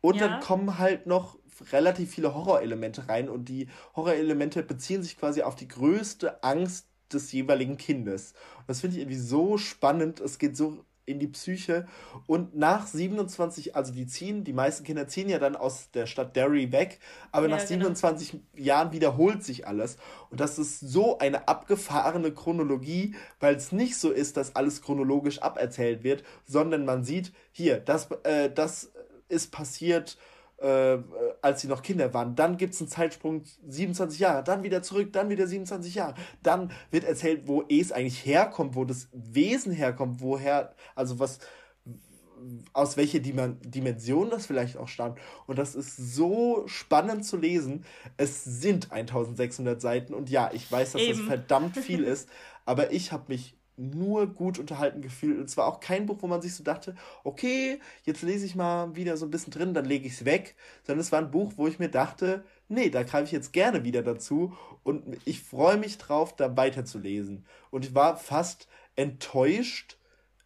Und 0.00 0.20
dann 0.20 0.40
kommen 0.40 0.78
halt 0.78 1.06
noch 1.06 1.38
relativ 1.72 2.12
viele 2.14 2.34
Horrorelemente 2.34 3.08
rein 3.08 3.28
und 3.28 3.48
die 3.48 3.68
Horrorelemente 3.96 4.62
beziehen 4.62 5.02
sich 5.02 5.18
quasi 5.18 5.42
auf 5.42 5.56
die 5.56 5.66
größte 5.66 6.44
Angst 6.44 6.86
des 7.12 7.32
jeweiligen 7.32 7.76
Kindes. 7.76 8.34
Und 8.58 8.68
das 8.68 8.80
finde 8.80 8.96
ich 8.96 9.02
irgendwie 9.02 9.18
so 9.18 9.58
spannend. 9.58 10.20
Es 10.20 10.38
geht 10.38 10.56
so 10.56 10.84
in 11.08 11.18
die 11.18 11.26
Psyche. 11.26 11.86
Und 12.26 12.56
nach 12.56 12.86
27, 12.86 13.74
also 13.74 13.92
die 13.92 14.06
ziehen, 14.06 14.44
die 14.44 14.52
meisten 14.52 14.84
Kinder 14.84 15.08
ziehen 15.08 15.28
ja 15.28 15.38
dann 15.38 15.56
aus 15.56 15.90
der 15.90 16.06
Stadt 16.06 16.36
Derry 16.36 16.70
weg, 16.70 17.00
aber 17.32 17.48
ja, 17.48 17.56
nach 17.56 17.64
27 17.64 18.30
genau. 18.30 18.42
Jahren 18.54 18.92
wiederholt 18.92 19.42
sich 19.42 19.66
alles. 19.66 19.96
Und 20.30 20.40
das 20.40 20.58
ist 20.58 20.80
so 20.80 21.18
eine 21.18 21.48
abgefahrene 21.48 22.32
Chronologie, 22.32 23.14
weil 23.40 23.56
es 23.56 23.72
nicht 23.72 23.96
so 23.96 24.10
ist, 24.10 24.36
dass 24.36 24.54
alles 24.54 24.82
chronologisch 24.82 25.40
aberzählt 25.42 26.04
wird, 26.04 26.22
sondern 26.44 26.84
man 26.84 27.04
sieht, 27.04 27.32
hier, 27.52 27.80
das, 27.80 28.10
äh, 28.24 28.50
das 28.50 28.92
ist 29.28 29.50
passiert 29.50 30.18
äh, 30.60 30.98
als 31.40 31.60
sie 31.60 31.68
noch 31.68 31.82
Kinder 31.82 32.12
waren. 32.14 32.34
Dann 32.34 32.56
gibt 32.56 32.74
es 32.74 32.80
einen 32.80 32.88
Zeitsprung 32.88 33.42
27 33.66 34.18
Jahre, 34.18 34.42
dann 34.42 34.62
wieder 34.62 34.82
zurück, 34.82 35.12
dann 35.12 35.30
wieder 35.30 35.46
27 35.46 35.94
Jahre. 35.94 36.14
Dann 36.42 36.72
wird 36.90 37.04
erzählt, 37.04 37.42
wo 37.46 37.64
es 37.68 37.92
eigentlich 37.92 38.24
herkommt, 38.26 38.74
wo 38.74 38.84
das 38.84 39.08
Wesen 39.12 39.72
herkommt, 39.72 40.20
woher, 40.20 40.74
also 40.94 41.18
was, 41.18 41.38
aus 42.72 42.96
welcher 42.96 43.20
Dimension 43.20 44.30
das 44.30 44.46
vielleicht 44.46 44.76
auch 44.76 44.88
stammt. 44.88 45.18
Und 45.46 45.58
das 45.58 45.74
ist 45.74 45.96
so 45.96 46.64
spannend 46.66 47.24
zu 47.24 47.36
lesen. 47.36 47.84
Es 48.16 48.44
sind 48.44 48.92
1600 48.92 49.80
Seiten 49.80 50.14
und 50.14 50.30
ja, 50.30 50.50
ich 50.52 50.70
weiß, 50.70 50.92
dass 50.92 51.02
Eben. 51.02 51.18
das 51.18 51.26
verdammt 51.26 51.76
viel 51.76 52.04
ist, 52.04 52.28
aber 52.64 52.92
ich 52.92 53.12
habe 53.12 53.24
mich 53.28 53.57
nur 53.78 54.26
gut 54.26 54.58
unterhalten 54.58 55.00
gefühlt. 55.00 55.38
Und 55.38 55.48
zwar 55.48 55.66
auch 55.66 55.80
kein 55.80 56.06
Buch, 56.06 56.18
wo 56.20 56.26
man 56.26 56.42
sich 56.42 56.54
so 56.54 56.64
dachte, 56.64 56.94
okay, 57.24 57.80
jetzt 58.04 58.22
lese 58.22 58.44
ich 58.44 58.54
mal 58.54 58.94
wieder 58.96 59.16
so 59.16 59.26
ein 59.26 59.30
bisschen 59.30 59.52
drin, 59.52 59.74
dann 59.74 59.84
lege 59.84 60.06
ich 60.06 60.14
es 60.14 60.24
weg. 60.24 60.56
Sondern 60.84 61.00
es 61.00 61.12
war 61.12 61.20
ein 61.20 61.30
Buch, 61.30 61.52
wo 61.56 61.66
ich 61.66 61.78
mir 61.78 61.88
dachte, 61.88 62.44
nee, 62.68 62.90
da 62.90 63.02
greife 63.02 63.24
ich 63.24 63.32
jetzt 63.32 63.52
gerne 63.52 63.84
wieder 63.84 64.02
dazu. 64.02 64.56
Und 64.82 65.04
ich 65.24 65.42
freue 65.42 65.76
mich 65.76 65.98
drauf, 65.98 66.34
da 66.36 66.56
weiterzulesen. 66.56 67.46
Und 67.70 67.84
ich 67.84 67.94
war 67.94 68.16
fast 68.16 68.68
enttäuscht, 68.96 69.98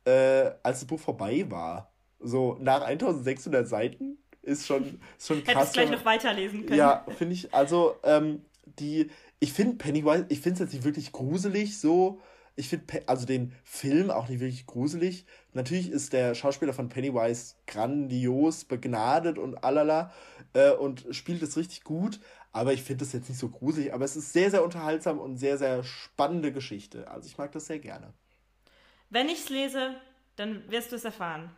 äh, 0.05 0.51
als 0.63 0.81
das 0.81 0.85
Buch 0.87 1.01
vorbei 1.01 1.47
war. 1.49 1.93
So 2.21 2.57
nach 2.61 2.83
1600 2.83 3.67
Seiten 3.67 4.19
ist 4.43 4.67
schon, 4.67 5.01
ist 5.19 5.27
schon 5.27 5.43
krass. 5.45 5.55
Hättest 5.57 5.73
gleich 5.75 5.91
noch 5.91 6.05
weiterlesen 6.05 6.67
können. 6.67 6.79
Ja, 6.79 7.07
finde 7.17 7.35
ich, 7.35 7.53
also, 7.55 7.97
ähm, 8.03 8.43
die, 8.79 9.11
ich 9.41 9.53
finde 9.53 9.77
Pennywise, 9.77 10.27
ich 10.29 10.41
finde 10.41 10.55
es 10.55 10.61
jetzt 10.61 10.75
nicht 10.75 10.85
wirklich 10.85 11.13
gruselig 11.13 11.79
so, 11.79 12.21
ich 12.55 12.69
finde 12.69 13.03
also 13.07 13.27
den 13.27 13.55
Film 13.65 14.11
auch 14.11 14.29
nicht 14.29 14.41
wirklich 14.41 14.67
gruselig. 14.67 15.25
Natürlich 15.53 15.91
ist 15.91 16.13
der 16.13 16.35
Schauspieler 16.35 16.73
von 16.73 16.89
Pennywise 16.89 17.55
grandios, 17.67 18.65
begnadet 18.65 19.39
und 19.39 19.65
alala 19.65 20.13
äh, 20.53 20.71
und 20.73 21.07
spielt 21.11 21.43
es 21.43 21.57
richtig 21.57 21.83
gut. 21.83 22.21
Aber 22.53 22.75
ich 22.75 22.83
finde 22.83 23.05
es 23.05 23.13
jetzt 23.13 23.31
nicht 23.31 23.39
so 23.39 23.49
gruselig. 23.49 23.95
Aber 23.95 24.05
es 24.05 24.17
ist 24.17 24.33
sehr, 24.33 24.51
sehr 24.51 24.63
unterhaltsam 24.63 25.19
und 25.19 25.39
sehr, 25.39 25.57
sehr 25.57 25.83
spannende 25.83 26.53
Geschichte. 26.53 27.09
Also 27.11 27.27
ich 27.27 27.39
mag 27.39 27.53
das 27.53 27.67
sehr 27.67 27.79
gerne. 27.79 28.13
Wenn 29.09 29.29
ich 29.29 29.41
es 29.41 29.49
lese, 29.49 29.95
dann 30.37 30.71
wirst 30.71 30.93
du 30.93 30.97
es 30.97 31.05
erfahren. 31.05 31.51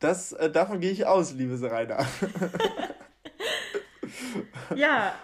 Das, 0.00 0.32
äh, 0.32 0.50
davon 0.50 0.80
gehe 0.80 0.90
ich 0.90 1.06
aus, 1.06 1.32
liebe 1.32 1.56
Serena. 1.56 1.98
ja, 4.74 5.14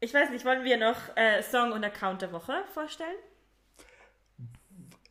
ich 0.00 0.12
weiß 0.12 0.30
nicht, 0.30 0.44
wollen 0.44 0.64
wir 0.64 0.76
noch 0.76 1.16
äh, 1.16 1.42
Song 1.42 1.72
und 1.72 1.84
Account 1.84 2.22
der 2.22 2.32
Woche 2.32 2.52
vorstellen? 2.72 3.16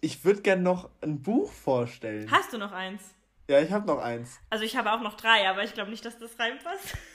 Ich 0.01 0.23
würde 0.25 0.41
gerne 0.41 0.61
noch 0.61 0.89
ein 1.01 1.21
Buch 1.21 1.51
vorstellen. 1.51 2.29
Hast 2.31 2.53
du 2.53 2.57
noch 2.57 2.71
eins? 2.71 3.01
Ja, 3.49 3.59
ich 3.61 3.71
habe 3.71 3.87
noch 3.87 3.99
eins. 3.99 4.39
Also 4.49 4.63
ich 4.65 4.75
habe 4.75 4.91
auch 4.91 5.01
noch 5.01 5.15
drei, 5.15 5.47
aber 5.49 5.63
ich 5.63 5.73
glaube 5.73 5.89
nicht, 5.91 6.03
dass 6.05 6.17
das 6.19 6.37
reinpasst. 6.39 6.97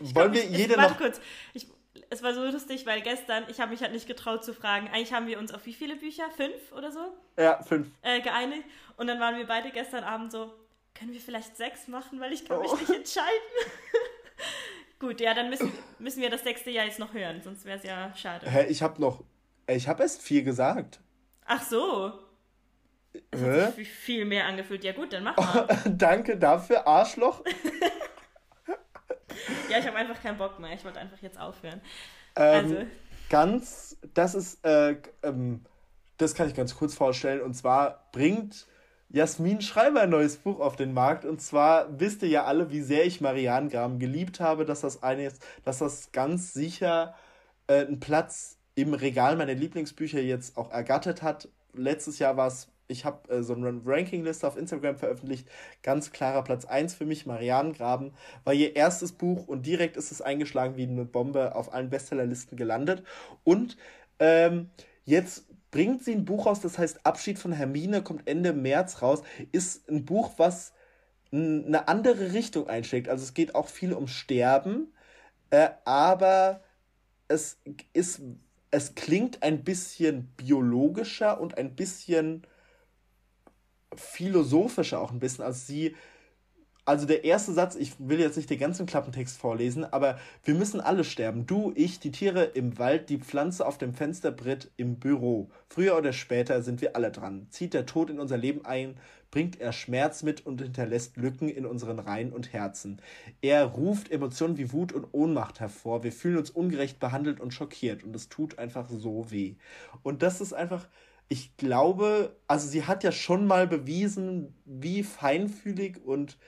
Ich 0.00 0.14
Wollen 0.14 0.32
glaub, 0.32 0.32
wir 0.32 0.44
ich, 0.44 0.56
jede 0.56 0.72
ich, 0.72 0.78
warte 0.78 0.92
noch. 0.94 0.98
kurz. 0.98 1.20
Ich, 1.52 1.66
es 2.08 2.22
war 2.22 2.32
so 2.32 2.42
lustig, 2.42 2.86
weil 2.86 3.02
gestern, 3.02 3.44
ich 3.48 3.60
habe 3.60 3.70
mich 3.72 3.82
halt 3.82 3.92
nicht 3.92 4.06
getraut 4.06 4.42
zu 4.42 4.54
fragen. 4.54 4.88
Eigentlich 4.88 5.12
haben 5.12 5.26
wir 5.26 5.38
uns 5.38 5.52
auf 5.52 5.66
wie 5.66 5.74
viele 5.74 5.94
Bücher? 5.96 6.22
Fünf 6.34 6.72
oder 6.72 6.90
so? 6.90 7.00
Ja, 7.36 7.62
fünf. 7.62 7.86
Äh, 8.00 8.22
geeinigt. 8.22 8.64
Und 8.96 9.08
dann 9.08 9.20
waren 9.20 9.36
wir 9.36 9.46
beide 9.46 9.70
gestern 9.70 10.04
Abend 10.04 10.32
so, 10.32 10.54
können 10.94 11.12
wir 11.12 11.20
vielleicht 11.20 11.54
sechs 11.58 11.86
machen, 11.86 12.18
weil 12.18 12.32
ich 12.32 12.46
kann 12.46 12.56
Oh. 12.56 12.62
mich 12.62 12.80
nicht 12.80 12.90
entscheiden. 12.90 13.28
Gut, 14.98 15.20
ja, 15.20 15.34
dann 15.34 15.50
müssen, 15.50 15.70
müssen 15.98 16.22
wir 16.22 16.30
das 16.30 16.42
sechste 16.44 16.70
Jahr 16.70 16.86
jetzt 16.86 16.98
noch 16.98 17.12
hören, 17.12 17.42
sonst 17.42 17.66
wäre 17.66 17.76
es 17.76 17.84
ja 17.84 18.12
schade. 18.16 18.50
Hä, 18.50 18.66
ich 18.68 18.82
habe 18.82 18.98
noch. 19.02 19.22
Ich 19.66 19.86
habe 19.86 20.02
erst 20.02 20.22
vier 20.22 20.42
gesagt. 20.44 21.00
Ach 21.48 21.62
so. 21.62 22.12
Das 23.30 23.40
Hä? 23.40 23.62
hat 23.62 23.74
sich 23.74 23.88
viel 23.90 24.24
mehr 24.24 24.46
angefühlt. 24.46 24.84
Ja 24.84 24.92
gut, 24.92 25.12
dann 25.12 25.24
mach 25.24 25.36
mal. 25.36 25.66
Danke 25.86 26.36
dafür, 26.36 26.86
Arschloch. 26.86 27.42
Ja, 29.70 29.78
ich 29.78 29.86
habe 29.86 29.96
einfach 29.96 30.20
keinen 30.20 30.38
Bock 30.38 30.58
mehr. 30.58 30.72
Ich 30.72 30.84
wollte 30.84 30.98
einfach 30.98 31.18
jetzt 31.18 31.38
aufhören. 31.38 31.80
Ähm, 32.36 32.64
Also. 32.64 32.76
Ganz, 33.30 33.96
das 34.14 34.34
ist, 34.34 34.64
äh, 34.64 34.96
ähm, 35.22 35.64
das 36.16 36.34
kann 36.34 36.48
ich 36.48 36.54
ganz 36.54 36.74
kurz 36.74 36.94
vorstellen. 36.94 37.42
Und 37.42 37.54
zwar 37.54 38.08
bringt 38.12 38.66
Jasmin 39.10 39.60
Schreiber 39.60 40.00
ein 40.00 40.10
neues 40.10 40.38
Buch 40.38 40.60
auf 40.60 40.76
den 40.76 40.92
Markt. 40.94 41.24
Und 41.24 41.40
zwar 41.42 42.00
wisst 42.00 42.22
ihr 42.22 42.28
ja 42.28 42.44
alle, 42.44 42.70
wie 42.70 42.80
sehr 42.80 43.04
ich 43.04 43.20
Marianne 43.20 43.68
Graham 43.68 43.98
geliebt 43.98 44.40
habe, 44.40 44.64
dass 44.64 44.80
das 44.80 45.02
eines, 45.02 45.38
dass 45.64 45.78
das 45.78 46.10
ganz 46.12 46.52
sicher 46.54 47.14
äh, 47.66 47.86
einen 47.86 48.00
Platz 48.00 48.57
im 48.82 48.94
Regal 48.94 49.36
meiner 49.36 49.54
Lieblingsbücher 49.54 50.20
jetzt 50.20 50.56
auch 50.56 50.70
ergattert 50.70 51.22
hat. 51.22 51.48
Letztes 51.74 52.18
Jahr 52.18 52.36
war 52.36 52.46
es, 52.46 52.68
ich 52.86 53.04
habe 53.04 53.28
äh, 53.32 53.42
so 53.42 53.54
eine 53.54 53.80
Rankingliste 53.84 54.46
auf 54.46 54.56
Instagram 54.56 54.96
veröffentlicht. 54.96 55.48
Ganz 55.82 56.12
klarer 56.12 56.44
Platz 56.44 56.64
1 56.64 56.94
für 56.94 57.04
mich, 57.04 57.26
Marianne 57.26 57.72
Graben, 57.72 58.12
war 58.44 58.54
ihr 58.54 58.76
erstes 58.76 59.12
Buch 59.12 59.48
und 59.48 59.66
direkt 59.66 59.96
ist 59.96 60.12
es 60.12 60.22
eingeschlagen 60.22 60.76
wie 60.76 60.84
eine 60.84 61.04
Bombe 61.04 61.56
auf 61.56 61.72
allen 61.74 61.90
Bestsellerlisten 61.90 62.56
gelandet. 62.56 63.02
Und 63.42 63.76
ähm, 64.20 64.70
jetzt 65.04 65.46
bringt 65.70 66.04
sie 66.04 66.12
ein 66.12 66.24
Buch 66.24 66.46
raus, 66.46 66.60
das 66.60 66.78
heißt 66.78 67.04
Abschied 67.04 67.38
von 67.38 67.52
Hermine, 67.52 68.02
kommt 68.02 68.28
Ende 68.28 68.52
März 68.52 69.02
raus. 69.02 69.22
Ist 69.52 69.88
ein 69.88 70.04
Buch, 70.04 70.32
was 70.36 70.72
eine 71.32 71.88
andere 71.88 72.32
Richtung 72.32 72.68
einschlägt. 72.68 73.08
Also 73.08 73.24
es 73.24 73.34
geht 73.34 73.54
auch 73.54 73.68
viel 73.68 73.92
um 73.92 74.06
Sterben, 74.06 74.94
äh, 75.50 75.68
aber 75.84 76.62
es 77.28 77.58
ist, 77.92 78.22
es 78.70 78.94
klingt 78.94 79.42
ein 79.42 79.64
bisschen 79.64 80.28
biologischer 80.36 81.40
und 81.40 81.56
ein 81.56 81.74
bisschen 81.74 82.46
philosophischer 83.94 85.00
auch 85.00 85.10
ein 85.10 85.18
bisschen. 85.20 85.44
Also 85.44 85.60
sie, 85.64 85.96
also 86.88 87.04
der 87.04 87.22
erste 87.22 87.52
Satz, 87.52 87.74
ich 87.74 87.92
will 87.98 88.18
jetzt 88.18 88.38
nicht 88.38 88.48
den 88.48 88.58
ganzen 88.58 88.86
Klappentext 88.86 89.36
vorlesen, 89.36 89.84
aber 89.84 90.18
wir 90.42 90.54
müssen 90.54 90.80
alle 90.80 91.04
sterben. 91.04 91.44
Du, 91.46 91.70
ich, 91.74 92.00
die 92.00 92.12
Tiere 92.12 92.44
im 92.44 92.78
Wald, 92.78 93.10
die 93.10 93.18
Pflanze 93.18 93.66
auf 93.66 93.76
dem 93.76 93.92
Fensterbrett 93.92 94.70
im 94.78 94.98
Büro. 94.98 95.50
Früher 95.68 95.98
oder 95.98 96.14
später 96.14 96.62
sind 96.62 96.80
wir 96.80 96.96
alle 96.96 97.12
dran. 97.12 97.46
Zieht 97.50 97.74
der 97.74 97.84
Tod 97.84 98.08
in 98.08 98.18
unser 98.18 98.38
Leben 98.38 98.64
ein, 98.64 98.96
bringt 99.30 99.60
er 99.60 99.72
Schmerz 99.74 100.22
mit 100.22 100.46
und 100.46 100.62
hinterlässt 100.62 101.18
Lücken 101.18 101.50
in 101.50 101.66
unseren 101.66 101.98
Reihen 101.98 102.32
und 102.32 102.54
Herzen. 102.54 103.02
Er 103.42 103.66
ruft 103.66 104.10
Emotionen 104.10 104.56
wie 104.56 104.72
Wut 104.72 104.94
und 104.94 105.08
Ohnmacht 105.12 105.60
hervor. 105.60 106.04
Wir 106.04 106.12
fühlen 106.12 106.38
uns 106.38 106.48
ungerecht 106.48 106.98
behandelt 107.00 107.38
und 107.38 107.52
schockiert 107.52 108.02
und 108.02 108.16
es 108.16 108.30
tut 108.30 108.58
einfach 108.58 108.88
so 108.88 109.30
weh. 109.30 109.56
Und 110.02 110.22
das 110.22 110.40
ist 110.40 110.54
einfach, 110.54 110.88
ich 111.28 111.54
glaube, 111.58 112.34
also 112.46 112.66
sie 112.66 112.84
hat 112.84 113.04
ja 113.04 113.12
schon 113.12 113.46
mal 113.46 113.66
bewiesen, 113.66 114.54
wie 114.64 115.02
feinfühlig 115.02 116.02
und 116.02 116.38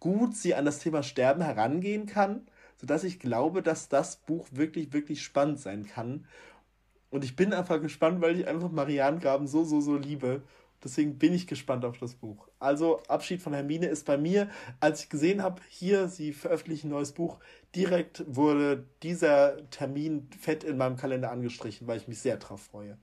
gut 0.00 0.34
sie 0.34 0.54
an 0.54 0.64
das 0.64 0.80
Thema 0.80 1.02
Sterben 1.02 1.42
herangehen 1.42 2.06
kann, 2.06 2.46
sodass 2.78 3.04
ich 3.04 3.20
glaube, 3.20 3.62
dass 3.62 3.88
das 3.88 4.16
Buch 4.16 4.48
wirklich, 4.50 4.92
wirklich 4.92 5.22
spannend 5.22 5.60
sein 5.60 5.86
kann. 5.86 6.26
Und 7.10 7.24
ich 7.24 7.36
bin 7.36 7.52
einfach 7.52 7.80
gespannt, 7.80 8.20
weil 8.20 8.38
ich 8.38 8.48
einfach 8.48 8.70
Marianne 8.70 9.20
Graben 9.20 9.46
so, 9.46 9.64
so, 9.64 9.80
so 9.80 9.96
liebe. 9.96 10.42
Deswegen 10.82 11.18
bin 11.18 11.34
ich 11.34 11.46
gespannt 11.46 11.84
auf 11.84 11.98
das 11.98 12.14
Buch. 12.14 12.48
Also 12.58 13.02
Abschied 13.08 13.42
von 13.42 13.52
Hermine 13.52 13.86
ist 13.86 14.06
bei 14.06 14.16
mir, 14.16 14.48
als 14.80 15.02
ich 15.02 15.10
gesehen 15.10 15.42
habe, 15.42 15.60
hier, 15.68 16.08
sie 16.08 16.32
veröffentlichen 16.32 16.86
ein 16.86 16.92
neues 16.92 17.12
Buch, 17.12 17.38
direkt 17.74 18.24
wurde 18.26 18.86
dieser 19.02 19.68
Termin 19.70 20.28
fett 20.40 20.64
in 20.64 20.78
meinem 20.78 20.96
Kalender 20.96 21.30
angestrichen, 21.30 21.86
weil 21.86 21.98
ich 21.98 22.08
mich 22.08 22.20
sehr 22.20 22.38
drauf 22.38 22.62
freue. 22.62 22.96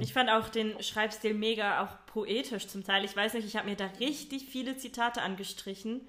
Ich 0.00 0.12
fand 0.12 0.28
auch 0.30 0.48
den 0.48 0.82
Schreibstil 0.82 1.34
mega 1.34 1.82
auch 1.84 2.06
poetisch 2.12 2.66
zum 2.66 2.84
Teil. 2.84 3.04
Ich 3.04 3.16
weiß 3.16 3.34
nicht, 3.34 3.46
ich 3.46 3.56
habe 3.56 3.68
mir 3.68 3.76
da 3.76 3.86
richtig 4.00 4.46
viele 4.46 4.76
Zitate 4.76 5.22
angestrichen. 5.22 6.08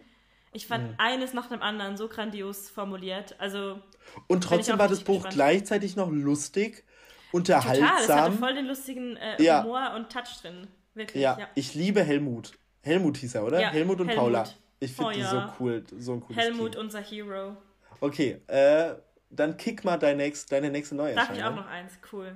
Ich 0.52 0.66
fand 0.66 0.90
Mhm. 0.92 0.96
eines 0.98 1.34
nach 1.34 1.48
dem 1.48 1.62
anderen 1.62 1.96
so 1.96 2.08
grandios 2.08 2.70
formuliert. 2.70 3.36
Also 3.40 3.80
Und 4.28 4.44
trotzdem 4.44 4.80
war 4.80 4.88
das 4.88 5.04
Buch 5.04 5.16
gespannt. 5.18 5.36
gleichzeitig 5.36 5.96
noch 5.96 6.10
lustig, 6.10 6.84
total, 7.32 7.60
es 7.60 7.66
hatte 7.68 7.80
unterhaltsam. 7.82 8.38
voll 8.40 8.54
den 8.56 8.66
lustigen 8.66 9.16
äh, 9.18 9.42
Ja. 9.42 9.64
Humor 9.64 9.94
und 9.96 10.12
Touch 10.12 10.42
drin. 10.42 10.68
Wirklich, 10.96 11.22
Ja, 11.22 11.38
ja. 11.40 11.48
ich 11.54 11.76
liebe 11.76 12.04
Helmut. 12.04 12.54
Helmut 12.82 13.18
hieß 13.18 13.36
er, 13.36 13.46
oder? 13.46 13.62
Ja, 13.62 13.70
Helmut 13.70 14.02
und 14.02 14.08
Helmut. 14.08 14.24
Paula. 14.24 14.50
Ich 14.80 14.94
finde 14.94 15.10
Oh 15.10 15.14
die 15.14 15.20
ja. 15.20 15.30
so 15.30 15.64
cool, 15.64 15.84
so 16.00 16.14
ein 16.14 16.22
cooles 16.22 16.42
Helmut, 16.42 16.72
Team. 16.72 16.82
unser 16.82 17.02
Hero. 17.02 17.58
Okay, 18.02 18.42
äh, 18.48 18.96
dann 19.30 19.56
kick 19.58 19.84
mal 19.84 19.98
dein 19.98 20.18
nächst, 20.18 20.52
deine 20.52 20.72
nächste 20.72 20.96
Darf 20.96 21.32
ich 21.36 21.44
auch 21.44 21.56
noch 21.56 21.68
eins? 21.68 21.94
Cool. 22.12 22.36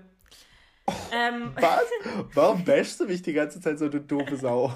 Ähm, 1.13 1.51
Was? 1.59 1.84
Warum 2.34 2.65
bashst 2.65 2.99
du 2.99 3.05
mich 3.05 3.21
die 3.21 3.34
ganze 3.34 3.61
Zeit 3.61 3.79
so, 3.79 3.88
du 3.88 3.99
doofe 4.01 4.36
Sau? 4.36 4.73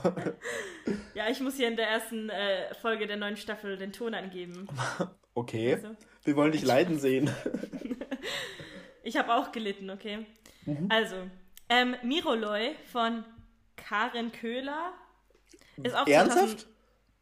ja, 1.14 1.28
ich 1.30 1.40
muss 1.42 1.56
hier 1.58 1.68
in 1.68 1.76
der 1.76 1.88
ersten 1.90 2.30
äh, 2.30 2.74
Folge 2.76 3.08
der 3.08 3.18
neuen 3.18 3.36
Staffel 3.38 3.78
den 3.78 3.92
Ton 3.92 4.14
angeben. 4.14 4.68
Okay, 5.34 5.74
Also, 5.76 5.96
wir 6.24 6.36
wollen 6.36 6.52
dich 6.54 6.64
leiden 6.64 6.98
sehen. 7.00 7.30
ich 9.04 9.18
habe 9.18 9.34
auch 9.36 9.52
gelitten, 9.52 9.90
okay? 9.90 10.26
Mhm. 10.66 10.88
Also, 10.90 11.16
ähm, 11.70 11.96
Miroloy 12.04 12.76
von 12.92 13.26
Karin 13.76 14.32
Köhler 14.32 14.94
ist 15.84 15.94
auch 15.96 16.08
Ernsthaft? 16.08 16.62
2000 16.62 16.68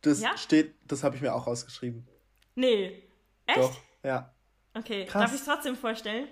Das 0.02 0.22
Ja? 0.22 0.38
steht, 0.38 0.76
das 0.86 1.04
habe 1.04 1.16
ich 1.16 1.22
mir 1.22 1.34
auch 1.34 1.48
rausgeschrieben. 1.48 2.08
Nee. 2.54 3.04
Echt? 3.48 3.58
Doch, 3.58 3.76
ja. 4.04 4.32
Okay, 4.76 5.06
Krass. 5.06 5.24
darf 5.24 5.34
ich 5.34 5.40
es 5.40 5.46
trotzdem 5.46 5.76
vorstellen? 5.76 6.28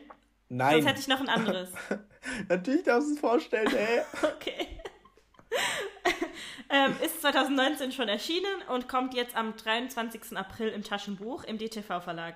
Sonst 0.49 0.57
Nein, 0.57 0.85
hätte 0.85 0.99
ich 0.99 1.07
noch 1.07 1.19
ein 1.19 1.29
anderes. 1.29 1.69
natürlich 2.49 2.83
darfst 2.83 3.09
du 3.09 3.13
es 3.15 3.19
vorstellen, 3.19 3.73
ey. 3.75 4.01
Okay. 4.23 4.67
ähm, 6.69 6.95
ist 7.03 7.21
2019 7.21 7.91
schon 7.91 8.07
erschienen 8.09 8.61
und 8.69 8.87
kommt 8.87 9.13
jetzt 9.13 9.35
am 9.35 9.55
23. 9.55 10.35
April 10.37 10.69
im 10.69 10.83
Taschenbuch 10.83 11.43
im 11.43 11.57
DTV-Verlag. 11.57 12.35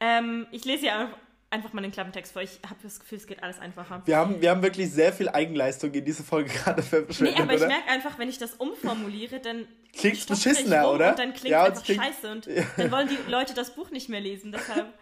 Ähm, 0.00 0.46
ich 0.50 0.64
lese 0.64 0.80
hier 0.82 1.10
einfach- 1.50 1.72
mal 1.72 1.80
den 1.80 1.92
Klappentext 1.92 2.32
vor. 2.32 2.42
Ich 2.42 2.58
habe 2.66 2.76
das 2.82 3.00
Gefühl, 3.00 3.16
es 3.18 3.26
geht 3.26 3.42
alles 3.42 3.58
einfacher. 3.58 4.02
Wir 4.04 4.18
haben, 4.18 4.40
wir 4.42 4.50
haben 4.50 4.62
wirklich 4.62 4.90
sehr 4.90 5.12
viel 5.12 5.28
Eigenleistung 5.30 5.92
in 5.94 6.04
diese 6.04 6.22
Folge 6.22 6.50
gerade 6.52 6.82
Nee, 6.82 6.86
verschwendet, 6.88 7.40
aber 7.40 7.52
ich 7.54 7.58
oder? 7.60 7.68
merke 7.68 7.88
einfach, 7.88 8.18
wenn 8.18 8.28
ich 8.28 8.36
das 8.38 8.54
umformuliere, 8.54 9.40
dann 9.40 9.66
ich 9.92 10.26
beschissener, 10.26 10.90
oder? 10.92 11.10
Und 11.10 11.18
dann 11.18 11.32
klingt 11.32 11.52
Ja, 11.52 11.64
einfach 11.64 11.82
klingt- 11.82 12.02
scheiße 12.04 12.30
und 12.30 12.46
dann 12.76 12.90
wollen 12.90 13.08
die 13.08 13.30
Leute 13.30 13.54
das 13.54 13.74
Buch 13.74 13.90
nicht 13.90 14.10
mehr 14.10 14.20
lesen. 14.20 14.52
Deshalb, 14.52 14.92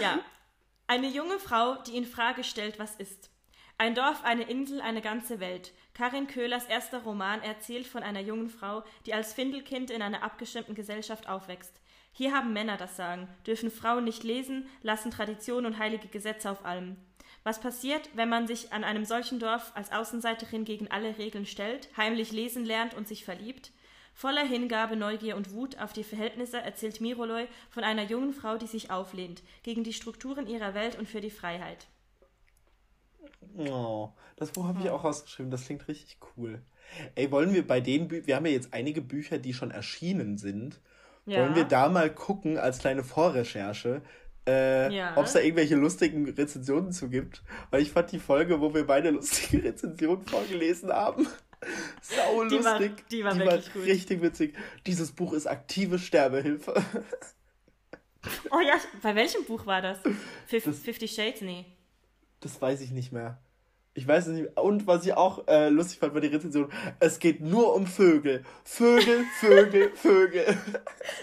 ja. 0.00 0.18
Eine 0.86 1.08
junge 1.08 1.38
Frau, 1.38 1.76
die 1.86 1.96
in 1.96 2.04
Frage 2.04 2.44
stellt, 2.44 2.78
was 2.78 2.96
ist. 2.96 3.30
Ein 3.78 3.94
Dorf, 3.94 4.22
eine 4.22 4.42
Insel, 4.42 4.82
eine 4.82 5.00
ganze 5.00 5.40
Welt. 5.40 5.72
Karin 5.94 6.26
Köhlers 6.26 6.66
erster 6.66 7.02
Roman 7.02 7.40
erzählt 7.40 7.86
von 7.86 8.02
einer 8.02 8.20
jungen 8.20 8.50
Frau, 8.50 8.84
die 9.06 9.14
als 9.14 9.32
Findelkind 9.32 9.90
in 9.90 10.02
einer 10.02 10.22
abgestimmten 10.22 10.74
Gesellschaft 10.74 11.26
aufwächst. 11.26 11.80
Hier 12.12 12.34
haben 12.34 12.52
Männer 12.52 12.76
das 12.76 12.98
Sagen, 12.98 13.28
dürfen 13.46 13.70
Frauen 13.70 14.04
nicht 14.04 14.24
lesen, 14.24 14.68
lassen 14.82 15.10
Tradition 15.10 15.64
und 15.64 15.78
heilige 15.78 16.08
Gesetze 16.08 16.50
auf 16.50 16.66
allem. 16.66 16.96
Was 17.44 17.60
passiert, 17.60 18.10
wenn 18.12 18.28
man 18.28 18.46
sich 18.46 18.74
an 18.74 18.84
einem 18.84 19.06
solchen 19.06 19.38
Dorf 19.40 19.72
als 19.74 19.90
Außenseiterin 19.90 20.66
gegen 20.66 20.90
alle 20.90 21.16
Regeln 21.16 21.46
stellt, 21.46 21.88
heimlich 21.96 22.30
lesen 22.30 22.66
lernt 22.66 22.92
und 22.92 23.08
sich 23.08 23.24
verliebt? 23.24 23.72
Voller 24.14 24.44
Hingabe, 24.46 24.96
Neugier 24.96 25.36
und 25.36 25.52
Wut 25.52 25.78
auf 25.78 25.92
die 25.92 26.04
Verhältnisse 26.04 26.58
erzählt 26.60 27.00
Miroloy 27.00 27.46
von 27.68 27.82
einer 27.82 28.04
jungen 28.04 28.32
Frau, 28.32 28.56
die 28.56 28.66
sich 28.68 28.90
auflehnt, 28.90 29.42
gegen 29.64 29.82
die 29.82 29.92
Strukturen 29.92 30.46
ihrer 30.46 30.72
Welt 30.72 30.96
und 30.96 31.08
für 31.08 31.20
die 31.20 31.30
Freiheit. 31.30 31.88
Oh, 33.58 34.10
das 34.36 34.52
Buch 34.52 34.66
habe 34.66 34.80
ich 34.82 34.90
auch 34.90 35.04
rausgeschrieben. 35.04 35.50
Das 35.50 35.64
klingt 35.66 35.86
richtig 35.88 36.18
cool. 36.36 36.60
Ey, 37.14 37.30
wollen 37.30 37.52
wir 37.54 37.66
bei 37.66 37.80
den 37.80 38.08
Büchern, 38.08 38.26
wir 38.26 38.36
haben 38.36 38.46
ja 38.46 38.52
jetzt 38.52 38.72
einige 38.72 39.00
Bücher, 39.00 39.38
die 39.38 39.52
schon 39.54 39.70
erschienen 39.70 40.38
sind. 40.38 40.80
Ja. 41.26 41.40
Wollen 41.40 41.54
wir 41.54 41.64
da 41.64 41.88
mal 41.88 42.12
gucken, 42.12 42.58
als 42.58 42.78
kleine 42.78 43.02
Vorrecherche, 43.02 44.02
äh, 44.46 44.94
Ja. 44.94 45.16
ob 45.16 45.24
es 45.24 45.32
da 45.32 45.40
irgendwelche 45.40 45.74
lustigen 45.76 46.28
Rezensionen 46.28 46.92
zu 46.92 47.08
gibt? 47.08 47.42
Weil 47.70 47.80
ich 47.82 47.90
fand 47.90 48.12
die 48.12 48.18
Folge, 48.18 48.60
wo 48.60 48.74
wir 48.74 48.86
beide 48.86 49.10
lustige 49.10 49.62
Rezensionen 49.64 50.26
vorgelesen 50.26 50.92
haben, 50.92 51.26
sau 52.02 52.44
Die 52.48 52.64
war- 52.64 52.78
lustig. 52.80 53.08
die 53.10 53.24
war 53.24 53.36
wirklich 53.38 53.72
gut. 53.72 53.84
richtig 53.84 54.22
witzig. 54.22 54.54
Dieses 54.86 55.12
Buch 55.12 55.32
ist 55.32 55.46
aktive 55.46 55.98
Sterbehilfe. 55.98 56.74
Oh 58.50 58.60
ja, 58.60 58.78
bei 59.02 59.14
welchem 59.14 59.44
Buch 59.44 59.66
war 59.66 59.82
das? 59.82 59.98
Fif 60.46 60.64
Das- 60.64 60.78
Fifty 60.78 61.08
Shades? 61.08 61.40
Nee. 61.42 61.66
Das 62.40 62.60
weiß 62.60 62.80
ich 62.80 62.90
nicht 62.90 63.12
mehr. 63.12 63.38
Ich 63.96 64.08
weiß 64.08 64.26
es 64.26 64.32
nicht. 64.32 64.56
Und 64.58 64.88
was 64.88 65.06
ich 65.06 65.14
auch 65.14 65.46
äh, 65.46 65.68
lustig 65.68 66.00
fand, 66.00 66.14
war 66.14 66.20
die 66.20 66.26
Rezension. 66.26 66.68
Es 66.98 67.20
geht 67.20 67.40
nur 67.40 67.74
um 67.74 67.86
Vögel. 67.86 68.42
Vögel, 68.64 69.24
Vögel, 69.38 69.90
Vögel. 69.94 70.44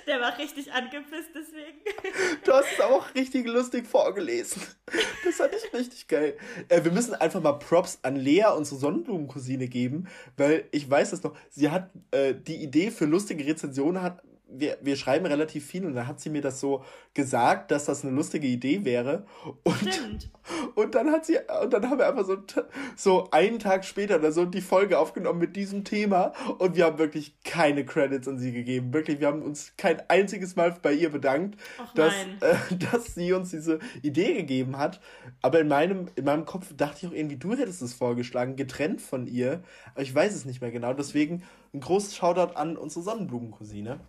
Der 0.07 0.21
war 0.21 0.37
richtig 0.37 0.71
angepisst 0.71 1.31
deswegen. 1.35 1.79
Du 2.45 2.53
hast 2.53 2.67
es 2.73 2.79
auch 2.79 3.13
richtig 3.13 3.45
lustig 3.45 3.85
vorgelesen. 3.85 4.61
Das 5.25 5.35
fand 5.35 5.51
ich 5.53 5.73
richtig 5.77 6.07
geil. 6.07 6.37
Äh, 6.69 6.83
wir 6.83 6.91
müssen 6.91 7.13
einfach 7.13 7.41
mal 7.41 7.53
Props 7.53 7.99
an 8.03 8.15
Lea, 8.15 8.45
unsere 8.55 8.79
Sonnenblumencousine, 8.79 9.67
geben, 9.67 10.07
weil 10.37 10.65
ich 10.71 10.89
weiß 10.89 11.11
das 11.11 11.23
noch. 11.23 11.35
Sie 11.49 11.69
hat 11.69 11.89
äh, 12.11 12.33
die 12.33 12.63
Idee 12.63 12.89
für 12.89 13.05
lustige 13.05 13.45
Rezensionen 13.45 14.01
hat 14.01 14.23
wir, 14.53 14.77
wir 14.81 14.95
schreiben 14.95 15.25
relativ 15.25 15.65
viel 15.65 15.85
und 15.85 15.95
dann 15.95 16.07
hat 16.07 16.19
sie 16.19 16.29
mir 16.29 16.41
das 16.41 16.59
so 16.59 16.83
gesagt, 17.13 17.71
dass 17.71 17.85
das 17.85 18.03
eine 18.03 18.13
lustige 18.13 18.47
Idee 18.47 18.85
wäre. 18.85 19.25
Und, 19.63 19.77
Stimmt. 19.77 20.29
und 20.75 20.95
dann 20.95 21.11
hat 21.11 21.25
sie, 21.25 21.37
und 21.63 21.73
dann 21.73 21.89
haben 21.89 21.99
wir 21.99 22.07
einfach 22.07 22.25
so, 22.25 22.37
so 22.95 23.29
einen 23.31 23.59
Tag 23.59 23.85
später 23.85 24.17
oder 24.17 24.31
so 24.31 24.45
die 24.45 24.61
Folge 24.61 24.99
aufgenommen 24.99 25.39
mit 25.39 25.55
diesem 25.55 25.83
Thema 25.83 26.33
und 26.57 26.75
wir 26.75 26.85
haben 26.85 26.97
wirklich 26.97 27.35
keine 27.43 27.85
Credits 27.85 28.27
an 28.27 28.39
sie 28.39 28.51
gegeben. 28.51 28.93
Wirklich, 28.93 29.19
wir 29.19 29.27
haben 29.27 29.41
uns 29.41 29.73
kein 29.77 30.01
einziges 30.09 30.55
Mal 30.55 30.75
bei 30.81 30.93
ihr 30.93 31.09
bedankt, 31.09 31.59
dass, 31.95 32.13
äh, 32.41 32.55
dass 32.91 33.15
sie 33.15 33.33
uns 33.33 33.51
diese 33.51 33.79
Idee 34.01 34.33
gegeben 34.33 34.77
hat. 34.77 34.99
Aber 35.41 35.59
in 35.59 35.67
meinem, 35.67 36.09
in 36.15 36.25
meinem 36.25 36.45
Kopf 36.45 36.73
dachte 36.75 36.99
ich 37.01 37.07
auch 37.07 37.15
irgendwie, 37.15 37.37
du 37.37 37.51
hättest 37.51 37.81
es 37.81 37.93
vorgeschlagen, 37.93 38.55
getrennt 38.55 39.01
von 39.01 39.27
ihr. 39.27 39.63
Aber 39.93 40.03
ich 40.03 40.13
weiß 40.13 40.35
es 40.35 40.45
nicht 40.45 40.61
mehr 40.61 40.71
genau. 40.71 40.93
Deswegen 40.93 41.43
ein 41.73 41.79
großes 41.79 42.15
Shoutout 42.15 42.55
an 42.55 42.77
unsere 42.77 43.03
Sonnenblumencousine. 43.03 43.99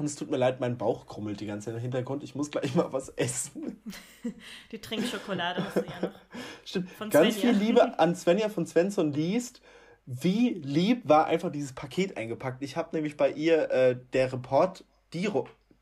Und 0.00 0.06
es 0.06 0.16
tut 0.16 0.30
mir 0.30 0.38
leid, 0.38 0.60
mein 0.60 0.78
Bauch 0.78 1.04
krummelt 1.04 1.40
die 1.40 1.46
ganze 1.46 1.66
Zeit 1.66 1.74
im 1.74 1.80
Hintergrund. 1.82 2.22
Ich 2.24 2.34
muss 2.34 2.50
gleich 2.50 2.74
mal 2.74 2.90
was 2.90 3.10
essen. 3.10 3.82
Die 4.72 4.80
Trinkschokolade 4.80 5.62
hast 5.62 5.76
du 5.76 5.80
ja 5.80 6.08
noch. 6.08 6.18
Stimmt. 6.64 6.90
Von 6.92 7.10
Ganz 7.10 7.34
Svenja. 7.34 7.52
viel 7.52 7.66
Liebe 7.66 7.98
an 7.98 8.16
Svenja 8.16 8.48
von 8.48 8.66
Svensson 8.66 9.12
liest. 9.12 9.60
Wie 10.06 10.54
lieb 10.54 11.06
war 11.06 11.26
einfach 11.26 11.52
dieses 11.52 11.74
Paket 11.74 12.16
eingepackt. 12.16 12.62
Ich 12.62 12.78
habe 12.78 12.96
nämlich 12.96 13.18
bei 13.18 13.30
ihr 13.30 13.70
äh, 13.70 13.96
der 14.14 14.32
Report, 14.32 14.84
die, 15.12 15.28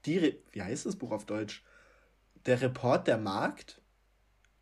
die, 0.04 0.36
wie 0.50 0.62
heißt 0.62 0.86
das 0.86 0.96
Buch 0.96 1.12
auf 1.12 1.24
Deutsch? 1.24 1.62
Der 2.44 2.60
Report 2.60 3.06
der 3.06 3.18
Markt? 3.18 3.80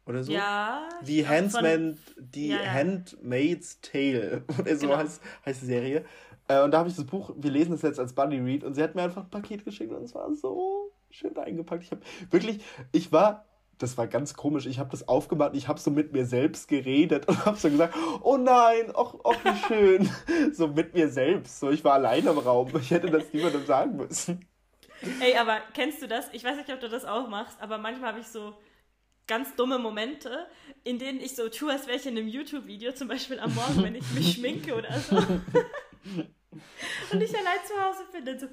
Oder 0.05 0.23
so? 0.23 0.33
Ja. 0.33 0.87
Die 1.01 1.27
Handsman, 1.27 1.99
die 2.19 2.49
ja, 2.49 2.63
ja. 2.63 2.73
Handmaid's 2.73 3.81
Tale. 3.81 4.45
Oder 4.59 4.77
so 4.77 4.89
genau. 4.89 4.99
heißt, 4.99 5.23
heißt 5.47 5.63
die 5.63 5.67
Serie. 5.67 6.05
Äh, 6.49 6.63
und 6.63 6.71
da 6.73 6.79
habe 6.79 6.89
ich 6.89 6.97
das 6.97 7.05
Buch, 7.05 7.31
wir 7.37 7.51
lesen 7.51 7.75
es 7.75 7.83
jetzt 7.83 7.99
als 7.99 8.15
Buddy 8.15 8.39
Read 8.39 8.65
und 8.65 8.75
sie 8.75 8.83
hat 8.83 8.95
mir 8.95 9.03
einfach 9.03 9.25
ein 9.25 9.31
Paket 9.31 9.65
geschickt 9.65 9.93
und 9.93 10.03
es 10.03 10.15
war 10.15 10.33
so 10.35 10.93
schön 11.11 11.37
eingepackt. 11.37 11.85
Ich 11.85 11.91
habe 11.91 12.03
wirklich, 12.31 12.61
ich 12.93 13.11
war, 13.13 13.45
das 13.79 13.99
war 13.99 14.07
ganz 14.07 14.35
komisch, 14.35 14.67
ich 14.67 14.79
habe 14.79 14.91
das 14.91 15.09
aufgemacht, 15.09 15.55
ich 15.55 15.69
habe 15.69 15.81
so 15.81 15.91
mit 15.91 16.13
mir 16.13 16.25
selbst 16.25 16.69
geredet 16.69 17.29
und 17.29 17.45
habe 17.45 17.57
so 17.57 17.69
gesagt, 17.69 17.95
oh 18.23 18.37
nein, 18.37 18.93
ach, 18.95 19.15
ach 19.25 19.45
wie 19.45 19.57
schön. 19.67 20.11
so 20.53 20.69
mit 20.69 20.95
mir 20.95 21.09
selbst, 21.09 21.61
so 21.61 21.71
ich 21.71 21.85
war 21.85 21.95
allein 21.95 22.27
im 22.27 22.39
Raum, 22.39 22.71
ich 22.81 22.91
hätte 22.91 23.11
das 23.11 23.33
niemandem 23.33 23.67
sagen 23.67 23.97
müssen. 23.97 24.47
Ey, 25.21 25.37
aber 25.37 25.59
kennst 25.75 26.01
du 26.01 26.09
das? 26.09 26.29
Ich 26.33 26.43
weiß 26.43 26.57
nicht, 26.57 26.73
ob 26.73 26.81
du 26.81 26.89
das 26.89 27.05
auch 27.05 27.29
machst, 27.29 27.61
aber 27.61 27.77
manchmal 27.77 28.11
habe 28.11 28.21
ich 28.21 28.29
so 28.29 28.55
ganz 29.27 29.55
dumme 29.57 29.79
Momente, 29.79 30.47
in 30.85 30.99
denen 30.99 31.21
ich 31.21 31.35
so 31.35 31.49
tue, 31.49 31.73
als 31.73 31.87
wäre 31.87 31.97
ich 31.97 32.07
in 32.07 32.17
einem 32.17 32.29
YouTube-Video, 32.29 32.93
zum 32.93 33.09
Beispiel 33.09 33.41
am 33.41 33.55
Morgen, 33.55 33.83
wenn 33.83 33.95
ich 33.95 34.11
mich 34.13 34.35
schminke 34.35 34.75
oder 34.75 34.99
so. 35.01 35.17
und 37.13 37.23
ich 37.23 37.37
allein 37.37 37.59
zu 37.67 37.75
Hause 37.81 38.05
bin. 38.13 38.29
Und 38.29 38.41
so, 38.41 38.47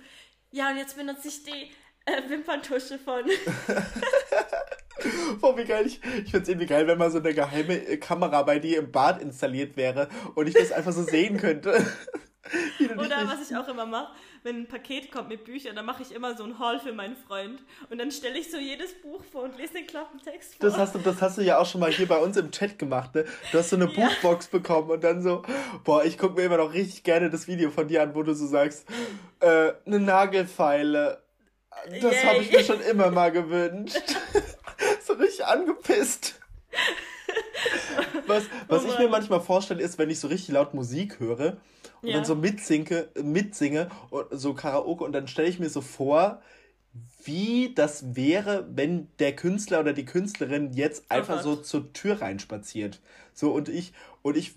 ja, 0.51 0.69
und 0.69 0.77
jetzt 0.77 0.95
benutze 0.95 1.27
ich 1.27 1.43
die 1.43 1.71
äh, 2.05 2.29
Wimperntusche 2.29 2.99
von. 2.99 3.23
Boah, 5.41 5.57
wie 5.57 5.65
geil. 5.65 5.85
Ich, 5.87 6.03
ich 6.03 6.31
finde 6.31 6.39
es 6.39 6.49
irgendwie 6.49 6.67
geil, 6.67 6.87
wenn 6.87 6.97
mal 6.97 7.11
so 7.11 7.19
eine 7.19 7.33
geheime 7.33 7.79
Kamera 7.97 8.43
bei 8.43 8.59
dir 8.59 8.79
im 8.79 8.91
Bad 8.91 9.21
installiert 9.21 9.75
wäre 9.75 10.09
und 10.35 10.47
ich 10.47 10.53
das 10.53 10.71
einfach 10.71 10.93
so 10.93 11.03
sehen 11.03 11.37
könnte. 11.37 11.85
Oder 12.97 13.25
was 13.27 13.49
ich 13.49 13.55
auch 13.55 13.67
immer 13.69 13.85
mache, 13.85 14.11
wenn 14.43 14.61
ein 14.61 14.67
Paket 14.67 15.11
kommt 15.11 15.29
mit 15.29 15.45
Büchern, 15.45 15.75
dann 15.75 15.85
mache 15.85 16.03
ich 16.03 16.13
immer 16.13 16.35
so 16.35 16.43
ein 16.43 16.59
Haul 16.59 16.79
für 16.79 16.91
meinen 16.91 17.15
Freund. 17.15 17.61
Und 17.89 17.99
dann 17.99 18.11
stelle 18.11 18.37
ich 18.37 18.51
so 18.51 18.57
jedes 18.57 18.93
Buch 19.01 19.23
vor 19.31 19.43
und 19.43 19.57
lese 19.57 19.73
den 19.73 19.87
Klappentext 19.87 20.55
vor. 20.55 20.69
Das 20.69 20.77
hast, 20.77 20.95
du, 20.95 20.99
das 20.99 21.21
hast 21.21 21.37
du 21.37 21.41
ja 21.41 21.57
auch 21.57 21.65
schon 21.65 21.79
mal 21.79 21.91
hier 21.91 22.07
bei 22.07 22.17
uns 22.17 22.35
im 22.35 22.51
Chat 22.51 22.77
gemacht, 22.77 23.15
ne? 23.15 23.25
Du 23.51 23.57
hast 23.57 23.69
so 23.69 23.77
eine 23.77 23.89
ja. 23.89 23.91
Buchbox 23.91 24.47
bekommen 24.47 24.91
und 24.91 25.03
dann 25.03 25.21
so, 25.21 25.43
boah, 25.85 26.03
ich 26.03 26.17
gucke 26.17 26.35
mir 26.35 26.43
immer 26.43 26.57
noch 26.57 26.73
richtig 26.73 27.03
gerne 27.03 27.29
das 27.29 27.47
Video 27.47 27.71
von 27.71 27.87
dir 27.87 28.03
an, 28.03 28.13
wo 28.13 28.23
du 28.23 28.33
so 28.33 28.45
sagst, 28.45 28.87
äh, 29.39 29.71
eine 29.85 29.99
Nagelfeile. 29.99 31.23
Das 32.01 32.23
habe 32.25 32.39
ich 32.39 32.51
mir 32.51 32.63
schon 32.63 32.81
immer 32.81 33.09
mal 33.09 33.31
gewünscht. 33.31 34.15
so 35.01 35.13
richtig 35.13 35.45
angepisst. 35.45 36.39
Was, 38.27 38.43
was 38.67 38.85
oh 38.85 38.87
ich 38.87 38.99
mir 38.99 39.09
manchmal 39.09 39.41
vorstelle, 39.41 39.81
ist, 39.81 39.97
wenn 39.97 40.09
ich 40.09 40.19
so 40.19 40.27
richtig 40.27 40.53
laut 40.53 40.73
Musik 40.73 41.19
höre 41.19 41.57
und 42.03 42.09
ja. 42.09 42.17
dann 42.17 42.25
so 42.25 42.35
mitsinge, 42.35 43.07
mitsinge 43.21 43.89
so 44.31 44.53
Karaoke 44.53 45.03
und 45.03 45.13
dann 45.13 45.27
stelle 45.27 45.47
ich 45.47 45.59
mir 45.59 45.69
so 45.69 45.81
vor, 45.81 46.41
wie 47.23 47.73
das 47.73 48.15
wäre, 48.15 48.67
wenn 48.75 49.07
der 49.19 49.35
Künstler 49.35 49.79
oder 49.79 49.93
die 49.93 50.05
Künstlerin 50.05 50.73
jetzt 50.73 51.05
oh 51.09 51.15
einfach 51.15 51.39
oh 51.39 51.43
so 51.43 51.55
zur 51.55 51.93
Tür 51.93 52.21
reinspaziert. 52.21 53.01
So 53.33 53.51
und 53.51 53.69
ich 53.69 53.93
und 54.21 54.37
ich 54.37 54.53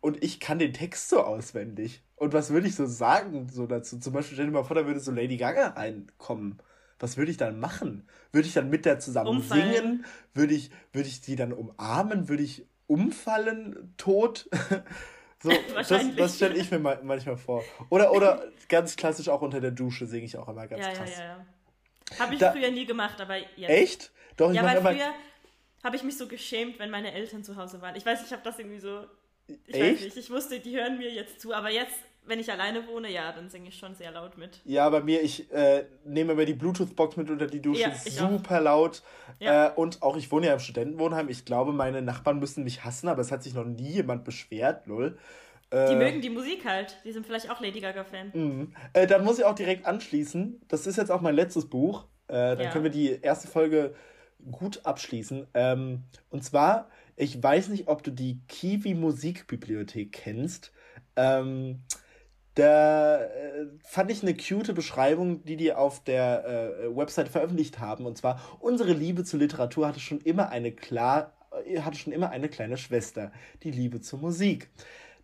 und 0.00 0.22
ich 0.22 0.38
kann 0.38 0.58
den 0.58 0.72
Text 0.72 1.08
so 1.08 1.22
auswendig. 1.22 2.02
Und 2.16 2.32
was 2.32 2.50
würde 2.50 2.68
ich 2.68 2.76
so 2.76 2.86
sagen 2.86 3.48
so 3.50 3.66
dazu? 3.66 3.98
Zum 3.98 4.12
Beispiel 4.12 4.36
stell 4.36 4.46
dir 4.46 4.52
mal 4.52 4.64
vor, 4.64 4.76
da 4.76 4.86
würde 4.86 5.00
so 5.00 5.10
Lady 5.10 5.36
Gaga 5.36 5.68
reinkommen. 5.68 6.58
Was 7.00 7.16
würde 7.16 7.30
ich 7.30 7.36
dann 7.36 7.58
machen? 7.58 8.08
Würde 8.32 8.46
ich 8.46 8.54
dann 8.54 8.70
mit 8.70 8.84
der 8.84 9.00
zusammen 9.00 9.28
Umfallen. 9.28 9.74
singen? 9.74 10.04
Würde 10.32 10.54
ich, 10.54 10.70
würde 10.92 11.08
ich 11.08 11.20
die 11.20 11.36
dann 11.36 11.52
umarmen? 11.52 12.28
Würde 12.28 12.42
ich 12.42 12.66
umfallen, 12.86 13.92
tot? 13.96 14.48
So, 15.44 15.50
das, 15.74 15.88
das 16.16 16.36
stelle 16.36 16.56
ich 16.56 16.70
mir 16.70 16.78
manchmal 16.78 17.36
vor. 17.36 17.62
Oder, 17.90 18.12
oder 18.12 18.50
ganz 18.66 18.96
klassisch 18.96 19.28
auch 19.28 19.42
unter 19.42 19.60
der 19.60 19.72
Dusche 19.72 20.06
singe 20.06 20.24
ich 20.24 20.38
auch 20.38 20.48
immer 20.48 20.66
ganz 20.66 20.86
ja, 20.86 20.92
krass. 20.92 21.10
Ja, 21.10 21.22
ja, 21.22 21.46
ja. 22.10 22.18
Habe 22.18 22.32
ich 22.32 22.40
da, 22.40 22.50
früher 22.50 22.70
nie 22.70 22.86
gemacht, 22.86 23.20
aber 23.20 23.36
jetzt. 23.36 23.68
Echt? 23.68 24.12
Doch, 24.38 24.48
ich 24.48 24.56
ja, 24.56 24.64
weil 24.64 24.80
früher 24.80 25.12
habe 25.82 25.96
ich 25.96 26.02
mich 26.02 26.16
so 26.16 26.26
geschämt, 26.28 26.78
wenn 26.78 26.88
meine 26.88 27.12
Eltern 27.12 27.44
zu 27.44 27.56
Hause 27.56 27.82
waren. 27.82 27.94
Ich 27.94 28.06
weiß, 28.06 28.24
ich 28.24 28.32
habe 28.32 28.40
das 28.42 28.58
irgendwie 28.58 28.78
so. 28.78 29.04
Ich 29.66 29.74
Echt? 29.74 29.96
weiß 29.96 30.04
nicht, 30.04 30.16
ich 30.16 30.30
wusste, 30.30 30.60
die 30.60 30.74
hören 30.78 30.96
mir 30.96 31.10
jetzt 31.10 31.42
zu, 31.42 31.52
aber 31.52 31.68
jetzt, 31.68 31.98
wenn 32.26 32.38
ich 32.38 32.50
alleine 32.50 32.86
wohne, 32.86 33.10
ja, 33.10 33.32
dann 33.32 33.48
singe 33.48 33.68
ich 33.68 33.78
schon 33.78 33.94
sehr 33.94 34.10
laut 34.10 34.38
mit. 34.38 34.60
Ja, 34.64 34.88
bei 34.88 35.00
mir, 35.00 35.22
ich 35.22 35.50
äh, 35.52 35.84
nehme 36.04 36.32
immer 36.32 36.44
die 36.44 36.54
Bluetooth-Box 36.54 37.16
mit 37.16 37.30
unter 37.30 37.46
die 37.46 37.60
Dusche, 37.60 37.82
ja, 37.82 37.94
super 37.94 38.58
auch. 38.58 38.64
laut. 38.64 39.02
Ja. 39.40 39.68
Äh, 39.68 39.72
und 39.74 40.02
auch 40.02 40.16
ich 40.16 40.30
wohne 40.32 40.46
ja 40.46 40.54
im 40.54 40.58
Studentenwohnheim. 40.58 41.28
Ich 41.28 41.44
glaube, 41.44 41.72
meine 41.72 42.02
Nachbarn 42.02 42.38
müssen 42.38 42.64
mich 42.64 42.84
hassen, 42.84 43.08
aber 43.08 43.20
es 43.20 43.30
hat 43.30 43.42
sich 43.42 43.54
noch 43.54 43.64
nie 43.64 43.90
jemand 43.90 44.24
beschwert, 44.24 44.86
lol. 44.86 45.18
Äh, 45.70 45.88
die 45.90 45.96
mögen 45.96 46.20
die 46.20 46.30
Musik 46.30 46.64
halt. 46.64 46.96
Die 47.04 47.12
sind 47.12 47.26
vielleicht 47.26 47.50
auch 47.50 47.60
Lady 47.60 47.80
Gaga-Fan. 47.80 48.30
Mhm. 48.32 48.74
Äh, 48.92 49.06
dann 49.06 49.24
muss 49.24 49.38
ich 49.38 49.44
auch 49.44 49.54
direkt 49.54 49.86
anschließen. 49.86 50.60
Das 50.68 50.86
ist 50.86 50.96
jetzt 50.96 51.10
auch 51.10 51.20
mein 51.20 51.34
letztes 51.34 51.68
Buch. 51.68 52.06
Äh, 52.28 52.32
dann 52.32 52.60
ja. 52.60 52.70
können 52.70 52.84
wir 52.84 52.90
die 52.90 53.20
erste 53.20 53.48
Folge 53.48 53.94
gut 54.50 54.80
abschließen. 54.84 55.46
Ähm, 55.54 56.04
und 56.30 56.44
zwar, 56.44 56.88
ich 57.16 57.42
weiß 57.42 57.68
nicht, 57.68 57.88
ob 57.88 58.02
du 58.02 58.10
die 58.10 58.40
Kiwi 58.48 58.94
Musikbibliothek 58.94 60.12
kennst. 60.12 60.72
Ähm, 61.16 61.80
da 62.54 63.20
äh, 63.20 63.66
fand 63.84 64.10
ich 64.10 64.22
eine 64.22 64.34
cute 64.34 64.74
Beschreibung, 64.74 65.44
die 65.44 65.56
die 65.56 65.72
auf 65.72 66.02
der 66.04 66.44
äh, 66.84 66.96
Website 66.96 67.28
veröffentlicht 67.28 67.80
haben. 67.80 68.06
Und 68.06 68.16
zwar, 68.16 68.40
unsere 68.60 68.92
Liebe 68.92 69.24
zur 69.24 69.40
Literatur 69.40 69.88
hatte 69.88 70.00
schon 70.00 70.20
immer 70.20 70.50
eine 70.50 70.70
klar, 70.70 71.32
äh, 71.66 71.80
hatte 71.80 71.98
schon 71.98 72.12
immer 72.12 72.30
eine 72.30 72.48
kleine 72.48 72.76
Schwester, 72.76 73.32
die 73.62 73.72
Liebe 73.72 74.00
zur 74.00 74.20
Musik. 74.20 74.70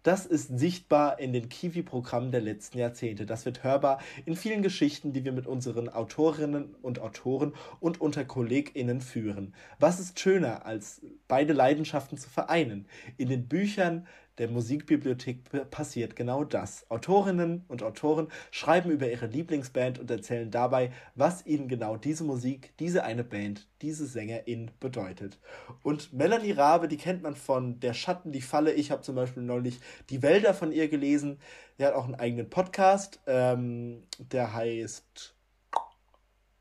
Das 0.02 0.24
ist 0.24 0.58
sichtbar 0.58 1.18
in 1.18 1.34
den 1.34 1.50
Kiwi-Programmen 1.50 2.32
der 2.32 2.40
letzten 2.40 2.78
Jahrzehnte. 2.78 3.26
Das 3.26 3.44
wird 3.44 3.62
hörbar 3.62 4.00
in 4.24 4.34
vielen 4.34 4.62
Geschichten, 4.62 5.12
die 5.12 5.26
wir 5.26 5.32
mit 5.32 5.46
unseren 5.46 5.90
Autorinnen 5.90 6.74
und 6.80 7.00
Autoren 7.00 7.52
und 7.80 8.00
unter 8.00 8.24
KollegInnen 8.24 9.02
führen. 9.02 9.54
Was 9.78 10.00
ist 10.00 10.18
schöner, 10.18 10.64
als 10.64 11.02
beide 11.28 11.52
Leidenschaften 11.52 12.16
zu 12.16 12.30
vereinen? 12.30 12.86
In 13.18 13.28
den 13.28 13.46
Büchern 13.46 14.06
der 14.40 14.48
Musikbibliothek 14.48 15.70
passiert 15.70 16.16
genau 16.16 16.44
das. 16.44 16.90
Autorinnen 16.90 17.62
und 17.68 17.82
Autoren 17.82 18.28
schreiben 18.50 18.90
über 18.90 19.10
ihre 19.10 19.26
Lieblingsband 19.26 19.98
und 19.98 20.10
erzählen 20.10 20.50
dabei, 20.50 20.92
was 21.14 21.44
ihnen 21.44 21.68
genau 21.68 21.98
diese 21.98 22.24
Musik, 22.24 22.72
diese 22.78 23.04
eine 23.04 23.22
Band, 23.22 23.68
diese 23.82 24.06
Sängerin 24.06 24.70
bedeutet. 24.80 25.38
Und 25.82 26.14
Melanie 26.14 26.52
Rabe, 26.52 26.88
die 26.88 26.96
kennt 26.96 27.22
man 27.22 27.36
von 27.36 27.80
Der 27.80 27.92
Schatten, 27.92 28.32
die 28.32 28.40
Falle. 28.40 28.72
Ich 28.72 28.90
habe 28.90 29.02
zum 29.02 29.14
Beispiel 29.14 29.42
neulich 29.42 29.78
die 30.08 30.22
Wälder 30.22 30.54
von 30.54 30.72
ihr 30.72 30.88
gelesen. 30.88 31.38
Sie 31.76 31.84
hat 31.84 31.92
auch 31.92 32.06
einen 32.06 32.14
eigenen 32.14 32.48
Podcast, 32.48 33.20
ähm, 33.26 34.04
der 34.18 34.54
heißt 34.54 35.34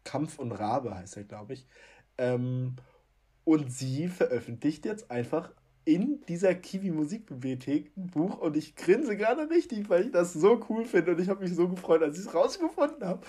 Kampf 0.03 0.37
und 0.37 0.51
Rabe, 0.51 0.93
heißt 0.93 1.15
er, 1.15 1.23
glaube 1.23 1.53
ich. 1.53 1.65
Ähm, 2.17 2.75
und 3.45 3.71
sie 3.71 4.09
veröffentlicht 4.09 4.83
jetzt 4.83 5.09
einfach 5.09 5.53
in 5.93 6.21
dieser 6.27 6.55
Kiwi 6.55 6.91
Musikbibliothek 6.91 7.91
ein 7.97 8.07
Buch 8.07 8.37
und 8.39 8.55
ich 8.55 8.75
grinse 8.75 9.17
gerade 9.17 9.49
richtig, 9.49 9.89
weil 9.89 10.05
ich 10.05 10.11
das 10.11 10.33
so 10.33 10.59
cool 10.69 10.85
finde 10.85 11.11
und 11.11 11.19
ich 11.21 11.29
habe 11.29 11.43
mich 11.43 11.55
so 11.55 11.67
gefreut, 11.67 12.03
als 12.03 12.17
ich 12.17 12.25
es 12.25 12.33
rausgefunden 12.33 13.05
habe. 13.05 13.21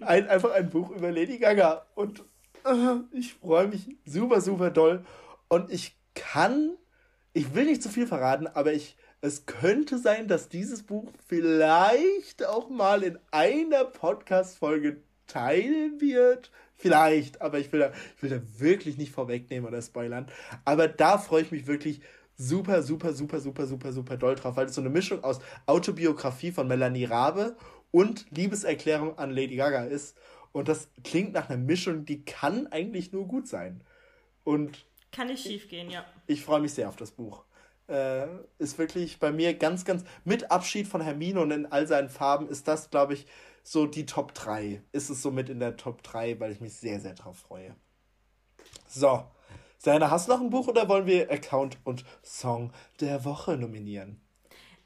Ein, 0.00 0.28
einfach 0.28 0.52
ein 0.52 0.70
Buch 0.70 0.90
über 0.90 1.10
Lady 1.10 1.38
Gaga 1.38 1.86
und 1.94 2.20
äh, 2.64 2.96
ich 3.12 3.34
freue 3.34 3.68
mich 3.68 3.96
super, 4.04 4.40
super 4.40 4.70
doll 4.70 5.04
und 5.48 5.72
ich 5.72 5.96
kann 6.14 6.76
ich 7.32 7.54
will 7.54 7.66
nicht 7.66 7.82
zu 7.82 7.88
viel 7.88 8.06
verraten, 8.06 8.46
aber 8.48 8.72
ich, 8.72 8.96
es 9.20 9.46
könnte 9.46 9.98
sein, 9.98 10.26
dass 10.26 10.48
dieses 10.48 10.82
Buch 10.82 11.12
vielleicht 11.26 12.44
auch 12.44 12.68
mal 12.68 13.02
in 13.02 13.18
einer 13.30 13.84
Podcast-Folge 13.84 15.02
teilen 15.30 16.00
wird. 16.00 16.50
Vielleicht, 16.76 17.42
aber 17.42 17.58
ich 17.58 17.70
will, 17.72 17.80
da, 17.80 17.92
ich 18.16 18.22
will 18.22 18.30
da 18.30 18.40
wirklich 18.58 18.96
nicht 18.96 19.12
vorwegnehmen 19.12 19.68
oder 19.68 19.82
spoilern. 19.82 20.26
Aber 20.64 20.88
da 20.88 21.18
freue 21.18 21.42
ich 21.42 21.50
mich 21.50 21.66
wirklich 21.66 22.00
super, 22.36 22.82
super, 22.82 23.12
super, 23.12 23.38
super, 23.38 23.66
super, 23.66 23.92
super 23.92 24.16
doll 24.16 24.34
drauf, 24.34 24.56
weil 24.56 24.66
es 24.66 24.74
so 24.74 24.80
eine 24.80 24.88
Mischung 24.88 25.22
aus 25.22 25.40
Autobiografie 25.66 26.52
von 26.52 26.66
Melanie 26.66 27.04
Rabe 27.04 27.56
und 27.90 28.26
Liebeserklärung 28.30 29.18
an 29.18 29.30
Lady 29.30 29.56
Gaga 29.56 29.84
ist. 29.84 30.16
Und 30.52 30.68
das 30.68 30.88
klingt 31.04 31.34
nach 31.34 31.50
einer 31.50 31.58
Mischung, 31.58 32.06
die 32.06 32.24
kann 32.24 32.66
eigentlich 32.68 33.12
nur 33.12 33.28
gut 33.28 33.46
sein. 33.46 33.82
Und 34.42 34.86
kann 35.12 35.26
nicht 35.26 35.42
schief 35.42 35.68
gehen, 35.68 35.90
ja. 35.90 36.04
Ich 36.26 36.42
freue 36.42 36.60
mich 36.60 36.72
sehr 36.72 36.88
auf 36.88 36.96
das 36.96 37.10
Buch. 37.10 37.44
Äh, 37.88 38.26
ist 38.58 38.78
wirklich 38.78 39.18
bei 39.18 39.32
mir 39.32 39.54
ganz, 39.54 39.84
ganz, 39.84 40.04
mit 40.24 40.50
Abschied 40.50 40.86
von 40.86 41.00
Hermine 41.00 41.40
und 41.40 41.50
in 41.50 41.66
all 41.66 41.86
seinen 41.86 42.08
Farben 42.08 42.48
ist 42.48 42.68
das, 42.68 42.90
glaube 42.90 43.14
ich, 43.14 43.26
so 43.62 43.86
die 43.86 44.06
Top 44.06 44.34
3. 44.34 44.82
Ist 44.92 45.10
es 45.10 45.22
so 45.22 45.30
mit 45.30 45.48
in 45.48 45.60
der 45.60 45.76
Top 45.76 46.02
3, 46.02 46.40
weil 46.40 46.52
ich 46.52 46.60
mich 46.60 46.74
sehr, 46.74 47.00
sehr 47.00 47.14
drauf 47.14 47.38
freue. 47.38 47.74
So. 48.86 49.24
Seine, 49.78 50.10
hast 50.10 50.28
du 50.28 50.32
noch 50.32 50.40
ein 50.40 50.50
Buch 50.50 50.68
oder 50.68 50.88
wollen 50.88 51.06
wir 51.06 51.30
Account 51.30 51.78
und 51.84 52.04
Song 52.22 52.70
der 53.00 53.24
Woche 53.24 53.56
nominieren? 53.56 54.20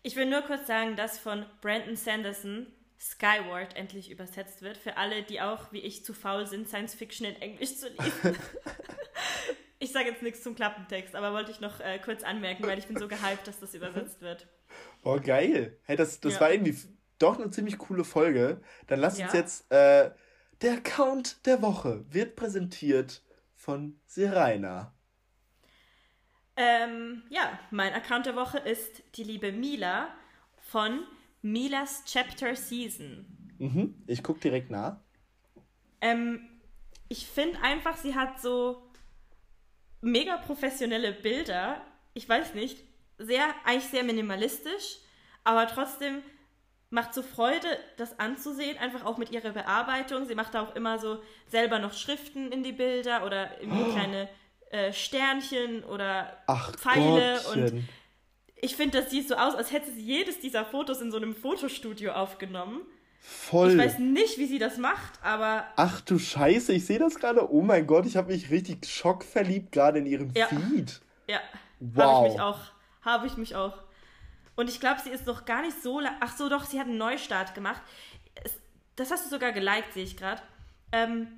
Ich 0.03 0.15
will 0.15 0.27
nur 0.27 0.43
kurz 0.43 0.69
sagen, 0.69 0.95
dass 0.95 1.19
von 1.19 1.47
Brandon 1.61 1.97
Sanderson 1.97 2.67
Skyward 3.01 3.75
endlich 3.77 4.11
übersetzt 4.11 4.63
wird. 4.63 4.77
Für 4.77 4.97
alle, 4.97 5.23
die 5.23 5.41
auch, 5.41 5.73
wie 5.73 5.81
ich, 5.81 6.05
zu 6.05 6.15
faul 6.15 6.47
sind, 6.47 6.69
Science 6.69 6.95
Fiction 6.95 7.27
in 7.27 7.35
Englisch 7.43 7.77
zu 7.77 7.89
lesen. 7.89 8.39
ich 9.79 9.93
sage 9.93 10.11
jetzt 10.11 10.23
nichts 10.23 10.43
zum 10.43 10.55
Klappentext, 10.55 11.15
aber 11.15 11.33
wollte 11.33 11.51
ich 11.51 11.61
noch 11.61 11.81
äh, 11.81 11.99
kurz 11.99 12.23
anmerken, 12.23 12.65
weil 12.67 12.79
ich 12.79 12.87
bin 12.87 12.97
so 12.97 13.09
gehypt, 13.09 13.47
dass 13.47 13.59
das 13.59 13.75
übersetzt 13.75 14.21
wird. 14.21 14.47
Oh, 15.03 15.19
geil. 15.21 15.79
Hey, 15.85 15.97
das, 15.97 16.21
das 16.21 16.35
ja. 16.35 16.41
war 16.41 16.53
irgendwie 16.53 16.77
doch 17.25 17.39
eine 17.39 17.51
ziemlich 17.51 17.79
coole 17.79 18.05
Folge. 18.05 18.61
Dann 18.87 19.01
lass 19.01 19.19
ja. 19.19 19.27
uns 19.27 19.35
jetzt. 19.35 19.73
Äh, 19.73 20.11
der 20.63 20.75
Account 20.75 21.45
der 21.47 21.63
Woche 21.63 22.05
wird 22.11 22.37
präsentiert 22.37 23.23
von 23.55 23.99
Seraina. 24.07 24.95
Ähm, 26.57 27.25
ja, 27.31 27.59
mein 27.71 27.93
Account 27.93 28.27
der 28.27 28.37
Woche 28.37 28.59
ist 28.59 29.03
die 29.17 29.25
liebe 29.25 29.51
Mila 29.51 30.09
von 30.61 31.01
Milas 31.43 32.05
Chapter 32.07 32.55
Season. 32.55 33.27
Mhm, 33.59 34.03
ich 34.07 34.23
gucke 34.23 34.41
direkt 34.41 34.71
nach. 34.71 34.99
Ähm, 36.01 36.49
ich 37.09 37.27
finde 37.27 37.61
einfach, 37.61 37.97
sie 37.97 38.15
hat 38.15 38.41
so 38.41 38.91
mega 40.01 40.37
professionelle 40.37 41.13
Bilder. 41.13 41.81
Ich 42.15 42.29
weiß 42.29 42.55
nicht, 42.55 42.85
sehr, 43.19 43.55
eigentlich 43.65 43.91
sehr 43.91 44.05
minimalistisch, 44.05 44.99
aber 45.43 45.67
trotzdem 45.67 46.23
macht 46.91 47.15
so 47.15 47.23
Freude, 47.23 47.67
das 47.97 48.19
anzusehen, 48.19 48.79
einfach 48.79 49.05
auch 49.05 49.19
mit 49.19 49.31
ihrer 49.31 49.51
Bearbeitung. 49.51 50.27
Sie 50.27 50.35
macht 50.35 50.55
da 50.55 50.63
auch 50.63 50.77
immer 50.77 50.99
so 50.99 51.19
selber 51.49 51.79
noch 51.79 51.93
Schriften 51.93 52.53
in 52.53 52.63
die 52.63 52.73
Bilder 52.73 53.27
oder 53.27 53.61
irgendwie 53.61 53.83
oh. 53.91 53.93
kleine 53.93 54.29
äh, 54.71 54.93
Sternchen 54.93 55.85
oder 55.85 56.37
Ach 56.47 56.73
Pfeile 56.77 57.41
Gottchen. 57.45 57.63
und 57.63 57.85
ich 58.57 58.77
finde, 58.77 59.01
das 59.03 59.11
sieht 59.11 59.29
so 59.29 59.35
aus, 59.35 59.55
als 59.55 59.73
hätte 59.73 59.91
sie 59.93 60.01
jedes 60.01 60.41
dieser 60.41 60.65
Fotos 60.65 61.01
in 61.01 61.11
so 61.11 61.19
einem 61.19 61.35
Fotostudio 61.35 62.13
aufgenommen. 62.13 62.81
Voll. 63.21 63.73
Ich 63.73 63.79
weiß 63.79 63.99
nicht, 63.99 64.39
wie 64.39 64.47
sie 64.47 64.59
das 64.59 64.79
macht, 64.79 65.23
aber. 65.23 65.65
Ach 65.77 66.01
du 66.03 66.19
Scheiße, 66.19 66.73
ich 66.73 66.85
sehe 66.85 66.99
das 66.99 67.17
gerade. 67.17 67.51
Oh 67.53 67.63
mein 67.63 67.87
Gott, 67.87 68.07
ich 68.07 68.17
habe 68.17 68.33
mich 68.33 68.51
richtig 68.51 68.87
schockverliebt 68.87 69.73
gerade 69.73 69.99
in 69.99 70.07
ihrem 70.07 70.31
ja. 70.35 70.47
Feed. 70.47 71.01
Ja. 71.29 71.41
Wow. 71.81 72.05
Habe 72.05 72.27
ich 72.27 72.33
mich 72.33 72.41
auch. 72.41 72.61
Habe 73.03 73.27
ich 73.27 73.37
mich 73.37 73.57
auch. 73.57 73.83
Und 74.57 74.69
ich 74.69 74.81
glaube, 74.81 75.01
sie 75.01 75.11
ist 75.11 75.27
noch 75.27 75.45
gar 75.45 75.63
nicht 75.63 75.83
so. 75.83 76.01
Ach 76.21 76.37
so, 76.37 76.49
doch, 76.49 76.65
sie 76.65 76.79
hat 76.79 76.87
einen 76.87 76.99
Neustart 76.99 77.55
gemacht. 77.55 77.83
Das 78.97 79.11
hast 79.11 79.27
du 79.27 79.31
sogar 79.31 79.53
geliked, 79.53 79.93
sehe 79.93 80.05
ich 80.05 80.17
gerade. 80.17 80.43
Ähm, 80.93 81.29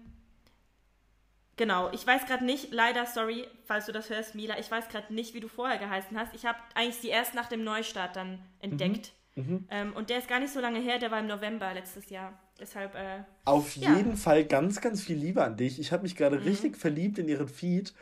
genau, 1.57 1.91
ich 1.93 2.07
weiß 2.07 2.27
gerade 2.27 2.45
nicht, 2.45 2.73
leider, 2.73 3.07
sorry, 3.07 3.47
falls 3.65 3.87
du 3.87 3.93
das 3.93 4.11
hörst, 4.11 4.35
Mila, 4.35 4.59
ich 4.59 4.71
weiß 4.71 4.89
gerade 4.89 5.15
nicht, 5.15 5.33
wie 5.35 5.41
du 5.41 5.49
vorher 5.49 5.79
geheißen 5.79 6.19
hast. 6.19 6.35
Ich 6.35 6.45
habe 6.45 6.59
eigentlich 6.75 6.97
sie 6.97 7.09
erst 7.09 7.35
nach 7.35 7.49
dem 7.49 7.65
Neustart 7.65 8.17
dann 8.17 8.41
entdeckt. 8.61 9.13
Mhm. 9.35 9.43
Mhm. 9.43 9.69
Ähm, 9.71 9.93
und 9.95 10.11
der 10.11 10.19
ist 10.19 10.29
gar 10.29 10.41
nicht 10.41 10.53
so 10.53 10.61
lange 10.61 10.81
her, 10.81 10.99
der 10.99 11.11
war 11.11 11.21
im 11.21 11.27
November 11.27 11.73
letztes 11.75 12.09
Jahr. 12.11 12.39
Deshalb. 12.59 12.95
Äh, 12.95 13.23
Auf 13.45 13.77
ja. 13.77 13.95
jeden 13.95 14.17
Fall 14.17 14.45
ganz, 14.45 14.81
ganz 14.81 15.03
viel 15.03 15.17
Liebe 15.17 15.45
an 15.45 15.57
dich. 15.57 15.79
Ich 15.79 15.93
habe 15.93 16.05
mich 16.05 16.17
gerade 16.17 16.39
mhm. 16.39 16.45
richtig 16.45 16.77
verliebt 16.77 17.19
in 17.19 17.29
ihren 17.29 17.49
Feed. 17.49 17.93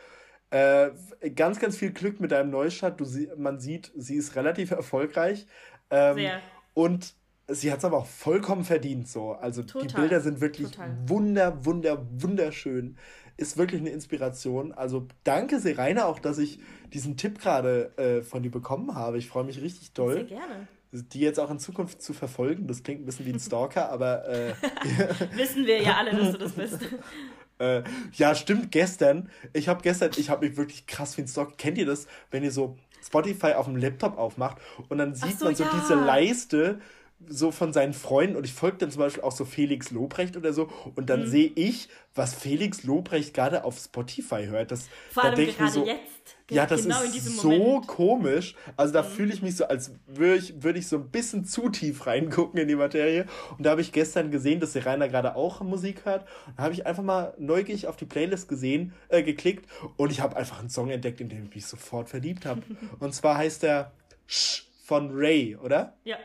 Äh, 0.51 0.91
ganz, 1.35 1.59
ganz 1.59 1.77
viel 1.77 1.91
Glück 1.91 2.19
mit 2.19 2.31
deinem 2.31 2.51
Neustart. 2.51 2.99
Du, 2.99 3.05
man 3.37 3.59
sieht, 3.59 3.91
sie 3.95 4.15
ist 4.15 4.35
relativ 4.35 4.71
erfolgreich. 4.71 5.47
Ähm, 5.89 6.15
Sehr. 6.15 6.41
Und 6.73 7.15
sie 7.47 7.71
hat 7.71 7.79
es 7.79 7.85
aber 7.85 7.97
auch 7.97 8.05
vollkommen 8.05 8.63
verdient 8.63 9.07
so. 9.07 9.31
Also 9.31 9.63
Total. 9.63 9.87
die 9.87 9.95
Bilder 9.95 10.21
sind 10.21 10.41
wirklich 10.41 10.71
Total. 10.71 10.97
wunder, 11.07 11.65
wunder, 11.65 12.05
wunderschön. 12.11 12.97
Ist 13.37 13.57
wirklich 13.57 13.81
eine 13.81 13.89
Inspiration. 13.89 14.71
Also 14.71 15.07
danke 15.23 15.59
Serena 15.59 16.05
auch, 16.05 16.19
dass 16.19 16.37
ich 16.37 16.59
diesen 16.93 17.17
Tipp 17.17 17.39
gerade 17.39 17.97
äh, 17.97 18.21
von 18.21 18.43
dir 18.43 18.51
bekommen 18.51 18.95
habe. 18.95 19.17
Ich 19.17 19.27
freue 19.27 19.43
mich 19.43 19.61
richtig 19.61 19.93
doll. 19.93 20.13
Sehr 20.13 20.23
gerne. 20.23 20.67
Die 20.91 21.19
jetzt 21.19 21.41
auch 21.41 21.51
in 21.51 21.59
Zukunft 21.59 22.01
zu 22.01 22.13
verfolgen, 22.13 22.67
das 22.67 22.81
klingt 22.81 23.01
ein 23.01 23.05
bisschen 23.05 23.25
wie 23.25 23.33
ein 23.33 23.39
Stalker, 23.39 23.91
aber 23.91 24.25
äh, 24.29 24.53
wissen 25.35 25.65
wir 25.65 25.81
ja 25.81 25.97
alle, 25.97 26.11
dass 26.11 26.31
du 26.31 26.37
das 26.37 26.53
bist. 26.53 26.79
Äh, 27.59 27.83
ja, 28.13 28.35
stimmt, 28.35 28.71
gestern. 28.71 29.29
Ich 29.53 29.67
habe 29.67 29.81
gestern, 29.81 30.11
ich 30.17 30.29
habe 30.29 30.47
mich 30.47 30.57
wirklich 30.57 30.87
krass 30.87 31.17
wie 31.17 31.21
ein 31.21 31.27
Stock. 31.27 31.57
Kennt 31.57 31.77
ihr 31.77 31.85
das, 31.85 32.07
wenn 32.31 32.43
ihr 32.43 32.51
so 32.51 32.77
Spotify 33.05 33.53
auf 33.53 33.65
dem 33.65 33.77
Laptop 33.77 34.17
aufmacht 34.17 34.57
und 34.89 34.97
dann 34.97 35.15
sieht 35.15 35.39
so, 35.39 35.45
man 35.45 35.55
so 35.55 35.63
ja. 35.63 35.69
diese 35.73 35.95
Leiste 35.95 36.79
so 37.27 37.51
von 37.51 37.73
seinen 37.73 37.93
Freunden 37.93 38.35
und 38.35 38.45
ich 38.45 38.53
folge 38.53 38.77
dann 38.77 38.91
zum 38.91 38.99
Beispiel 38.99 39.23
auch 39.23 39.31
so 39.31 39.45
Felix 39.45 39.91
Lobrecht 39.91 40.37
oder 40.37 40.53
so 40.53 40.69
und 40.95 41.09
dann 41.09 41.21
mhm. 41.21 41.27
sehe 41.27 41.51
ich, 41.55 41.89
was 42.13 42.33
Felix 42.33 42.83
Lobrecht 42.83 43.33
gerade 43.33 43.63
auf 43.63 43.77
Spotify 43.79 44.45
hört. 44.45 44.71
Das, 44.71 44.89
Vor 45.11 45.23
allem 45.23 45.35
da 45.35 45.51
gerade 45.51 45.71
so, 45.71 45.85
jetzt. 45.85 46.37
Ja, 46.51 46.65
das 46.65 46.83
genau 46.83 47.01
ist 47.01 47.37
so 47.37 47.49
Moment. 47.49 47.87
komisch. 47.87 48.55
Also 48.77 48.93
da 48.93 49.01
mhm. 49.01 49.07
fühle 49.07 49.33
ich 49.33 49.41
mich 49.41 49.55
so, 49.57 49.65
als 49.65 49.93
würde 50.05 50.35
ich, 50.35 50.61
würd 50.61 50.77
ich 50.77 50.87
so 50.87 50.97
ein 50.97 51.09
bisschen 51.09 51.45
zu 51.45 51.69
tief 51.69 52.05
reingucken 52.05 52.59
in 52.59 52.67
die 52.67 52.75
Materie. 52.75 53.25
Und 53.57 53.65
da 53.65 53.71
habe 53.71 53.81
ich 53.81 53.91
gestern 53.91 54.29
gesehen, 54.29 54.59
dass 54.59 54.73
der 54.73 54.85
Rainer 54.85 55.09
gerade 55.09 55.35
auch 55.35 55.61
Musik 55.61 56.05
hört. 56.05 56.27
Und 56.47 56.57
da 56.57 56.63
habe 56.63 56.73
ich 56.73 56.85
einfach 56.85 57.03
mal 57.03 57.33
neugierig 57.39 57.87
auf 57.87 57.95
die 57.97 58.05
Playlist 58.05 58.47
gesehen, 58.47 58.93
äh, 59.09 59.23
geklickt 59.23 59.67
und 59.97 60.11
ich 60.11 60.21
habe 60.21 60.35
einfach 60.35 60.59
einen 60.59 60.69
Song 60.69 60.89
entdeckt, 60.89 61.19
in 61.19 61.29
den 61.29 61.45
ich 61.45 61.55
mich 61.55 61.65
sofort 61.65 62.09
verliebt 62.09 62.45
habe. 62.45 62.61
und 62.99 63.13
zwar 63.15 63.37
heißt 63.37 63.63
der 63.63 63.91
Sh 64.27 64.65
von 64.83 65.09
Ray, 65.11 65.55
oder? 65.55 65.95
Ja. 66.03 66.17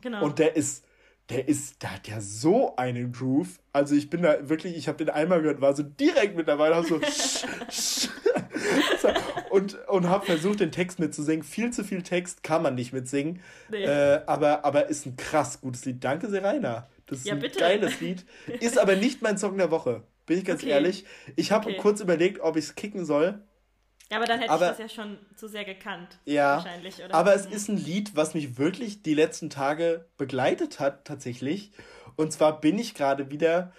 Genau. 0.00 0.24
Und 0.24 0.38
der 0.38 0.56
ist, 0.56 0.84
der 1.30 1.48
ist, 1.48 1.82
der 1.82 1.94
hat 1.94 2.08
ja 2.08 2.20
so 2.20 2.76
einen 2.76 3.12
Groove. 3.12 3.58
Also 3.72 3.94
ich 3.94 4.08
bin 4.08 4.22
da 4.22 4.48
wirklich, 4.48 4.76
ich 4.76 4.88
habe 4.88 4.98
den 4.98 5.10
einmal 5.10 5.42
gehört, 5.42 5.60
war 5.60 5.76
so 5.76 5.82
direkt 5.82 6.36
mit 6.36 6.48
dabei, 6.48 6.74
hab 6.74 6.86
so 6.86 7.00
und 9.50 9.88
und 9.88 10.08
habe 10.08 10.26
versucht, 10.26 10.60
den 10.60 10.72
Text 10.72 10.98
mitzusingen. 10.98 11.44
Viel 11.44 11.70
zu 11.72 11.84
viel 11.84 12.02
Text 12.02 12.42
kann 12.42 12.62
man 12.62 12.74
nicht 12.74 12.92
mitsingen. 12.92 13.40
Nee. 13.70 13.84
Äh, 13.84 14.22
aber, 14.26 14.64
aber 14.64 14.88
ist 14.88 15.06
ein 15.06 15.16
krass 15.16 15.60
gutes 15.60 15.84
Lied. 15.84 16.02
Danke, 16.02 16.28
Serena. 16.28 16.88
Das 17.06 17.18
ist 17.18 17.26
ja, 17.26 17.34
ein 17.34 17.40
bitte. 17.40 17.58
geiles 17.58 18.00
Lied. 18.00 18.24
Ist 18.60 18.78
aber 18.78 18.96
nicht 18.96 19.22
mein 19.22 19.38
Song 19.38 19.58
der 19.58 19.70
Woche. 19.70 20.02
Bin 20.26 20.38
ich 20.38 20.44
ganz 20.44 20.62
okay. 20.62 20.72
ehrlich. 20.72 21.04
Ich 21.36 21.52
habe 21.52 21.70
okay. 21.70 21.78
kurz 21.78 22.00
überlegt, 22.00 22.40
ob 22.40 22.56
ich 22.56 22.64
es 22.66 22.74
kicken 22.74 23.04
soll. 23.04 23.40
Ja, 24.10 24.16
aber 24.16 24.26
dann 24.26 24.40
hätte 24.40 24.50
aber, 24.50 24.70
ich 24.72 24.78
das 24.78 24.78
ja 24.78 24.88
schon 24.88 25.18
zu 25.36 25.48
sehr 25.48 25.64
gekannt. 25.64 26.18
Ja, 26.24 26.56
wahrscheinlich, 26.56 27.02
oder? 27.04 27.14
aber 27.14 27.34
es 27.34 27.44
ist 27.44 27.68
ein 27.68 27.76
Lied, 27.76 28.16
was 28.16 28.34
mich 28.34 28.56
wirklich 28.56 29.02
die 29.02 29.14
letzten 29.14 29.50
Tage 29.50 30.06
begleitet 30.16 30.80
hat, 30.80 31.04
tatsächlich. 31.04 31.72
Und 32.16 32.32
zwar 32.32 32.60
bin 32.60 32.78
ich 32.78 32.94
gerade 32.94 33.30
wieder 33.30 33.72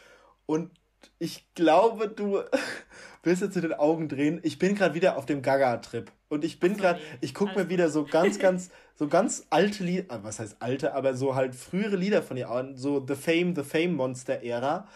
und 0.45 0.71
ich 1.17 1.47
glaube, 1.55 2.07
du 2.09 2.43
willst 3.23 3.41
jetzt 3.41 3.53
zu 3.53 3.61
den 3.61 3.73
Augen 3.73 4.07
drehen. 4.07 4.39
Ich 4.43 4.59
bin 4.59 4.75
gerade 4.75 4.93
wieder 4.93 5.17
auf 5.17 5.25
dem 5.25 5.41
Gaga-Trip. 5.41 6.11
Und 6.30 6.45
ich 6.45 6.59
bin 6.59 6.77
gerade, 6.77 6.99
ich 7.21 7.34
gucke 7.34 7.57
mir 7.57 7.69
wieder 7.69 7.89
so 7.89 8.05
ganz, 8.09 8.38
ganz, 8.38 8.69
so 8.95 9.07
ganz 9.07 9.47
alte 9.49 9.84
Lieder, 9.84 10.05
ah, 10.09 10.19
was 10.21 10.39
heißt 10.39 10.57
alte, 10.59 10.93
aber 10.93 11.15
so 11.15 11.34
halt 11.34 11.55
frühere 11.55 11.95
Lieder 11.95 12.21
von 12.21 12.38
ihr 12.38 12.51
an, 12.51 12.77
so 12.77 13.03
The 13.05 13.15
Fame, 13.15 13.55
The 13.55 13.63
Fame 13.63 13.95
Monster 13.95 14.43
Ära. 14.43 14.88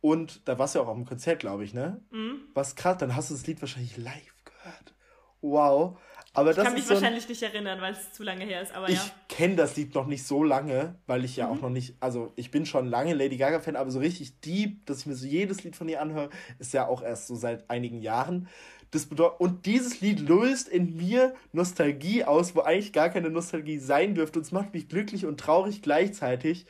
Und 0.00 0.48
da 0.48 0.58
warst 0.58 0.74
du 0.74 0.80
ja 0.80 0.84
auch 0.84 0.88
auf 0.88 0.96
dem 0.96 1.06
Konzert, 1.06 1.38
glaube 1.40 1.62
ich, 1.62 1.74
ne? 1.74 2.00
Mhm. 2.10 2.40
Was 2.54 2.74
krass, 2.74 2.98
dann 2.98 3.14
hast 3.14 3.30
du 3.30 3.34
das 3.34 3.46
Lied 3.46 3.60
wahrscheinlich 3.60 3.96
live 3.96 4.39
gehört. 4.62 4.94
Wow. 5.42 5.98
Aber 6.32 6.52
ich 6.52 6.56
kann 6.56 6.74
mich 6.74 6.84
so 6.84 6.94
wahrscheinlich 6.94 7.28
nicht 7.28 7.42
erinnern, 7.42 7.80
weil 7.80 7.92
es 7.92 8.12
zu 8.12 8.22
lange 8.22 8.44
her 8.44 8.62
ist, 8.62 8.72
aber 8.72 8.88
ich 8.88 8.94
ja. 8.94 9.04
Ich 9.04 9.36
kenne 9.36 9.56
das 9.56 9.76
Lied 9.76 9.94
noch 9.94 10.06
nicht 10.06 10.24
so 10.24 10.44
lange, 10.44 10.94
weil 11.06 11.24
ich 11.24 11.36
ja 11.36 11.46
mhm. 11.46 11.52
auch 11.52 11.62
noch 11.62 11.70
nicht, 11.70 11.96
also 11.98 12.32
ich 12.36 12.52
bin 12.52 12.66
schon 12.66 12.86
lange 12.86 13.14
Lady 13.14 13.36
Gaga-Fan, 13.36 13.74
aber 13.74 13.90
so 13.90 13.98
richtig 13.98 14.38
deep, 14.40 14.86
dass 14.86 15.00
ich 15.00 15.06
mir 15.06 15.16
so 15.16 15.26
jedes 15.26 15.64
Lied 15.64 15.74
von 15.74 15.88
ihr 15.88 16.00
anhöre, 16.00 16.30
ist 16.60 16.72
ja 16.72 16.86
auch 16.86 17.02
erst 17.02 17.26
so 17.26 17.34
seit 17.34 17.68
einigen 17.68 18.00
Jahren. 18.00 18.48
Das 18.92 19.06
bedeutet, 19.06 19.40
und 19.40 19.66
dieses 19.66 20.00
Lied 20.00 20.20
löst 20.20 20.68
in 20.68 20.96
mir 20.96 21.34
Nostalgie 21.52 22.24
aus, 22.24 22.54
wo 22.54 22.60
eigentlich 22.60 22.92
gar 22.92 23.08
keine 23.08 23.30
Nostalgie 23.30 23.78
sein 23.78 24.14
dürfte. 24.14 24.40
Und 24.40 24.44
es 24.44 24.52
macht 24.52 24.74
mich 24.74 24.88
glücklich 24.88 25.26
und 25.26 25.38
traurig 25.38 25.80
gleichzeitig. 25.80 26.66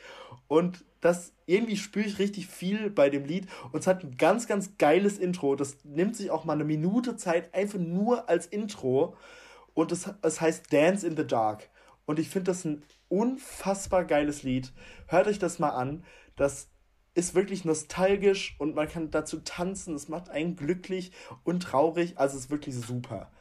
Und 0.47 0.83
das 1.01 1.33
irgendwie 1.47 1.75
spüre 1.75 2.05
ich 2.05 2.19
richtig 2.19 2.47
viel 2.47 2.89
bei 2.89 3.09
dem 3.09 3.25
Lied 3.25 3.47
und 3.71 3.79
es 3.79 3.87
hat 3.87 4.03
ein 4.03 4.15
ganz, 4.17 4.47
ganz 4.47 4.77
geiles 4.77 5.17
Intro. 5.17 5.55
Das 5.55 5.77
nimmt 5.83 6.15
sich 6.15 6.31
auch 6.31 6.45
mal 6.45 6.53
eine 6.53 6.63
Minute 6.63 7.17
Zeit, 7.17 7.53
einfach 7.53 7.79
nur 7.79 8.29
als 8.29 8.45
Intro. 8.45 9.15
und 9.73 9.91
es, 9.91 10.09
es 10.21 10.41
heißt 10.41 10.71
Dance 10.71 11.05
in 11.05 11.17
the 11.17 11.25
Dark. 11.25 11.69
Und 12.05 12.19
ich 12.19 12.29
finde 12.29 12.51
das 12.51 12.65
ein 12.65 12.83
unfassbar 13.09 14.05
geiles 14.05 14.43
Lied. 14.43 14.71
Hört 15.07 15.27
euch 15.27 15.39
das 15.39 15.59
mal 15.59 15.69
an. 15.69 16.03
Das 16.35 16.69
ist 17.13 17.35
wirklich 17.35 17.65
nostalgisch 17.65 18.55
und 18.59 18.75
man 18.75 18.87
kann 18.87 19.11
dazu 19.11 19.39
tanzen. 19.39 19.95
Es 19.95 20.07
macht 20.07 20.29
einen 20.29 20.55
glücklich 20.55 21.11
und 21.43 21.63
traurig. 21.63 22.17
Also 22.17 22.37
es 22.37 22.45
ist 22.45 22.51
wirklich 22.51 22.75
super. 22.75 23.31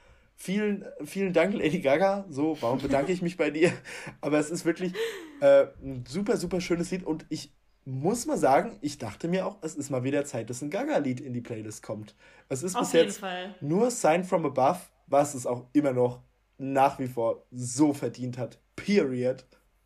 Vielen, 0.43 0.87
vielen 1.05 1.35
Dank, 1.35 1.53
Lady 1.53 1.81
Gaga. 1.81 2.25
So, 2.31 2.57
warum 2.63 2.79
bedanke 2.79 3.13
ich 3.13 3.21
mich 3.21 3.37
bei 3.37 3.51
dir? 3.51 3.75
Aber 4.23 4.39
es 4.39 4.51
ist 4.51 4.65
wirklich 4.65 4.95
äh, 5.43 5.67
ein 5.83 6.07
super, 6.09 6.39
super 6.39 6.63
schönes 6.63 6.91
Lied 6.91 7.05
und 7.05 7.27
ich 7.29 7.53
muss 7.85 8.25
mal 8.25 8.39
sagen, 8.39 8.79
ich 8.81 8.97
dachte 8.97 9.29
mir 9.29 9.45
auch, 9.47 9.59
es 9.61 9.75
ist 9.75 9.91
mal 9.91 10.03
wieder 10.03 10.25
Zeit, 10.25 10.49
dass 10.49 10.63
ein 10.63 10.71
Gaga-Lied 10.71 11.21
in 11.21 11.35
die 11.35 11.43
Playlist 11.43 11.83
kommt. 11.83 12.15
Es 12.49 12.63
ist 12.63 12.75
Auf 12.75 12.85
bis 12.85 12.93
jetzt 12.95 13.19
Fall. 13.19 13.55
nur 13.61 13.91
Sign 13.91 14.25
from 14.25 14.47
Above, 14.47 14.81
was 15.09 15.35
es 15.35 15.45
auch 15.45 15.67
immer 15.75 15.93
noch 15.93 16.23
nach 16.57 16.99
wie 16.99 17.09
vor 17.09 17.45
so 17.51 17.93
verdient 17.93 18.39
hat. 18.39 18.59
Period. 18.77 19.45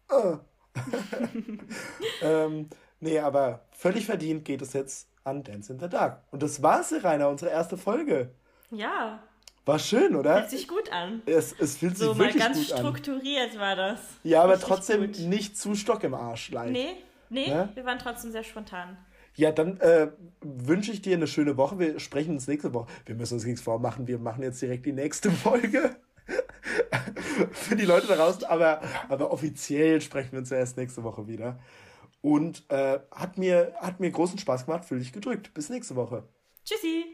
Uh. 0.09 0.37
ähm, 2.23 2.71
nee, 3.01 3.19
aber 3.19 3.67
völlig 3.73 4.07
verdient 4.07 4.45
geht 4.45 4.63
es 4.63 4.73
jetzt 4.73 5.09
an 5.25 5.43
Dance 5.43 5.73
in 5.73 5.81
the 5.81 5.89
Dark. 5.89 6.23
Und 6.31 6.45
das 6.45 6.63
war's, 6.63 6.95
Rainer, 7.03 7.29
unsere 7.29 7.51
erste 7.51 7.77
Folge. 7.77 8.31
Ja. 8.71 9.21
War 9.65 9.79
schön, 9.79 10.15
oder? 10.15 10.39
Fühlt 10.39 10.51
sich 10.51 10.69
gut 10.69 10.93
an. 10.93 11.23
Es, 11.27 11.55
es 11.59 11.79
fühlt 11.79 11.97
so, 11.97 12.11
sich 12.11 12.19
wirklich 12.19 12.35
gut 12.35 12.43
an. 12.43 12.55
So 12.55 12.61
mal 12.61 12.69
ganz 12.69 12.81
strukturiert 12.81 13.59
war 13.59 13.77
das. 13.77 14.01
Ja, 14.23 14.43
aber 14.43 14.55
Richtig 14.55 14.69
trotzdem 14.69 15.01
gut. 15.07 15.19
nicht 15.21 15.57
zu 15.57 15.75
Stock 15.75 16.05
im 16.05 16.15
Arsch. 16.15 16.51
Like. 16.51 16.71
Nee, 16.71 16.97
Nee, 17.31 17.49
ja? 17.49 17.69
wir 17.75 17.85
waren 17.85 17.99
trotzdem 17.99 18.31
sehr 18.31 18.45
spontan. 18.45 18.97
Ja, 19.35 19.51
dann 19.51 19.81
äh, 19.81 20.13
wünsche 20.41 20.93
ich 20.93 21.03
dir 21.03 21.17
eine 21.17 21.27
schöne 21.27 21.57
Woche. 21.57 21.79
Wir 21.79 21.99
sprechen 21.99 22.35
uns 22.35 22.47
nächste 22.47 22.73
Woche. 22.73 22.87
Wir 23.07 23.17
müssen 23.17 23.35
uns 23.35 23.45
nichts 23.45 23.61
vormachen. 23.61 24.07
Wir 24.07 24.19
machen 24.19 24.43
jetzt 24.45 24.63
direkt 24.63 24.87
die 24.87 24.93
nächste 24.93 25.31
Folge. 25.33 25.97
Für 27.53 27.75
die 27.75 27.85
Leute 27.87 28.07
da 28.07 28.15
draußen. 28.15 28.45
Aber, 28.45 28.81
aber 29.09 29.33
offiziell 29.33 30.01
sprechen 30.01 30.33
wir 30.33 30.39
uns 30.39 30.51
ja 30.51 30.59
erst 30.59 30.77
nächste 30.77 31.03
Woche 31.03 31.27
wieder. 31.27 31.59
Und 32.21 32.65
äh, 32.71 33.01
hat, 33.11 33.37
mir, 33.37 33.75
hat 33.81 33.99
mir 33.99 34.11
großen 34.13 34.39
Spaß 34.39 34.67
gemacht. 34.67 34.85
Fühl 34.85 35.01
dich 35.01 35.13
gedrückt. 35.13 35.53
Bis 35.55 35.69
nächste 35.69 35.97
Woche. 35.97 36.29
Tschüssi. 36.65 37.05